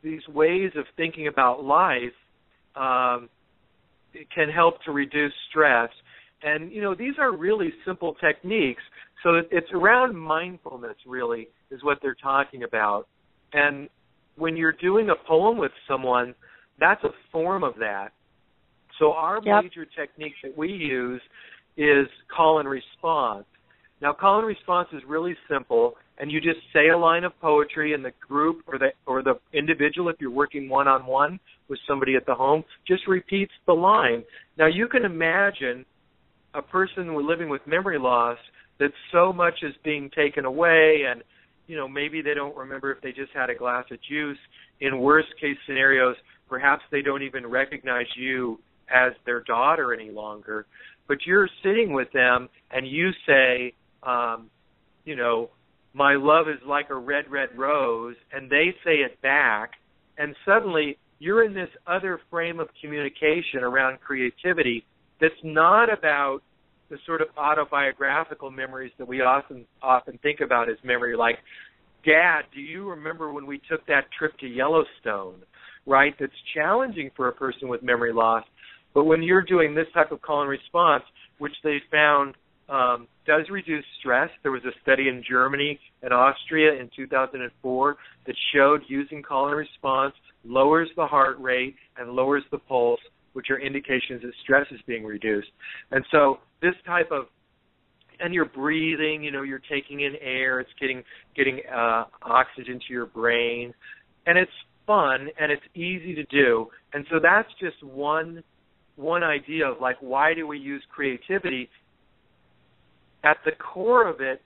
[0.02, 2.12] these ways of thinking about life
[2.74, 3.28] um,
[4.34, 5.90] can help to reduce stress.
[6.42, 8.82] And you know, these are really simple techniques.
[9.22, 13.08] So it's around mindfulness, really, is what they're talking about.
[13.52, 13.88] And
[14.36, 16.34] when you're doing a poem with someone,
[16.78, 18.10] that's a form of that.
[18.98, 19.64] So our Yep.
[19.64, 21.22] major technique that we use
[21.76, 23.44] is call and response.
[24.00, 27.94] Now, call and response is really simple, and you just say a line of poetry,
[27.94, 31.78] and the group or the or the individual, if you're working one on one with
[31.88, 34.22] somebody at the home, just repeats the line.
[34.58, 35.84] Now, you can imagine
[36.54, 38.38] a person living with memory loss
[38.78, 41.22] that so much is being taken away, and
[41.66, 44.38] you know maybe they don't remember if they just had a glass of juice.
[44.80, 46.16] In worst case scenarios,
[46.48, 48.58] perhaps they don't even recognize you
[48.94, 50.66] as their daughter any longer.
[51.08, 54.50] But you're sitting with them, and you say, um,
[55.04, 55.50] you know,
[55.94, 59.70] my love is like a red, red rose, and they say it back,
[60.18, 64.84] and suddenly you're in this other frame of communication around creativity
[65.20, 66.40] that's not about
[66.90, 71.36] the sort of autobiographical memories that we often often think about as memory like
[72.04, 75.42] dad do you remember when we took that trip to yellowstone?
[75.86, 76.14] Right?
[76.18, 78.44] That's challenging for a person with memory loss
[78.96, 81.04] but when you're doing this type of call and response
[81.38, 82.34] which they found
[82.68, 84.30] um, does reduce stress.
[84.42, 87.96] There was a study in Germany and Austria in 2004
[88.26, 90.14] that showed using call and response
[90.44, 93.00] lowers the heart rate and lowers the pulse,
[93.34, 95.48] which are indications that stress is being reduced.
[95.90, 97.26] And so this type of
[98.18, 101.04] and you're breathing, you know, you're taking in air, it's getting
[101.36, 103.74] getting uh, oxygen to your brain,
[104.26, 104.50] and it's
[104.86, 106.66] fun and it's easy to do.
[106.94, 108.42] And so that's just one
[108.96, 111.68] one idea of like why do we use creativity
[113.24, 114.42] at the core of it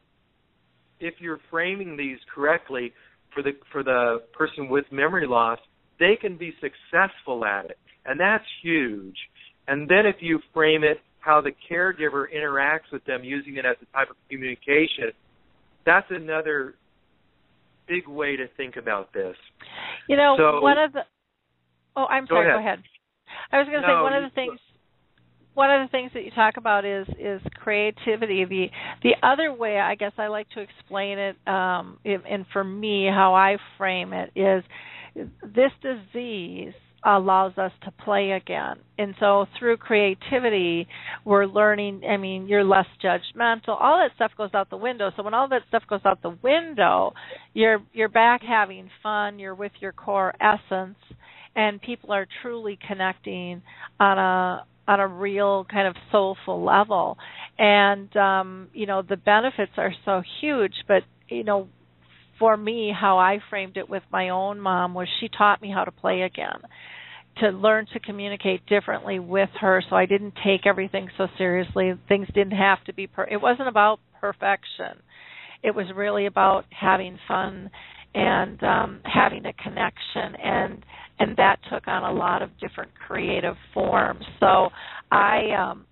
[1.00, 2.92] if you're framing these correctly
[3.32, 5.58] for the for the person with memory loss
[5.98, 9.16] they can be successful at it and that's huge
[9.68, 13.76] and then if you frame it how the caregiver interacts with them using it as
[13.82, 15.12] a type of communication
[15.86, 16.74] that's another
[17.88, 19.34] big way to think about this.
[20.08, 21.04] You know, So- one of the
[21.96, 22.54] Oh, I'm Go sorry, ahead.
[22.54, 22.82] go ahead.
[23.52, 24.58] I was going to say one of the things
[25.54, 28.44] one of the things that you talk about is is creativity.
[28.44, 28.66] The
[29.02, 33.34] the other way I guess I like to explain it um and for me how
[33.34, 34.62] I frame it is
[35.42, 36.74] this disease
[37.04, 38.76] allows us to play again.
[38.98, 40.86] And so through creativity,
[41.24, 43.80] we're learning, I mean, you're less judgmental.
[43.80, 45.10] All that stuff goes out the window.
[45.16, 47.14] So when all that stuff goes out the window,
[47.54, 50.96] you're you're back having fun, you're with your core essence
[51.56, 53.62] and people are truly connecting
[53.98, 57.16] on a on a real kind of soulful level.
[57.58, 61.68] And um, you know, the benefits are so huge, but you know,
[62.38, 65.84] for me, how I framed it with my own mom was she taught me how
[65.84, 66.60] to play again,
[67.38, 69.82] to learn to communicate differently with her.
[69.88, 71.92] So I didn't take everything so seriously.
[72.08, 73.24] Things didn't have to be per.
[73.24, 75.02] It wasn't about perfection.
[75.62, 77.70] It was really about having fun
[78.14, 80.84] and um, having a connection, and
[81.20, 84.24] and that took on a lot of different creative forms.
[84.40, 84.70] So
[85.12, 85.84] I, um,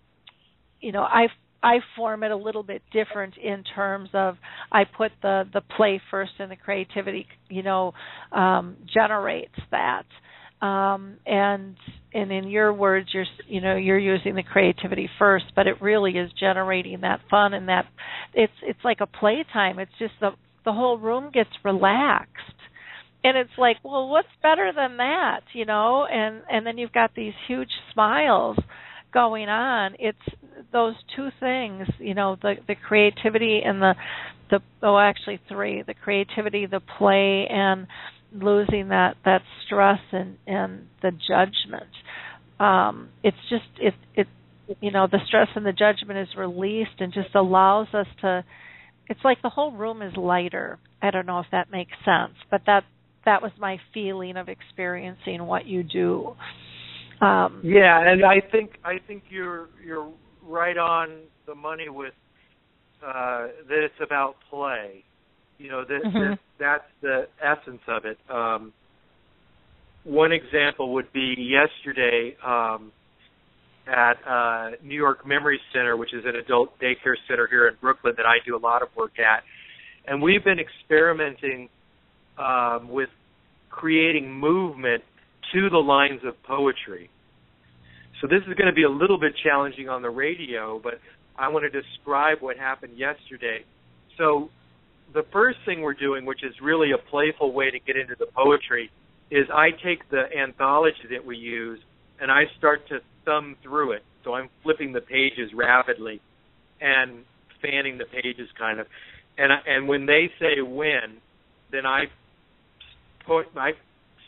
[0.81, 1.27] you know, I
[1.63, 4.37] I form it a little bit different in terms of
[4.73, 7.93] I put the the play first and the creativity, you know,
[8.33, 10.05] um, generates that.
[10.65, 11.77] Um, and
[12.15, 16.13] and in your words, you're you know you're using the creativity first, but it really
[16.13, 17.85] is generating that fun and that
[18.35, 19.79] it's it's like a playtime.
[19.79, 20.31] It's just the
[20.65, 22.43] the whole room gets relaxed
[23.25, 26.07] and it's like well what's better than that you know?
[26.11, 28.57] And and then you've got these huge smiles
[29.13, 29.95] going on.
[29.99, 30.19] It's
[30.73, 33.95] those two things you know the the creativity and the
[34.51, 37.87] the oh actually three the creativity the play and
[38.33, 41.91] losing that that stress and and the judgment.
[42.61, 44.27] Um it's just it it
[44.81, 48.45] you know the stress and the judgment is released and just allows us to
[49.09, 50.79] it's like the whole room is lighter.
[51.01, 52.85] I don't know if that makes sense but that
[53.29, 56.35] that was my feeling of experiencing what you do
[57.21, 60.11] um Yeah, and I think I think you're you're
[60.43, 61.07] right on
[61.47, 62.15] the money with
[63.05, 65.05] uh that it's about play.
[65.59, 66.31] You know, that, Mhm.
[66.31, 67.17] that that's the
[67.53, 68.19] essence of it.
[68.31, 68.73] Um
[70.05, 72.81] one example would be yesterday um
[73.87, 78.15] at uh New York Memory Center, which is an adult daycare center here in Brooklyn
[78.17, 79.41] that I do a lot of work at.
[80.07, 81.69] And we've been experimenting
[82.39, 83.11] um with
[83.71, 85.03] creating movement
[85.53, 87.11] to the lines of poetry.
[88.21, 90.95] So this is going to be a little bit challenging on the radio, but
[91.39, 93.65] I want to describe what happened yesterday.
[94.17, 94.51] So
[95.15, 98.27] the first thing we're doing, which is really a playful way to get into the
[98.27, 98.91] poetry,
[99.31, 101.79] is I take the anthology that we use
[102.21, 104.03] and I start to thumb through it.
[104.25, 106.21] So I'm flipping the pages rapidly
[106.81, 107.25] and
[107.63, 108.87] fanning the pages kind of.
[109.37, 111.19] And I, and when they say when,
[111.71, 112.05] then I
[113.29, 113.73] put I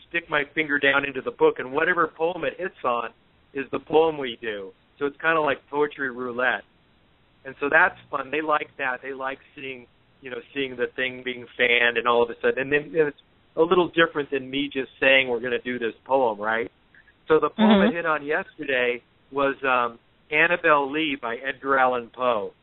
[0.07, 3.09] stick my finger down into the book and whatever poem it hits on
[3.53, 4.71] is the poem we do.
[4.99, 6.63] So it's kind of like poetry roulette.
[7.43, 8.29] And so that's fun.
[8.31, 8.97] They like that.
[9.01, 9.87] They like seeing,
[10.21, 13.17] you know, seeing the thing being fanned and all of a sudden and then it's
[13.57, 16.71] a little different than me just saying we're going to do this poem, right?
[17.27, 17.89] So the poem Mhm.
[17.89, 19.01] I hit on yesterday
[19.31, 19.99] was um
[20.31, 22.53] Annabel Lee by Edgar Allan Poe.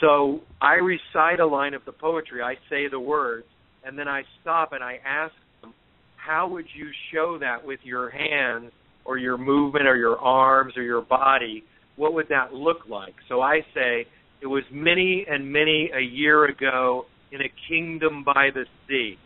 [0.00, 3.46] So I recite a line of the poetry, I say the words,
[3.84, 5.74] and then I stop and I ask them,
[6.16, 8.70] how would you show that with your hands
[9.04, 11.64] or your movement or your arms or your body?
[11.96, 13.14] What would that look like?
[13.28, 14.06] So I say,
[14.40, 19.16] it was many and many a year ago in a kingdom by the sea.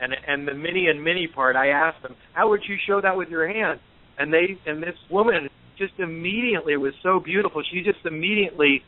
[0.00, 3.16] And and the many and many part, I asked them, how would you show that
[3.16, 3.80] with your hands?
[4.18, 5.48] And they and this woman
[5.78, 7.62] just immediately, it was so beautiful.
[7.72, 8.82] She just immediately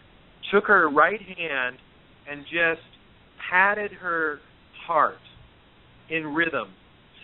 [0.53, 1.77] took her right hand
[2.31, 2.83] and just
[3.51, 4.39] patted her
[4.87, 5.19] heart
[6.11, 6.69] in rhythm.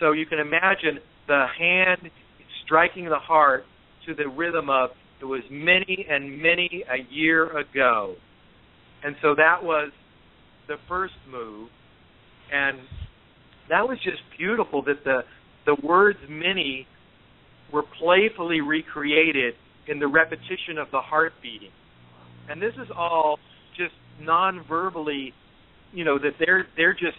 [0.01, 2.11] So you can imagine the hand
[2.65, 3.65] striking the heart
[4.07, 4.91] to the rhythm of
[5.21, 8.15] it was many and many a year ago.
[9.03, 9.91] And so that was
[10.69, 11.69] the first move.
[12.53, 12.79] And
[13.69, 15.21] that was just beautiful that the
[15.67, 16.87] the words many
[17.73, 19.55] were playfully recreated
[19.87, 21.73] in the repetition of the heart beating.
[22.49, 23.39] And this is all
[23.77, 25.35] just non-verbally,
[25.93, 27.19] you know, that they're they're just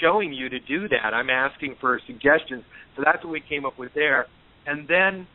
[0.00, 1.14] showing you to do that.
[1.14, 2.64] I'm asking for suggestions.
[2.96, 4.26] So that's what we came up with there.
[4.66, 5.26] And then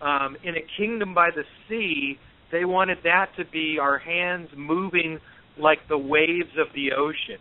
[0.00, 2.18] um, in a kingdom by the sea,
[2.52, 5.18] they wanted that to be our hands moving
[5.58, 7.38] like the waves of the ocean.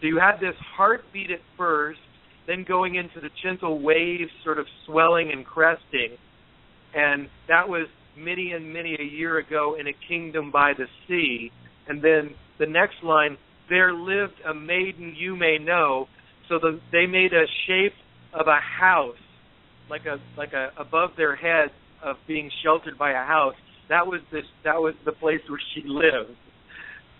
[0.00, 2.00] So you had this heartbeat at first,
[2.46, 6.16] then going into the gentle waves sort of swelling and cresting.
[6.94, 7.86] And that was
[8.16, 11.50] many and many a year ago in a kingdom by the sea.
[11.88, 13.36] And then the next line,
[13.68, 16.06] there lived a maiden you may know.
[16.48, 17.94] So the, they made a shape
[18.32, 19.16] of a house,
[19.90, 21.70] like a like a above their head
[22.04, 23.54] of being sheltered by a house.
[23.88, 26.36] That was this that was the place where she lived.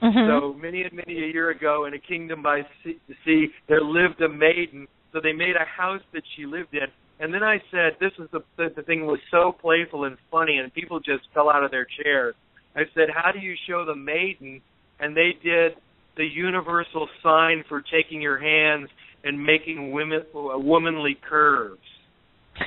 [0.02, 0.28] Mhm.
[0.28, 3.81] So many and many a year ago, in a kingdom by sea, the sea, there
[3.81, 4.86] lived a maiden.
[5.12, 6.86] So they made a house that she lived in.
[7.18, 10.59] And then I said, this was the the, the thing was so playful and funny,
[10.59, 12.35] and people just fell out of their chairs.
[12.77, 14.60] I said, how do you show the maiden?
[15.01, 15.73] And they did
[16.16, 18.88] the universal sign for taking your hands
[19.24, 21.80] and making women uh, womanly curves.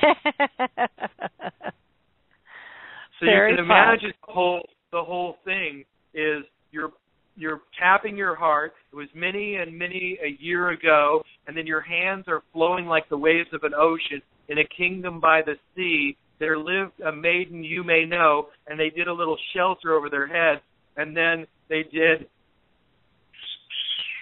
[3.20, 3.76] So Very you can fun.
[3.76, 4.62] imagine the whole
[4.92, 6.90] the whole thing is you're
[7.36, 8.72] you're tapping your heart.
[8.92, 13.08] It was many and many a year ago, and then your hands are flowing like
[13.08, 16.16] the waves of an ocean in a kingdom by the sea.
[16.38, 20.26] There lived a maiden you may know, and they did a little shelter over their
[20.26, 20.62] head,
[20.96, 22.26] and then they did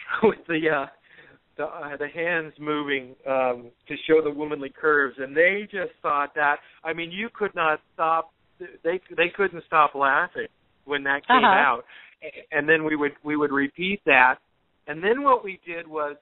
[0.23, 0.87] with the uh,
[1.57, 6.35] the uh, the hands moving um, to show the womanly curves, and they just thought
[6.35, 6.57] that.
[6.85, 8.31] I mean, you could not stop.
[8.59, 10.49] They they couldn't stop laughing
[10.85, 11.47] when that came Uh-huh.
[11.47, 11.85] out,
[12.53, 14.37] and then we would we would repeat that,
[14.87, 16.17] and then what we did was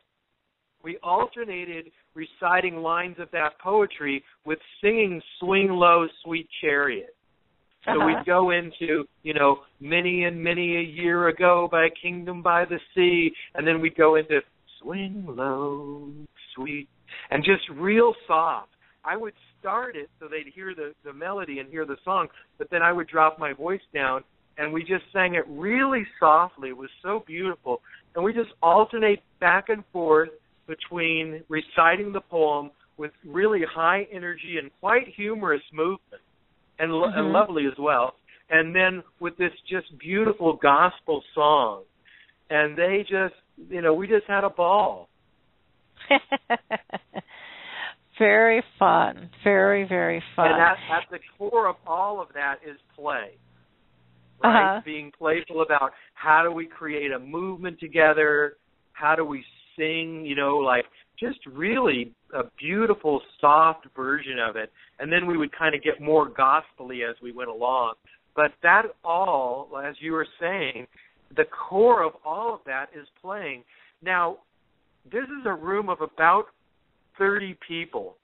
[0.82, 7.15] we alternated reciting lines of that poetry with singing "Swing Low, Sweet Chariot."
[7.86, 8.06] So Uh-huh.
[8.06, 12.64] we'd go into, you know, many and many a year ago by a kingdom by
[12.64, 14.42] the sea, and then we'd go into
[14.80, 16.10] swing low,
[16.54, 16.88] sweet,
[17.30, 18.70] and just real soft.
[19.04, 22.68] I would start it so they'd hear the, the melody and hear the song, but
[22.70, 24.24] then I would drop my voice down
[24.58, 26.70] and we just sang it really softly.
[26.70, 27.82] It was so beautiful.
[28.14, 30.30] And we just alternate back and forth
[30.66, 36.22] between reciting the poem with really high energy and quite humorous movement
[36.78, 38.15] and, lo- and lovely as well.
[38.51, 41.82] And then with this just beautiful gospel song.
[42.48, 43.35] And they just,
[43.70, 45.09] you know, we just had a ball.
[48.19, 49.31] very fun.
[49.43, 50.47] Very, very fun.
[50.47, 53.36] And at, at the core of all of that is play.
[54.43, 54.77] Right?
[54.77, 54.81] Uh-huh.
[54.85, 58.57] Being playful about how do we create a movement together?
[58.93, 59.44] How do we
[59.77, 60.24] sing?
[60.24, 60.85] You know, like
[61.18, 64.70] just really a beautiful, soft version of it.
[64.98, 67.94] And then we would kind of get more gospely as we went along.
[68.34, 70.86] But that all, as you were saying,
[71.34, 73.64] the core of all of that is playing.
[74.02, 74.38] Now,
[75.10, 76.47] this is a room of about
[77.18, 78.16] 30 people,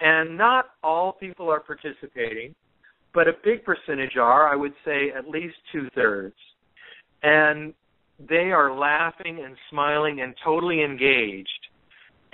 [0.00, 2.54] and not all people are participating,
[3.12, 6.34] but a big percentage are, I would say at least two thirds.
[7.22, 7.74] And
[8.28, 11.48] they are laughing and smiling and totally engaged,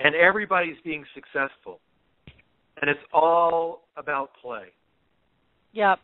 [0.03, 1.79] and everybody's being successful.
[2.81, 4.67] And it's all about play.
[5.73, 5.99] Yep.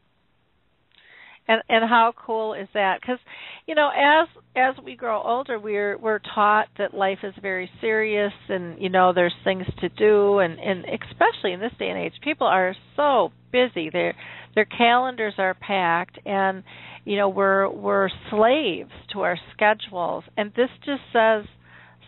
[1.49, 2.99] And and how cool is that?
[2.99, 3.19] Because
[3.67, 8.33] you know, as as we grow older, we're we're taught that life is very serious,
[8.49, 12.13] and you know, there's things to do, and and especially in this day and age,
[12.21, 13.89] people are so busy.
[13.89, 14.13] Their
[14.55, 16.63] their calendars are packed, and
[17.05, 20.25] you know, we're we're slaves to our schedules.
[20.35, 21.45] And this just says,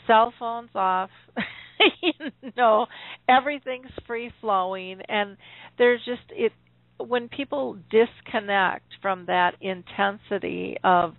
[0.09, 1.09] cell phones off.
[2.01, 2.87] you know,
[3.29, 5.37] everything's free flowing, and
[5.77, 6.51] there's just it
[6.97, 11.13] when people disconnect from that intensity of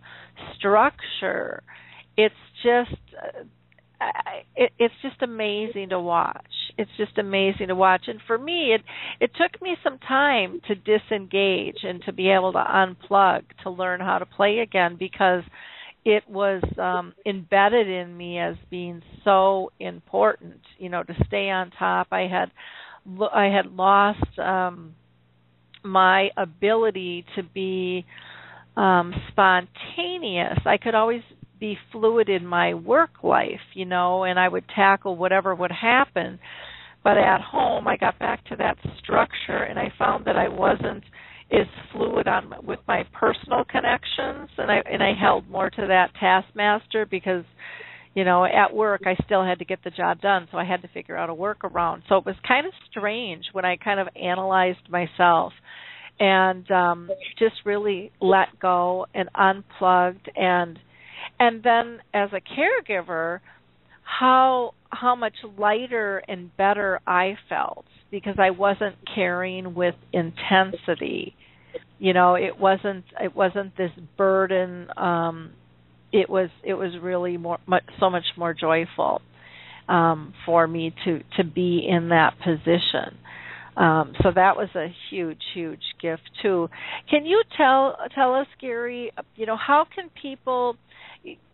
[0.58, 1.62] structure,
[2.16, 3.44] it's just uh,
[4.56, 6.44] it, it's just amazing to watch.
[6.76, 8.02] It's just amazing to watch.
[8.08, 8.82] And for me, it
[9.20, 14.00] it took me some time to disengage and to be able to unplug to learn
[14.00, 15.42] how to play again because
[16.10, 21.70] it was um embedded in me as being so important, you know, to stay on
[21.78, 22.08] top.
[22.10, 22.50] I had
[23.32, 24.94] I had lost um
[25.84, 28.04] my ability to be
[28.76, 30.58] um spontaneous.
[30.66, 31.22] I could always
[31.60, 36.40] be fluid in my work life, you know, and I would tackle whatever would happen.
[37.04, 41.04] But at home, I got back to that structure, and I found that I wasn't
[41.52, 46.10] as fluid on with my personal connections, and I and I held more to that
[46.18, 47.44] taskmaster because,
[48.14, 50.82] you know, at work I still had to get the job done, so I had
[50.82, 52.02] to figure out a workaround.
[52.08, 55.52] So it was kind of strange when I kind of analyzed myself
[56.20, 57.08] and um
[57.38, 60.78] just really let go and unplugged and
[61.38, 63.40] and then as a caregiver
[64.02, 71.36] how how much lighter and better I felt because I wasn't carrying with intensity.
[71.98, 75.52] You know, it wasn't it wasn't this burden um
[76.12, 79.20] it was it was really more much, so much more joyful
[79.88, 83.18] um for me to to be in that position.
[83.80, 86.68] Um so that was a huge huge gift too.
[87.08, 89.10] Can you tell tell us, Gary?
[89.36, 90.76] You know, how can people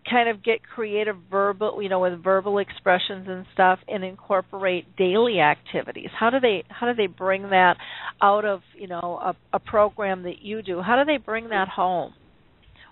[0.08, 5.40] kind of get creative verbal, you know, with verbal expressions and stuff, and incorporate daily
[5.40, 6.08] activities?
[6.18, 7.76] How do they how do they bring that
[8.20, 10.82] out of you know a, a program that you do?
[10.82, 12.14] How do they bring that home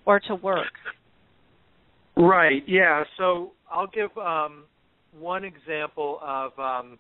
[0.07, 0.73] or to work?
[2.17, 2.63] Right.
[2.69, 3.05] Yeah.
[3.19, 4.65] So I'll give um,
[5.19, 6.99] one example of um,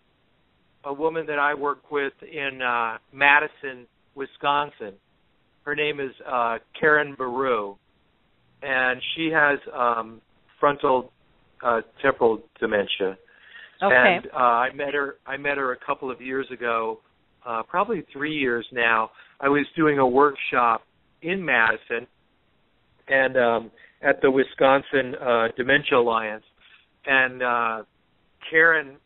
[0.85, 4.95] a woman that I work with in uh, Madison, Wisconsin.
[5.65, 7.77] Her name is uh, Karen Baru,
[8.63, 10.21] and she has um,
[10.61, 11.11] frontal
[11.65, 13.17] uh, temporal dementia.
[13.83, 14.17] Okay.
[14.17, 15.17] And uh, I met her.
[15.27, 17.01] I met her a couple of years ago,
[17.47, 19.11] uh, probably three years now.
[19.41, 20.83] I was doing a workshop
[21.23, 22.07] in Madison,
[23.09, 23.71] and um,
[24.03, 26.45] at the Wisconsin uh, Dementia Alliance,
[27.07, 27.83] and uh,
[28.51, 28.97] Karen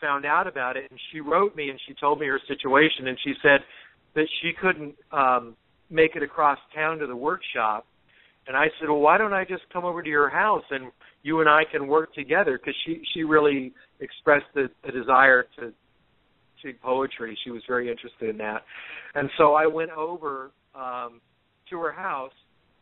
[0.00, 3.18] found out about it, and she wrote me and she told me her situation, and
[3.24, 3.60] she said
[4.14, 5.56] that she couldn't um,
[5.90, 7.86] make it across town to the workshop,
[8.46, 10.90] and I said, well, why don't I just come over to your house and
[11.22, 12.58] you and I can work together?
[12.58, 15.72] Because she she really expressed a, a desire to
[16.62, 17.36] to poetry.
[17.44, 18.62] She was very interested in that,
[19.14, 21.20] and so I went over um,
[21.70, 22.32] to her house,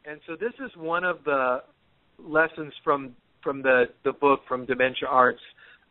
[0.05, 1.63] and so this is one of the
[2.19, 5.41] lessons from from the the book from Dementia Arts,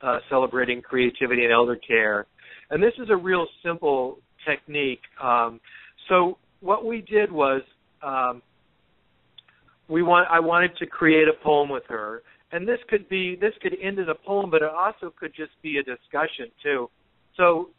[0.03, 2.26] uh, celebrating creativity and elder care,
[2.69, 5.02] and this is a real simple technique.
[5.22, 5.60] Um,
[6.10, 7.61] so what we did was
[8.03, 8.41] um,
[9.88, 13.53] we want I wanted to create a poem with her, and this could be this
[13.61, 16.90] could end in a poem, but it also could just be a discussion too.
[17.38, 17.69] So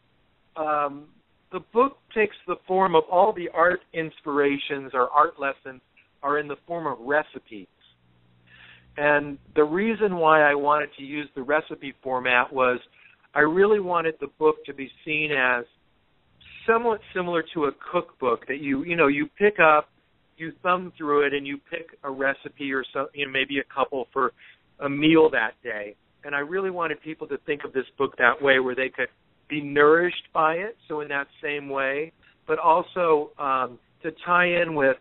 [0.57, 1.07] um,
[1.53, 5.81] the book takes the form of all the art inspirations or art lessons
[6.23, 7.67] are in the form of recipes.
[8.97, 12.79] And the reason why I wanted to use the recipe format was
[13.35, 15.65] I really wanted the book to be seen as
[16.67, 19.89] somewhat similar to a cookbook that you you know you pick up
[20.37, 23.75] you thumb through it and you pick a recipe or so you know maybe a
[23.75, 24.33] couple for
[24.81, 25.95] a meal that day.
[26.25, 29.09] And i really wanted people to think of this book that way where they could
[29.49, 32.13] be nourished by it so in that same way.
[32.47, 34.97] But also um to tie in with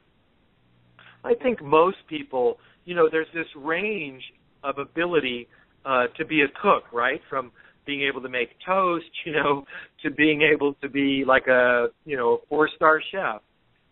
[1.24, 4.24] i think most people you know there's this range
[4.64, 5.48] of ability
[5.86, 7.52] uh to be a cook right from
[7.86, 9.66] being able to make toast, you know,
[10.04, 13.42] to being able to be like a, you know, a four-star chef.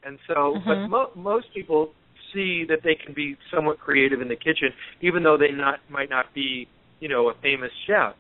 [0.03, 0.65] And so, Mhm.
[0.65, 1.93] but mo- most people
[2.31, 4.71] see that they can be somewhat creative in the kitchen,
[5.01, 6.67] even though they not might not be,
[6.99, 8.15] you know, a famous chef.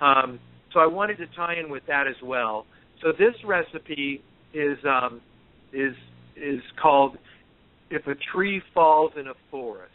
[0.00, 0.40] Um,
[0.72, 2.66] so I wanted to tie in with that as well.
[3.02, 4.22] So this recipe
[4.52, 5.20] is um,
[5.72, 5.94] is
[6.36, 7.16] is called
[7.90, 9.93] "If a Tree Falls in a Forest,"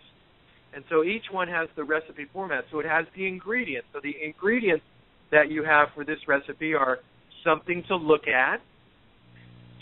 [0.79, 2.63] and so each one has the recipe format.
[2.71, 3.89] So it has the ingredients.
[3.91, 4.85] So the ingredients
[5.29, 6.99] that you have for this recipe are
[7.43, 8.61] something to look at,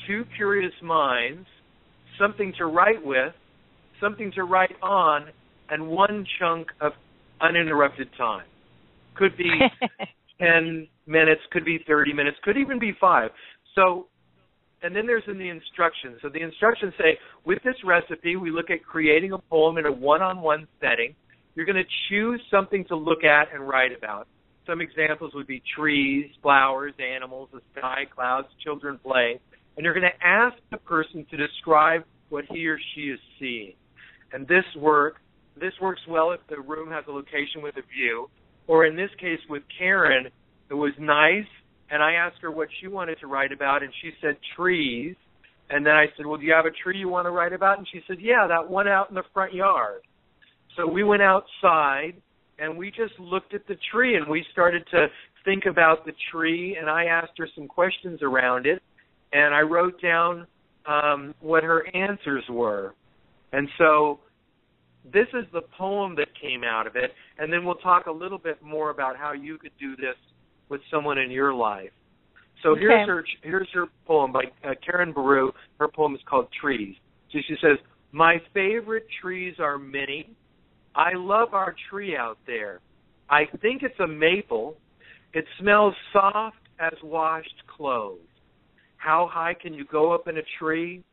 [0.08, 1.46] two curious minds,
[2.20, 3.32] something to write with,
[4.02, 5.28] something to write on,
[5.70, 6.94] and one chunk of
[7.42, 8.48] uninterrupted time.
[9.18, 9.52] Could be
[10.42, 13.30] 10 minutes, could be 30 minutes, could even be 5.
[13.76, 14.08] So
[14.84, 16.18] and then there's in the instructions.
[16.22, 19.92] So the instructions say, with this recipe, we look at creating a poem in a
[19.92, 21.16] one-on-one setting.
[21.56, 24.28] You're going to choose something to look at and write about.
[24.68, 29.40] Some examples would be trees, flowers, animals, the sky, clouds, children play.
[29.76, 33.74] And you're going to ask the person to describe what he or she is seeing.
[34.34, 35.16] And this work,
[35.60, 38.30] this works well if the room has a location with a view.
[38.68, 40.28] Or in this case with Karen,
[40.70, 41.48] it was nice
[41.90, 45.16] and I asked her what she wanted to write about, and she said trees.
[45.70, 47.78] And then I said, "Well, do you have a tree you want to write about?"
[47.78, 50.02] And she said, "Yeah, that one out in the front yard."
[50.76, 52.14] So we went outside
[52.60, 55.08] and we just looked at the tree and we started to
[55.44, 56.78] think about the tree.
[56.80, 58.82] And I asked her some questions around it,
[59.34, 60.48] and I wrote down
[60.86, 62.94] um, what her answers were.
[63.54, 64.20] And so
[65.12, 67.12] this is the poem that came out of it.
[67.38, 70.16] And then we'll talk a little bit more about how you could do this
[70.70, 71.92] with someone in your life.
[72.64, 72.82] So Okay.
[72.82, 75.52] here's her here's her poem by uh, Karen Baru.
[75.80, 76.96] Her poem is called Trees.
[77.32, 77.78] So she says,
[78.12, 80.36] "My favorite trees are many.
[80.96, 82.80] I love our tree out there.
[83.30, 84.78] I think it's a maple.
[85.34, 88.20] It smells soft as washed clothes.
[88.98, 91.04] How high can you go up in a tree?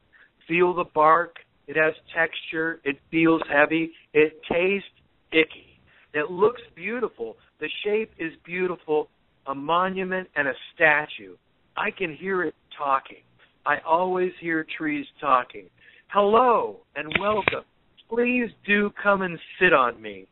[0.49, 1.37] Feel the bark.
[1.67, 2.81] It has texture.
[2.85, 3.93] It feels heavy.
[4.13, 4.89] It tastes
[5.33, 5.81] icky.
[6.15, 7.37] It looks beautiful.
[7.61, 9.11] The shape is beautiful
[9.47, 11.37] a monument and a statue.
[11.77, 13.23] I can hear it talking.
[13.67, 15.67] I always hear trees talking.
[16.09, 17.65] Hello and welcome.
[18.09, 20.27] Please do come and sit on me.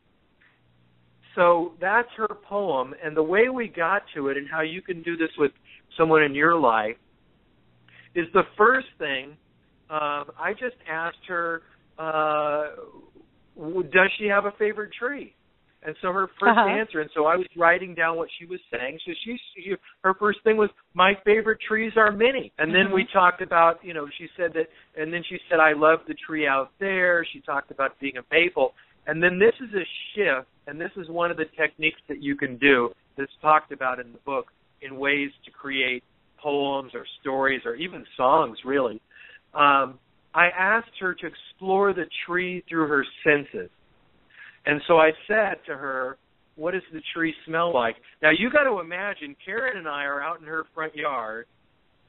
[1.35, 5.03] So that's her poem, and the way we got to it, and how you can
[5.03, 5.51] do this with
[5.97, 6.97] someone in your life,
[8.15, 9.37] is the first thing
[9.89, 11.63] um, I just asked her,
[11.99, 12.65] uh,
[13.57, 15.35] does she have a favorite tree?
[15.85, 16.69] And so her 1st Uh-huh.
[16.69, 19.01] answer, and so I was writing down what she was saying.
[19.05, 23.05] So she, she, her first thing was, "My favorite trees are many." And then we
[23.13, 26.47] talked about, you know, she said that, and then she said, "I love the tree
[26.47, 28.75] out there." She talked about being a maple,
[29.07, 29.85] and then this is a
[30.15, 33.99] shift, and this is one of the techniques that you can do that's talked about
[33.99, 34.53] in the book
[34.83, 36.05] in ways to create
[36.39, 39.01] poems or stories or even songs, really.
[39.55, 39.99] Um,
[40.35, 43.71] I asked her to explore the tree through her senses.
[44.67, 46.19] And so I said to her,
[46.57, 47.97] What does the tree smell like?
[48.23, 51.47] Now you got to imagine Karen and I are out in her front yard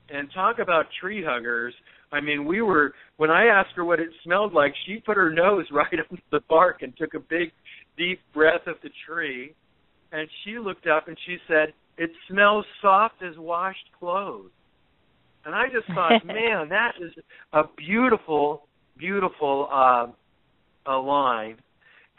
[0.09, 1.73] and talk about tree huggers.
[2.11, 5.31] I mean, we were when I asked her what it smelled like, she put her
[5.31, 7.51] nose right up the bark and took a big
[7.97, 9.53] deep breath of the tree
[10.13, 14.51] and she looked up and she said, It smells soft as washed clothes.
[15.43, 17.11] And I just thought, man, that is
[17.51, 18.67] a beautiful,
[18.97, 20.07] beautiful uh,
[20.85, 21.57] a line.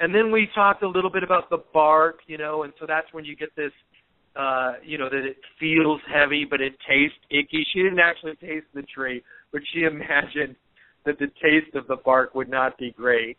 [0.01, 3.07] And then we talked a little bit about the bark, you know, and so that's
[3.13, 3.73] when you get this,
[4.37, 7.65] uh, you know, that it feels heavy but it tastes icky.
[7.73, 9.23] She didn't actually taste the tree,
[9.53, 10.57] but she imagined
[11.07, 13.37] that the taste of the bark would not be great.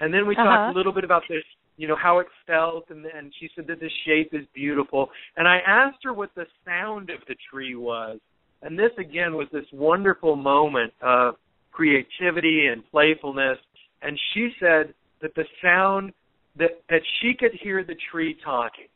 [0.00, 0.44] And then we Uh-huh.
[0.44, 1.44] talked a little bit about this,
[1.76, 5.10] you know, how it felt, and and she said that the shape is beautiful.
[5.36, 8.18] And I asked her what the sound of the tree was,
[8.62, 11.36] and this again was this wonderful moment of
[11.72, 13.58] creativity and playfulness.
[14.02, 14.92] And she said
[15.24, 16.12] that the sound
[16.56, 18.88] that that she could hear the tree talking.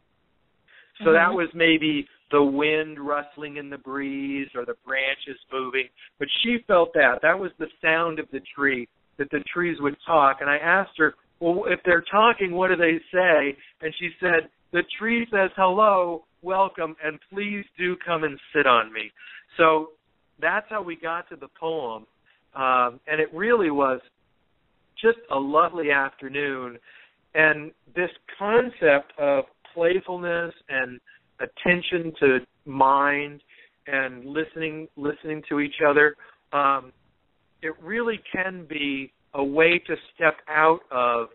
[1.03, 1.37] So that Mhm.
[1.37, 5.89] was maybe the wind rustling in the breeze or the branches moving,
[6.19, 8.87] but she felt that that was the sound of the tree
[9.17, 10.43] that the trees would talk.
[10.43, 14.51] And I asked her, "Well, if they're talking, what do they say?" And she said,
[14.73, 19.13] "The tree says hello, welcome, and please do come and sit on me."
[19.57, 19.93] So
[20.39, 22.07] that's how we got to the poem,
[22.55, 24.03] um, and it really was
[25.01, 26.79] just a lovely afternoon.
[27.35, 29.45] And this concept of
[29.75, 31.01] playfulness and
[31.41, 33.41] attention to mind
[33.87, 36.17] and listening listening to each other,
[36.53, 36.93] um,
[37.63, 41.29] it really can be a way to step out of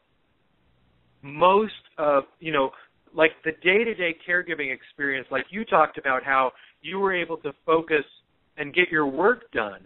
[1.22, 2.70] most of you know
[3.16, 8.04] like the day-to-day caregiving experience like you talked about how you were able to focus
[8.58, 9.86] and get your work done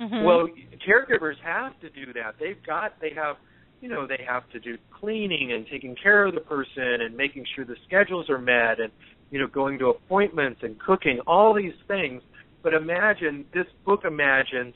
[0.00, 0.24] Mhm.
[0.24, 0.48] well,
[0.86, 2.38] caregivers have to do that.
[2.38, 3.36] They've got they have
[3.80, 7.46] you know, they have to do cleaning and taking care of the person and making
[7.54, 8.92] sure the schedules are met and
[9.30, 12.20] you know, going to appointments and cooking, all these things.
[12.62, 14.74] But imagine this book imagines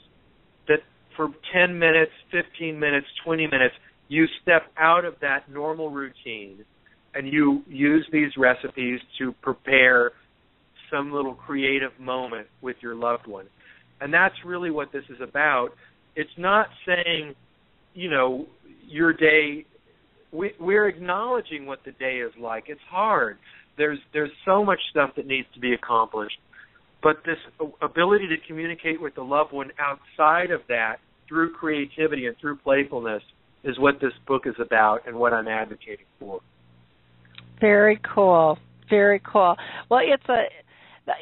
[0.69, 0.79] that
[1.17, 3.75] for 10 minutes, 15 minutes, 20 minutes,
[4.09, 6.65] you step out of that normal routine
[7.15, 10.13] and you use these recipes to prepare
[10.91, 13.47] some little creative moment with your loved one.
[14.01, 15.71] And that's really what this is about.
[16.17, 17.35] It's not saying,
[17.95, 18.47] you know,
[18.87, 19.67] your day
[20.35, 22.65] we we're acknowledging what the day is like.
[22.67, 23.39] It's hard.
[23.79, 26.39] There's there's so much stuff that needs to be accomplished.
[27.03, 27.37] But this
[27.83, 30.97] ability to communicate with the loved one outside of that
[31.29, 33.23] through creativity and through playfulness
[33.63, 36.41] is what this book is about and what I'm advocating for.
[37.61, 38.59] Very cool.
[38.91, 39.55] Very cool.
[39.91, 40.45] Well, it's a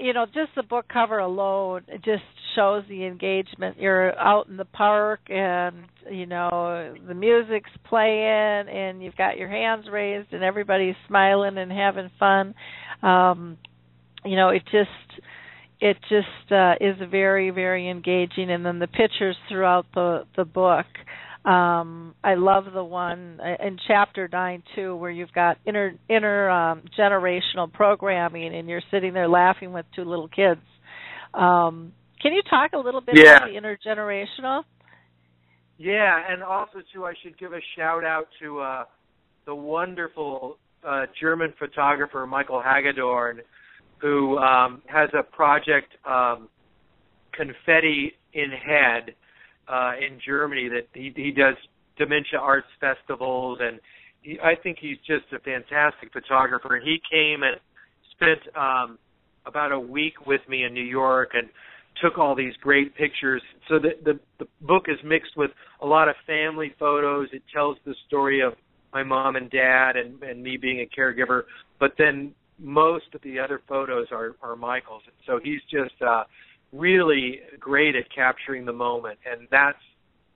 [0.01, 2.23] you know, just the book cover alone just
[2.55, 3.79] shows the engagement.
[3.79, 9.49] You're out in the park and you know, the music's playing and you've got your
[9.49, 12.55] hands raised and everybody's smiling and having fun.
[13.03, 13.59] Um
[14.25, 15.23] you know, it just
[15.81, 20.87] it just uh is very very engaging and then the pictures throughout the the book
[21.45, 26.83] um i love the one in chapter 9 too where you've got inter inter um
[26.99, 30.61] generational programming and you're sitting there laughing with two little kids
[31.35, 33.39] um can you talk a little bit Yeah.
[33.39, 34.63] about the intergenerational
[35.79, 38.85] Yeah, and also too, I should give a shout out to uh,
[39.47, 43.41] the wonderful uh, German photographer Michael Hagedorn,
[44.01, 46.49] who um, has a project um,
[47.33, 49.15] Confetti in Head
[49.69, 51.55] uh, in Germany that he, he does
[51.99, 53.81] dementia arts festivals, and
[54.23, 56.77] he, I think he's just a fantastic photographer.
[56.77, 57.57] And he came and
[58.13, 58.99] spent um,
[59.47, 61.49] about a week with me in New York and
[62.03, 63.43] took all these great pictures.
[63.69, 67.29] So the, the the book is mixed with a lot of family photos.
[67.33, 68.55] It tells the story of
[68.93, 71.43] my mom and dad and and me being a caregiver,
[71.79, 75.03] but then most of the other photos are are Michael's.
[75.07, 76.25] And So he's just uh
[76.73, 79.79] really great at capturing the moment and that's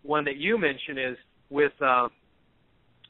[0.03, 1.17] one that you mentioned is
[1.51, 2.11] with um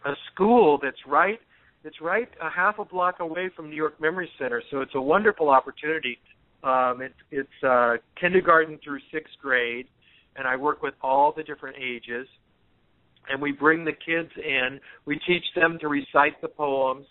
[0.04, 1.40] a school that's right
[1.82, 4.62] that's right a half a block away from New York Memory Center.
[4.70, 6.18] So it's a wonderful opportunity
[6.66, 9.86] um, it, it's uh, kindergarten through sixth grade,
[10.34, 12.26] and I work with all the different ages.
[13.28, 14.80] And we bring the kids in.
[15.04, 17.06] We teach them to recite the poems,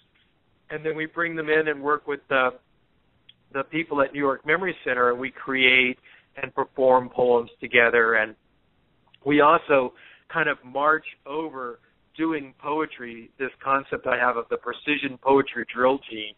[0.69, 2.51] and then we bring them in and work with the
[3.55, 5.97] the people at New York Memory Center, and we create
[6.41, 8.15] and perform poems together.
[8.15, 8.35] And
[9.25, 9.93] we also
[10.31, 11.79] kind of march over
[12.17, 13.31] doing poetry.
[13.39, 16.35] This concept I have of the precision poetry drill team,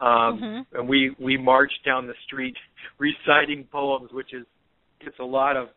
[0.00, 0.78] um, mm-hmm.
[0.78, 2.56] and we we march down the street
[2.98, 4.46] reciting poems, which is
[5.04, 5.68] gets a lot of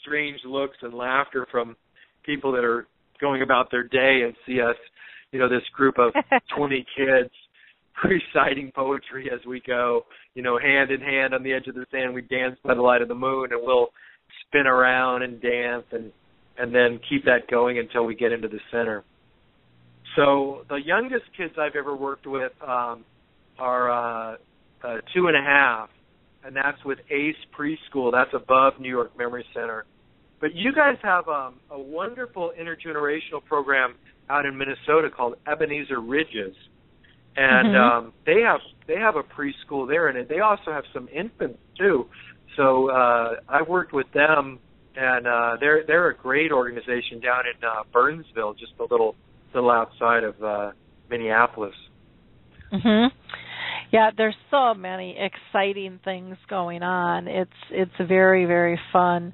[0.00, 1.76] strange looks and laughter from
[2.24, 2.86] people that are
[3.20, 4.76] going about their day and see us,
[5.32, 6.14] you know, this group of
[6.56, 7.30] 20 kids
[8.04, 10.02] reciting poetry as we go,
[10.34, 12.14] you know, hand in hand on the edge of the sand.
[12.14, 13.88] We dance by the light of the moon, and we'll
[14.46, 16.12] spin around and dance, and
[16.58, 19.04] and then keep that going until we get into the center.
[20.16, 23.04] So the youngest kids I've ever worked with um,
[23.58, 24.36] are uh,
[24.82, 25.88] uh, two and a half,
[26.44, 28.12] and that's with Ace Preschool.
[28.12, 29.84] That's above New York Memory Center.
[30.40, 33.94] But you guys have um, a wonderful intergenerational program
[34.30, 36.54] out in Minnesota called Ebenezer Ridges,
[37.36, 38.06] and mm-hmm.
[38.06, 42.06] um, they have they have a preschool there, and they also have some infants too.
[42.56, 44.58] So uh, I worked with them,
[44.96, 49.14] and uh, they're they're a great organization down in uh, Burnsville, just a little
[49.54, 50.72] little outside of uh,
[51.08, 51.74] Minneapolis.
[52.72, 53.10] Mhm.
[53.92, 57.28] Yeah, there's so many exciting things going on.
[57.28, 59.32] It's it's very very fun.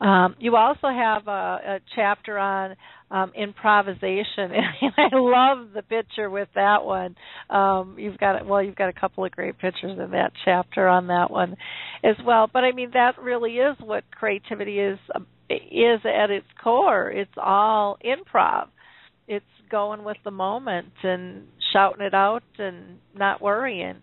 [0.00, 2.76] Um, you also have a, a chapter on
[3.10, 7.16] um, improvisation, and I love the picture with that one.
[7.50, 11.08] Um, you've got well, you've got a couple of great pictures in that chapter on
[11.08, 11.56] that one
[12.04, 12.48] as well.
[12.52, 14.98] But I mean, that really is what creativity is
[15.50, 17.10] is at its core.
[17.10, 18.68] It's all improv.
[19.26, 23.96] It's going with the moment and shouting it out and not worrying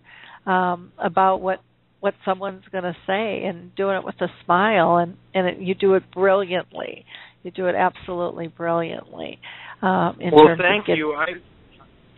[0.45, 1.61] um, about what
[2.05, 5.73] what someone's going to say and doing it with a smile and and it, you
[5.73, 7.03] do it brilliantly.
[7.41, 9.39] You do it absolutely brilliantly.
[9.81, 11.13] Um, in well, terms thank of getting, you.
[11.13, 11.25] I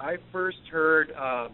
[0.01, 1.53] I first heard um,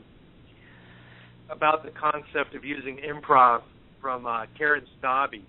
[1.52, 3.62] about the concept of using improv
[4.02, 5.44] from uh, Karen Stobbe,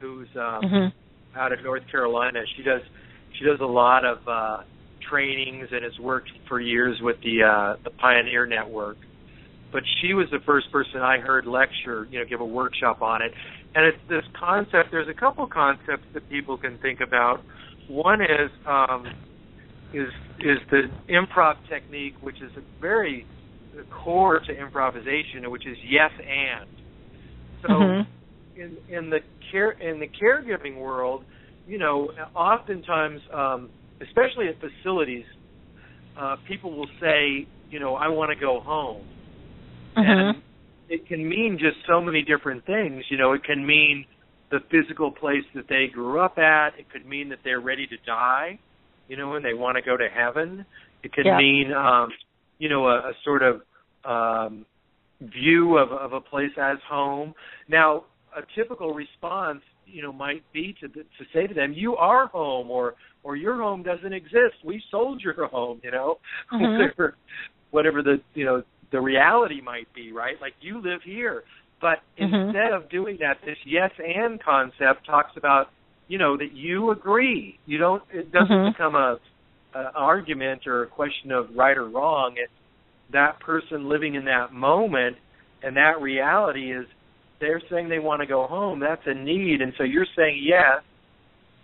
[0.00, 1.36] who's um, mm-hmm.
[1.38, 2.38] out of North Carolina.
[2.56, 2.82] She does
[3.36, 4.58] she does a lot of uh,
[5.10, 8.98] trainings and has worked for years with the uh, the Pioneer Network
[9.72, 13.22] but she was the first person I heard lecture, you know, give a workshop on
[13.22, 13.32] it.
[13.74, 14.90] And it's this concept.
[14.90, 17.40] There's a couple concepts that people can think about.
[17.88, 19.06] One is um,
[19.94, 20.08] is
[20.40, 23.26] is the improv technique, which is a very
[24.04, 26.70] core to improvisation, which is yes and.
[27.62, 28.60] So mm-hmm.
[28.60, 29.20] in in the
[29.50, 31.24] care in the caregiving world,
[31.66, 33.70] you know, oftentimes, um,
[34.02, 35.24] especially at facilities,
[36.20, 39.06] uh, people will say, you know, I want to go home
[39.96, 40.28] Mm-hmm.
[40.28, 40.42] And
[40.88, 43.04] it can mean just so many different things.
[43.10, 44.04] You know, it can mean
[44.50, 46.78] the physical place that they grew up at.
[46.78, 48.58] It could mean that they're ready to die,
[49.08, 50.66] you know, and they want to go to heaven.
[51.02, 51.38] It could yeah.
[51.38, 52.10] mean, um,
[52.58, 53.62] you know, a, a sort of
[54.04, 54.66] um,
[55.20, 57.34] view of, of a place as home.
[57.68, 58.04] Now,
[58.36, 61.02] a typical response, you know, might be to to
[61.34, 64.56] say to them, "You are home," or "or your home doesn't exist.
[64.64, 66.18] We sold your home," you know,
[66.52, 66.62] mm-hmm.
[66.78, 67.16] whatever,
[67.70, 68.62] whatever the you know
[68.92, 70.36] the reality might be, right?
[70.40, 71.42] Like you live here.
[71.80, 72.32] But mm-hmm.
[72.32, 75.66] instead of doing that, this yes and concept talks about,
[76.06, 77.58] you know, that you agree.
[77.66, 78.72] You don't it doesn't mm-hmm.
[78.72, 79.18] become a,
[79.74, 82.34] a argument or a question of right or wrong.
[82.36, 82.52] It's
[83.12, 85.16] that person living in that moment
[85.62, 86.86] and that reality is
[87.40, 88.78] they're saying they want to go home.
[88.78, 89.60] That's a need.
[89.60, 90.82] And so you're saying yes.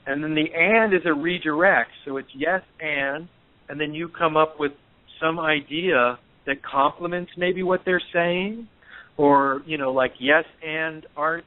[0.06, 1.90] And then the and is a redirect.
[2.04, 3.28] So it's yes and
[3.68, 4.72] and then you come up with
[5.20, 6.18] some idea
[6.48, 8.68] that complements maybe what they're saying?
[9.16, 11.44] Or you know like yes and aren't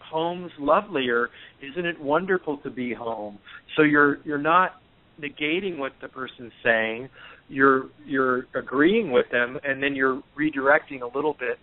[0.00, 1.28] homes lovelier?
[1.62, 3.38] Isn't it wonderful to be home?
[3.76, 4.72] So you're you're not
[5.20, 7.10] negating what the person's saying.
[7.48, 11.58] You're you're agreeing with them and then you're redirecting a little bit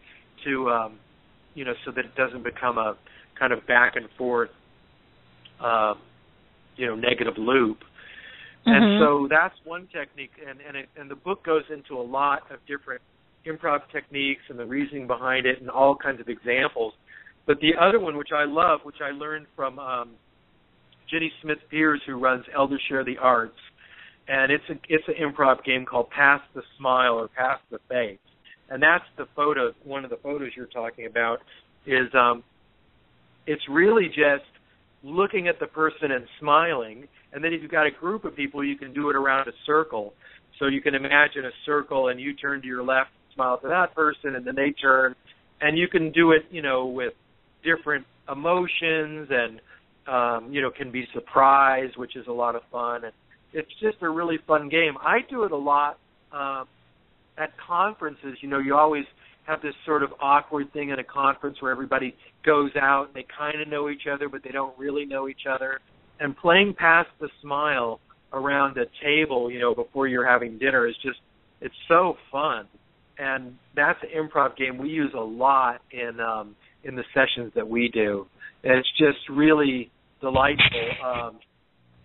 [0.45, 0.99] to um
[1.53, 2.95] you know so that it doesn't become a
[3.39, 4.49] kind of back and forth
[5.63, 5.93] uh,
[6.75, 7.79] you know negative loop
[8.67, 8.83] Mm-hmm.
[8.83, 12.51] And so that's one technique, and and, it, and the book goes into a lot
[12.51, 13.01] of different
[13.45, 16.93] improv techniques and the reasoning behind it, and all kinds of examples.
[17.45, 20.11] But the other one, which I love, which I learned from um,
[21.11, 23.57] Ginny Smith Pierce, who runs Elder Share the Arts,
[24.27, 28.17] and it's a it's an improv game called Pass the Smile or Pass the Face,
[28.69, 29.73] and that's the photo.
[29.83, 31.39] One of the photos you're talking about
[31.85, 32.43] is um,
[33.45, 34.49] it's really just
[35.03, 38.63] looking at the person and smiling and then if you've got a group of people,
[38.63, 40.13] you can do it around a circle.
[40.57, 43.93] So you can imagine a circle, and you turn to your left, smile to that
[43.93, 45.13] person, and then they turn,
[45.59, 47.13] and you can do it, you know, with
[47.63, 49.59] different emotions and
[50.07, 53.13] um, you know, can be surprised, which is a lot of fun, and
[53.53, 54.95] it's just a really fun game.
[55.01, 55.97] I do it a lot
[56.31, 56.67] um,
[57.37, 58.37] at conferences.
[58.41, 59.05] You know, you always
[59.47, 63.25] have this sort of awkward thing at a conference where everybody goes out and they
[63.37, 65.79] kind of know each other, but they don't really know each other.
[66.19, 67.99] And playing Pass the Smile
[68.31, 71.19] around a table, you know, before you're having dinner is just
[71.61, 72.67] it's so fun.
[73.17, 77.67] And that's an improv game we use a lot in um in the sessions that
[77.67, 78.27] we do.
[78.63, 79.89] And it's just really
[80.21, 80.89] delightful.
[81.03, 81.39] Um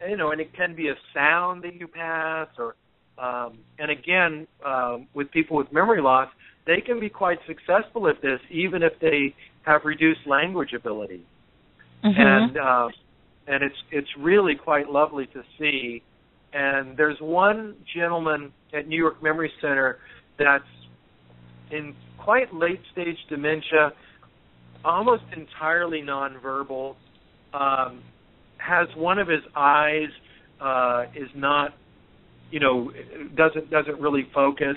[0.09, 2.75] you know, and it can be a sound that you pass or
[3.19, 6.29] um and again, um with people with memory loss,
[6.67, 11.25] they can be quite successful at this even if they have reduced language ability.
[12.05, 12.21] Mm-hmm.
[12.21, 12.89] And uh
[13.47, 16.03] and it's it's really quite lovely to see.
[16.53, 19.99] And there's one gentleman at New York Memory Center
[20.39, 20.65] that's
[21.71, 23.93] in quite late stage dementia,
[24.85, 26.97] almost entirely nonverbal,
[27.55, 28.03] um,
[28.59, 30.09] has one of his eyes
[30.61, 31.75] uh, is not,
[32.51, 32.93] you know,
[33.37, 34.77] doesn't doesn't really focus,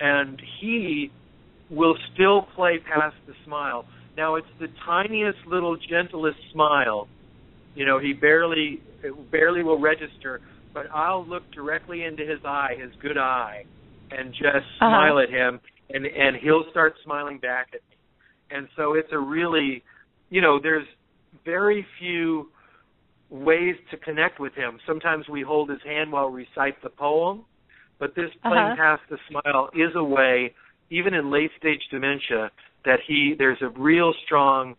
[0.00, 1.10] and he
[1.70, 3.84] will still play Pass the Smile.
[4.16, 7.08] Now it's the tiniest little gentlest smile.
[7.74, 8.80] You know, he barely
[9.30, 10.40] barely will register,
[10.72, 13.64] but I'll look directly into his eye, his good eye,
[14.10, 15.60] and just smile at him
[15.90, 17.96] and and he'll start smiling back at me.
[18.50, 19.82] And so it's a really,
[20.30, 20.86] you know, there's
[21.44, 22.48] very few
[23.30, 24.78] ways to connect with him.
[24.86, 27.44] Sometimes we hold his hand while we recite the poem,
[27.98, 28.76] but this playing Uh-huh.
[28.76, 30.54] Pass the Smile is a way,
[30.90, 32.50] even in late stage dementia,
[32.84, 34.76] that he there's a real strong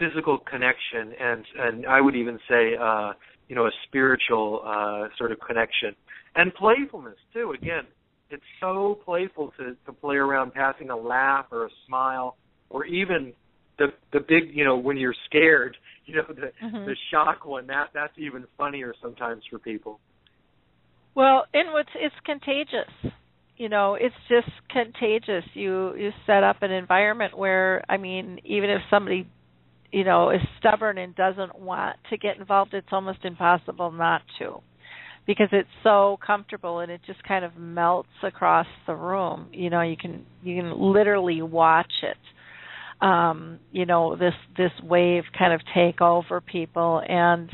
[0.00, 3.12] physical connection and and I would even say uh
[3.48, 5.94] you know a spiritual uh sort of connection
[6.36, 7.84] and playfulness too again
[8.30, 12.36] it's so playful to to play around passing a laugh or a smile
[12.70, 13.32] or even
[13.78, 16.86] the the big you know when you're scared you know the Mhm.
[16.86, 20.00] the shock one that that's even funnier sometimes for people
[21.14, 23.12] Well, and what's it's contagious.
[23.56, 25.44] You know, it's just contagious.
[25.54, 29.26] You you set up an environment where I mean, even if somebody
[29.92, 34.60] you know is stubborn and doesn't want to get involved, it's almost impossible not to.
[35.26, 39.48] Because it's so comfortable and it just kind of melts across the room.
[39.52, 42.16] You know, you can you can literally watch it.
[43.04, 47.50] Um, you know, this this wave kind of take over people and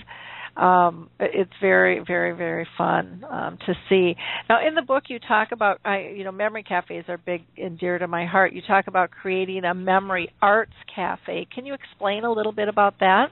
[0.56, 4.14] um it's very very very fun um to see.
[4.48, 7.78] Now in the book you talk about i you know memory cafes are big and
[7.78, 8.52] dear to my heart.
[8.52, 11.46] You talk about creating a memory arts cafe.
[11.54, 13.26] Can you explain a little bit about that?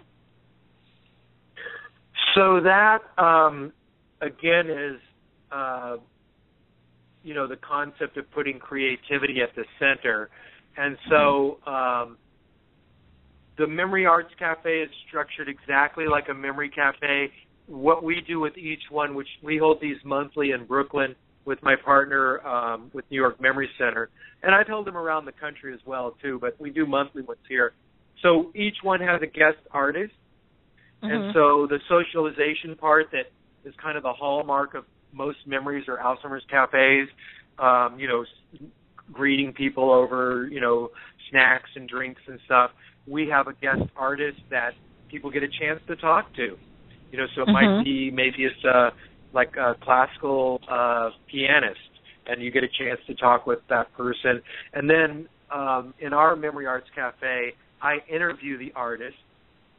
[2.35, 3.73] So that um,
[4.21, 5.01] again is,
[5.53, 5.97] uh,
[7.23, 10.31] you know, the concept of putting creativity at the center,
[10.77, 12.17] and so um,
[13.57, 17.31] the Memory Arts Cafe is structured exactly like a memory cafe.
[17.67, 21.15] What we do with each one, which we hold these monthly in Brooklyn
[21.45, 24.11] with my partner um, with New York Memory Center,
[24.43, 26.39] and I've held them around the country as well too.
[26.41, 27.73] But we do monthly ones here.
[28.23, 30.13] So each one has a guest artist.
[31.03, 31.13] Mm-hmm.
[31.13, 33.31] And so the socialization part that
[33.69, 37.09] is kind of the hallmark of most memories or Alzheimer's cafes,
[37.59, 38.25] um, you know,
[39.13, 40.91] greeting people over, you know,
[41.31, 42.71] snacks and drinks and stuff.
[43.07, 44.73] We have a guest artist that
[45.11, 46.57] people get a chance to talk to.
[47.13, 47.53] You know, so it Mhm.
[47.53, 48.91] might be maybe it's uh
[49.33, 51.81] like a classical uh pianist
[52.27, 54.43] and you get a chance to talk with that person.
[54.73, 59.17] And then um in our Memory Arts Cafe, I interview the artist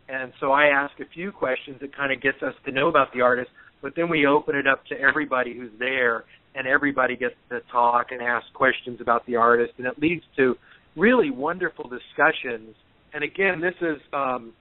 [0.07, 3.11] and so I ask a few questions that kind of gets us to know about
[3.13, 3.49] the artist,
[3.81, 8.07] but then we open it up to everybody who's there, and everybody gets to talk
[8.11, 10.55] and ask questions about the artist, and it leads to
[10.95, 12.75] really wonderful discussions.
[13.15, 14.51] And again, this is um,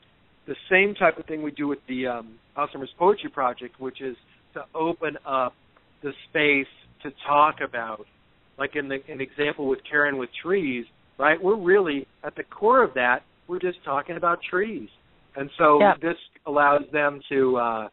[0.46, 4.16] the same type of thing we do with the um, Alzheimer's Poetry Project, which is
[4.54, 5.54] to open up
[6.04, 6.68] the space
[7.02, 8.06] to talk about,
[8.56, 10.86] like in the an example with Karen with trees,
[11.18, 11.42] right?
[11.42, 13.24] We're really at the core of that.
[13.48, 14.88] We're just talking about trees.
[15.34, 15.94] And so Yeah.
[16.00, 16.16] this
[16.46, 17.88] allows them to, uh,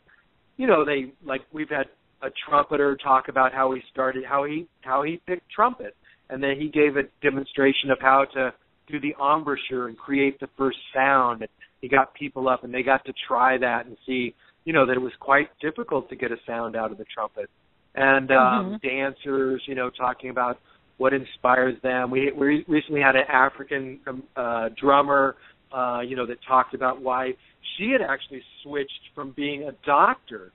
[0.57, 1.87] you know, they like we've had
[2.21, 5.95] a trumpeter talk about how he started, how he how he picked trumpet,
[6.29, 8.53] and then he gave a demonstration of how to
[8.91, 11.41] do the embouchure and create the first sound.
[11.41, 11.49] And
[11.81, 14.35] he got people up, and they got to try that and see,
[14.65, 17.49] you know, that it was quite difficult to get a sound out of the trumpet.
[17.95, 18.81] And um, Mhm.
[18.81, 20.59] dancers, you know, talking about
[20.97, 22.11] what inspires them.
[22.11, 25.35] We we recently had an African um, uh, drummer
[25.73, 27.33] uh, you know, that talked about why
[27.77, 30.51] she had actually switched from being a doctor.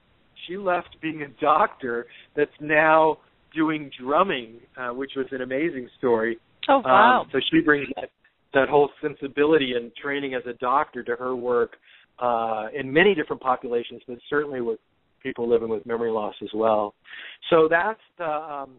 [0.47, 2.05] She left being a doctor
[2.35, 3.17] that's now
[3.53, 6.37] doing drumming, uh, which was an amazing story.
[6.69, 8.09] oh wow Um, so she brings that,
[8.53, 11.77] that whole sensibility and training as a doctor to her work.
[12.19, 14.79] uh, in many different populations, but certainly with
[15.21, 16.93] people living with memory loss as well.
[17.49, 18.71] So that's the um,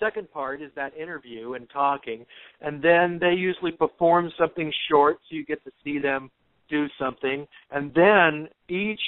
[0.00, 2.24] second part is that interview and talking,
[2.60, 6.30] and then they usually perform something short, so you get to see them
[6.68, 9.00] do something, and then each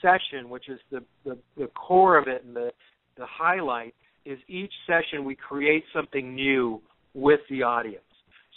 [0.00, 2.70] session, which is the the, the core of it and the
[3.16, 6.80] the highlight, is each session we create something new
[7.14, 8.02] with the audience.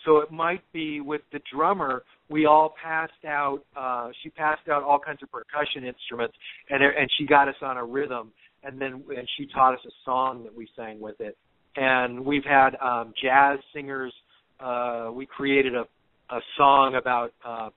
[0.05, 3.59] So it might be with the drummer, we all passed out.
[3.75, 6.35] Uh, she passed out all kinds of percussion instruments,
[6.69, 8.31] and and she got us on a rhythm,
[8.63, 11.37] and then and she taught us a song that we sang with it.
[11.75, 14.13] And we've had um, jazz singers.
[14.59, 15.83] Uh, we created a
[16.31, 17.69] a song about uh,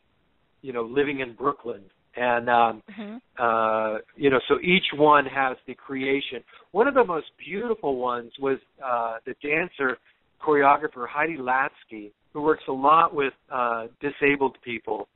[0.60, 1.82] you know living in Brooklyn,
[2.16, 3.16] and um, Mm-hmm.
[3.38, 6.44] uh, you know so each one has the creation.
[6.72, 9.96] One of the most beautiful ones was uh, the dancer
[10.44, 15.08] choreographer Heidi Latsky, who works a lot with uh, disabled people,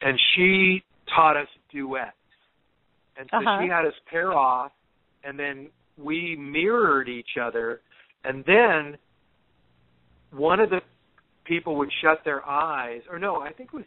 [0.00, 0.82] and she
[1.14, 2.12] taught us duets.
[3.18, 3.60] And so Uh-huh.
[3.62, 4.72] she had us pair off,
[5.24, 7.80] and then we mirrored each other,
[8.24, 8.96] and then
[10.30, 10.80] one of the
[11.44, 13.84] people would shut their eyes, or no, I think it was,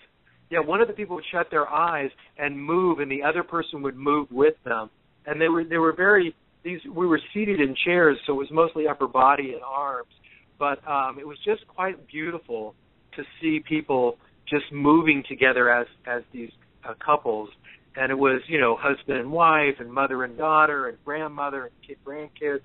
[0.49, 3.81] yeah, one of the people would shut their eyes and move, and the other person
[3.81, 4.89] would move with them,
[5.25, 8.51] and they were they were very these we were seated in chairs, so it was
[8.51, 10.13] mostly upper body and arms,
[10.59, 12.75] but um, it was just quite beautiful
[13.15, 14.17] to see people
[14.49, 16.51] just moving together as as these
[16.87, 17.49] uh, couples,
[17.95, 21.71] and it was you know husband and wife and mother and daughter and grandmother and
[21.85, 22.61] kid grandkids,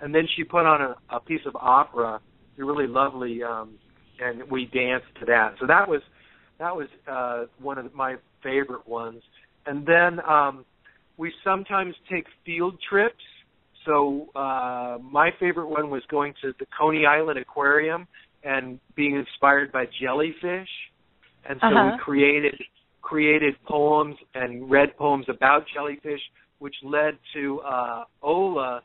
[0.00, 2.20] and then she put on a, a piece of opera,
[2.56, 3.78] really lovely, um,
[4.20, 5.54] and we danced to that.
[5.60, 6.00] So that was
[6.58, 9.22] that was uh, one of my favorite ones,
[9.66, 10.64] and then um,
[11.16, 13.22] we sometimes take field trips.
[13.88, 18.06] So uh, my favorite one was going to the Coney Island Aquarium
[18.44, 20.68] and being inspired by jellyfish,
[21.48, 21.84] and so Uh-huh.
[21.86, 22.54] we created
[23.02, 26.20] created poems and read poems about jellyfish,
[26.58, 28.82] which led to uh, Ola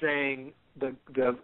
[0.00, 1.36] saying the the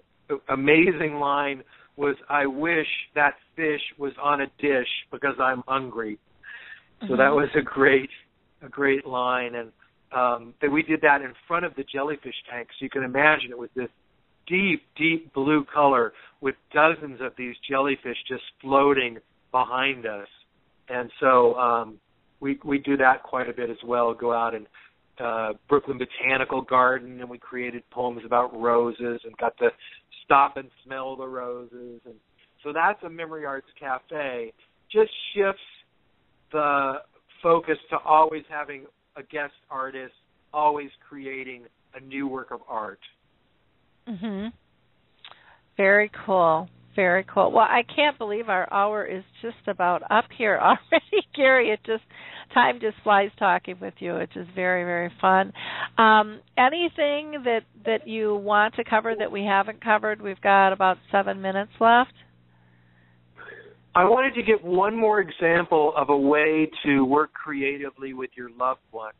[0.48, 1.62] amazing line
[1.96, 6.18] was I wish that fish was on a dish because I'm hungry.
[7.08, 7.36] So that Mhm.
[7.36, 8.10] was a great
[8.62, 9.72] a great line and
[10.16, 13.50] um that we did that in front of the jellyfish tank so you can imagine
[13.50, 13.90] it was this
[14.46, 19.18] deep deep blue color with dozens of these jellyfish just floating
[19.50, 20.28] behind us.
[20.88, 21.98] And so um
[22.40, 24.14] we we do that quite a bit as well.
[24.14, 24.66] Go out and
[25.18, 29.68] uh Brooklyn Botanical Garden and we created poems about roses and got to
[30.24, 32.00] stop and smell the roses.
[32.04, 32.14] And
[32.62, 34.52] so that's a memory arts cafe.
[34.92, 35.60] Just shifts
[36.52, 36.94] the
[37.42, 38.86] focus to always having
[39.16, 40.14] a guest artist
[40.52, 41.64] always creating
[41.94, 43.00] a new work of art
[44.08, 44.52] Mhm.
[45.76, 46.68] Very cool.
[46.94, 47.50] Very cool.
[47.50, 51.70] Well, I can't believe our hour is just about up here already, Gary.
[51.70, 52.04] It just
[52.54, 55.52] time just flies talking with you, which is very very fun.
[55.98, 60.22] Um, anything that that you want to cover that we haven't covered?
[60.22, 62.12] We've got about seven minutes left.
[63.96, 68.50] I wanted to give one more example of a way to work creatively with your
[68.50, 69.14] loved one.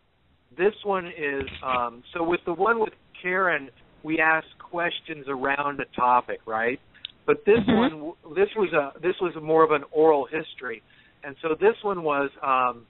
[0.55, 2.93] This one is um, so with the one with
[3.23, 3.71] Karen,
[4.03, 6.79] we ask questions around a topic, right?
[7.25, 7.79] But this Mhm.
[7.79, 10.83] one, this was a this was more of an oral history,
[11.25, 12.87] and so this one was um,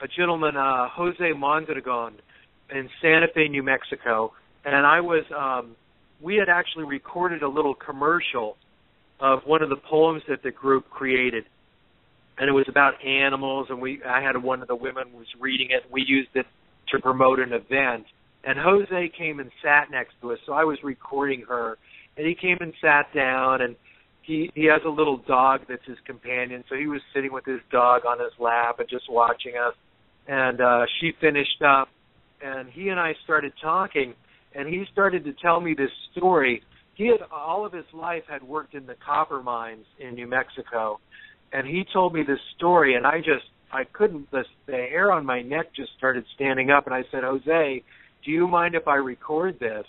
[0.00, 2.18] a gentleman, uh, Jose Mondragon,
[2.70, 4.32] in Santa Fe, New Mexico,
[4.64, 5.76] and I was um,
[6.18, 8.56] we had actually recorded a little commercial
[9.20, 11.44] of one of the poems that the group created.
[12.38, 15.68] And it was about animals and we I had one of the women was reading
[15.70, 16.46] it we used it
[16.92, 18.04] to promote an event.
[18.44, 21.78] And Jose came and sat next to us so I was recording her.
[22.16, 23.74] And he came and sat down and
[24.22, 27.60] he he has a little dog that's his companion so he was sitting with his
[27.72, 29.74] dog on his lap and just watching us.
[30.28, 31.88] And uh she finished up
[32.42, 34.12] and he and I started talking
[34.54, 36.62] and he started to tell me this story
[36.96, 40.98] he had all of his life had worked in the copper mines in New Mexico,
[41.52, 45.24] and he told me this story, and I just I couldn't the the hair on
[45.24, 47.82] my neck just started standing up, and I said, Jose,
[48.24, 49.84] do you mind if I record this?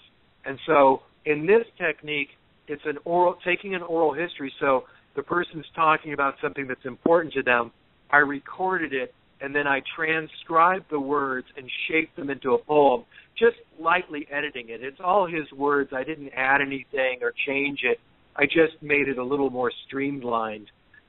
[0.46, 2.30] And so in this technique,
[2.68, 4.54] it's an oral taking an oral history.
[4.60, 4.84] So
[5.16, 7.72] the person's talking about something that's important to them.
[8.12, 13.06] I recorded it, and then I transcribed the words and shaped them into a poem
[13.38, 14.84] just lightly editing it.
[14.84, 15.92] It's all his words.
[15.94, 18.00] I didn't add anything or change it.
[18.36, 20.68] I just made it a little more streamlined.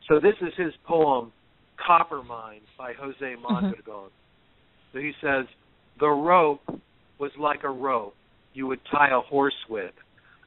[0.08, 1.32] So this is his poem,
[1.84, 3.42] Copper Mine by Jose mm-hmm.
[3.42, 4.10] Mondragon.
[4.92, 5.46] So he says,
[6.00, 6.62] The rope
[7.18, 8.14] was like a rope
[8.54, 9.92] you would tie a horse with,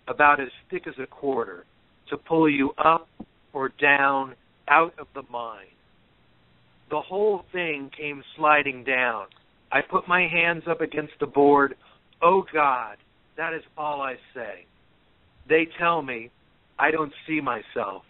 [0.07, 1.65] about as thick as a quarter,
[2.09, 3.07] to pull you up
[3.53, 4.35] or down
[4.67, 5.65] out of the mine.
[6.91, 9.25] The whole thing came sliding down.
[9.71, 11.75] I put my hands up against the board.
[12.21, 12.97] Oh God,
[13.37, 14.65] that is all I say.
[15.47, 16.29] They tell me
[16.77, 18.03] I don't see myself.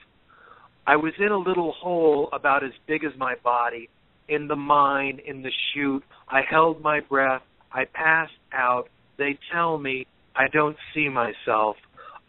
[0.88, 3.88] I was in a little hole about as big as my body,
[4.28, 6.04] in the mine, in the chute.
[6.28, 7.44] I held my breath.
[7.72, 8.90] I passed out.
[9.18, 11.76] They tell me I don't see myself.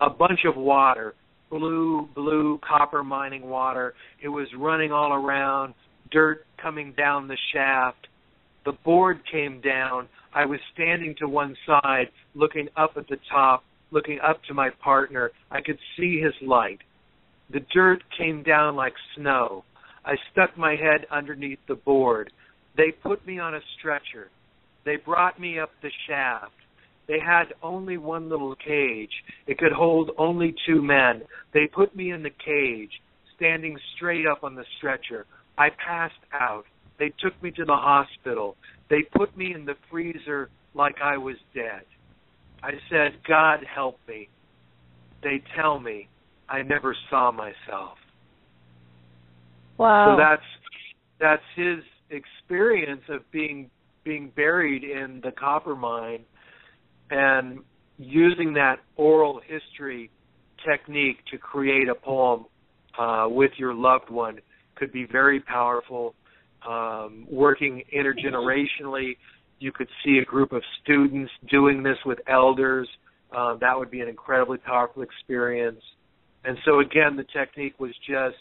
[0.03, 1.15] A bunch of water,
[1.51, 3.95] blue, blue copper mining water.
[4.23, 5.75] It was running all around,
[6.13, 8.07] dirt coming down the shaft.
[8.65, 10.09] The board came down.
[10.35, 14.71] I was standing to one side, looking up at the top, looking up to my
[14.83, 15.31] partner.
[15.51, 16.79] I could see his light.
[17.53, 19.65] The dirt came down like snow.
[20.05, 22.33] I stuck my head underneath the board.
[22.77, 24.31] They put me on a stretcher.
[24.85, 26.53] They brought me up the shaft.
[27.09, 29.13] They had only one little cage.
[29.47, 31.23] It could hold only two men.
[31.53, 32.91] They put me in the cage,
[33.37, 35.27] standing straight up on the stretcher.
[35.59, 36.65] I passed out.
[36.99, 38.57] They took me to the hospital.
[38.91, 41.83] They put me in the freezer like I was dead.
[42.63, 44.29] I said, God help me.
[45.23, 46.09] They tell me
[46.49, 47.99] I never saw myself.
[49.79, 50.15] Wow.
[50.15, 50.43] So that's
[51.19, 53.71] that's his experience of being
[54.05, 56.25] being buried in the copper mine
[57.11, 57.61] and
[57.99, 60.11] using that oral history
[60.69, 62.47] technique to create a poem
[62.99, 64.39] uh, with your loved one
[64.77, 66.15] could be very powerful.
[66.69, 69.17] Um, working intergenerationally,
[69.59, 72.89] you could see a group of students doing this with elders.
[73.37, 75.81] Uh, that would be an incredibly powerful experience.
[76.45, 78.37] And so, again, the technique was just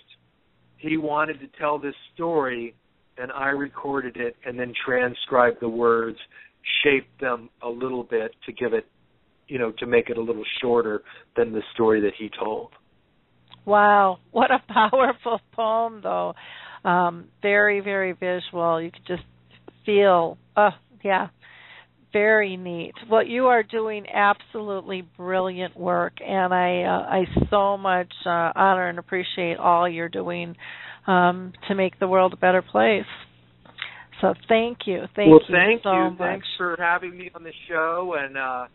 [0.82, 2.74] he wanted to tell this story,
[3.18, 6.18] and I recorded it and then transcribed the words,
[6.84, 8.88] shaped them a little bit to give it,
[9.48, 11.03] you know, to make it a little shorter
[11.38, 12.72] than the story that he told.
[13.66, 16.34] Wow, what a powerful poem, though.
[16.84, 18.82] Um, very, very visual.
[18.82, 19.24] You could just
[19.86, 20.70] feel, oh,
[21.04, 21.28] yeah,
[22.14, 22.94] very neat.
[23.10, 28.90] Well, you are doing absolutely brilliant work, and I, uh, I so much uh, honor
[28.90, 30.56] and appreciate all you're doing
[31.08, 33.06] um, to make the world a better place.
[34.20, 36.10] So thank you, thank well, you thank so you.
[36.12, 36.18] much.
[36.20, 38.66] Thanks for having me on the show, and uh,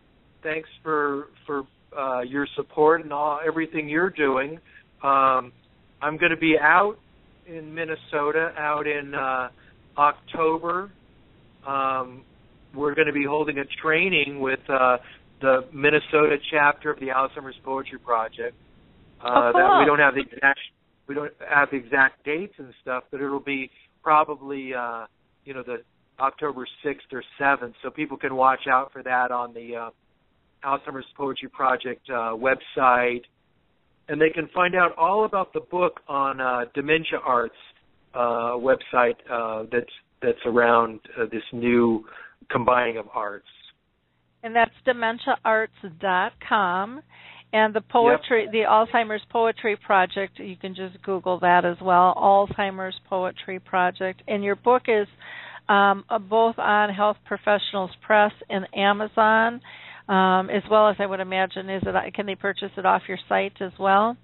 [0.43, 1.63] thanks for for
[1.97, 4.59] uh, your support and all everything you're doing.
[5.03, 5.53] Um,
[6.03, 6.97] I'm going to be out
[7.47, 9.49] in Minnesota, out in uh,
[9.99, 10.91] October.
[11.67, 12.23] Um,
[12.75, 14.99] we're going to be holding a training with uh,
[15.41, 18.55] the Minnesota chapter of the Alzheimer's Poetry Project.
[19.23, 20.61] Uh, Oh, That we don't have the exact
[21.09, 23.71] we don't have the exact dates and stuff, but it'll be
[24.03, 25.07] probably uh,
[25.45, 25.79] you know the
[26.19, 29.91] October sixth or seventh, so people can watch out for that on the uh,
[30.67, 33.23] Alzheimer's Poetry Project uh, website,
[34.09, 37.55] and they can find out all about the book on uh, Dementia Arts
[38.15, 42.03] uh, website uh, that's that's around uh, this new
[42.51, 43.45] combining of arts.
[44.43, 47.03] and that's dementiaarts.com
[47.53, 52.99] and the poetry the alzheimer's poetry project you can just google that as well alzheimer's
[53.09, 54.23] poetry project.
[54.27, 55.07] And your book is
[55.69, 59.61] um, both on health professionals press and amazon
[60.09, 63.19] um, as well as i would imagine is it can they purchase it off your
[63.29, 64.17] site as well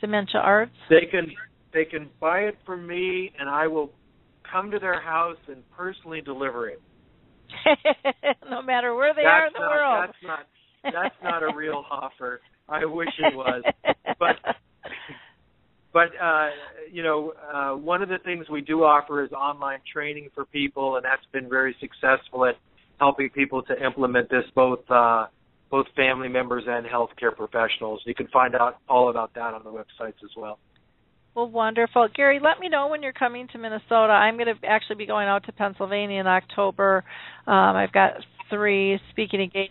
[0.00, 1.32] dementia arts They can
[1.72, 3.90] they can buy it from me, and I will
[4.50, 6.80] come to their house and personally deliver it.
[8.50, 11.54] no matter where they that's are in the not, world That's not that's not a
[11.54, 12.40] real offer.
[12.68, 13.62] I wish it was.
[14.18, 14.36] But
[15.92, 16.48] but uh
[16.90, 20.96] you know, uh one of the things we do offer is online training for people
[20.96, 22.54] and that's been very successful at
[23.00, 25.26] helping people to implement this both uh
[25.70, 28.02] both family members and healthcare professionals.
[28.04, 30.58] You can find out all about that on the websites as well.
[31.34, 32.08] Well, wonderful.
[32.14, 34.12] Gary, let me know when you're coming to Minnesota.
[34.12, 37.04] I'm going to actually be going out to Pennsylvania in October.
[37.46, 38.14] Um, I've got
[38.50, 39.70] three speaking engage-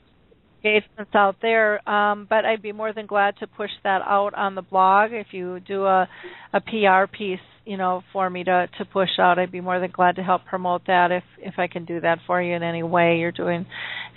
[0.63, 4.55] engagements out there, um, but I'd be more than glad to push that out on
[4.55, 5.11] the blog.
[5.11, 6.07] If you do a,
[6.53, 7.39] a PR piece,
[7.69, 10.43] you know, for me to to push out, I'd be more than glad to help
[10.45, 13.17] promote that if if I can do that for you in any way.
[13.19, 13.67] You're doing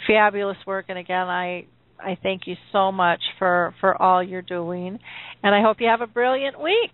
[0.07, 1.67] fabulous work, and again, I
[2.01, 4.99] I thank you so much for for all you're doing,
[5.43, 6.93] and I hope you have a brilliant week.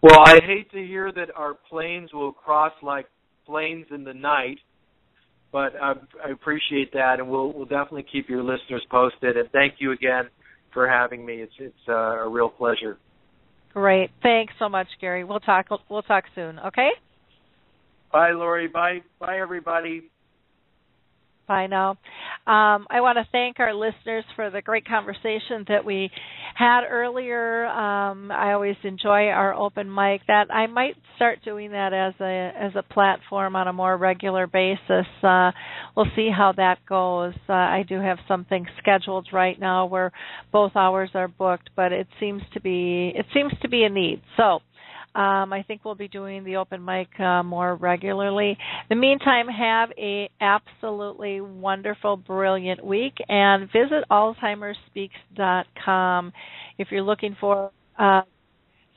[0.00, 3.04] Well, I hate to hear that our planes will cross like
[3.44, 4.58] planes in the night,
[5.52, 5.92] but I,
[6.26, 9.36] I appreciate that, and we'll we'll definitely keep your listeners posted.
[9.36, 10.30] And thank you again
[10.72, 11.42] for having me.
[11.42, 12.96] It's it's uh, a real pleasure.
[13.76, 14.10] Great.
[14.22, 15.22] Thanks so much, Gary.
[15.22, 16.88] We'll talk we'll talk soon, okay?
[18.10, 18.68] Bye, Lori.
[18.68, 20.10] Bye, bye, everybody.
[21.48, 21.90] Bye now.
[22.46, 26.10] Um, I want to thank our listeners for the great conversation that we
[26.56, 27.66] had earlier.
[27.66, 30.22] Um, I always enjoy our open mic.
[30.26, 34.46] That I might start doing that as a as a platform on a more regular
[34.46, 35.06] basis.
[35.22, 35.52] Uh,
[35.96, 37.34] we'll see how that goes.
[37.48, 40.10] Uh, I do have something scheduled right now where
[40.52, 44.20] both hours are booked, but it seems to be it seems to be a need.
[44.36, 44.60] So.
[45.16, 48.50] Um, I think we'll be doing the open mic uh, more regularly.
[48.50, 48.56] In
[48.90, 56.32] the meantime, have a absolutely wonderful, brilliant week, and visit AlzheimerSpeaks.com
[56.76, 58.20] if you're looking for uh,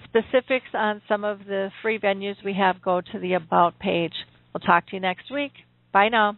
[0.04, 2.82] specifics on some of the free venues we have.
[2.82, 4.12] Go to the About page.
[4.54, 5.54] We'll talk to you next week.
[5.94, 6.38] Bye now.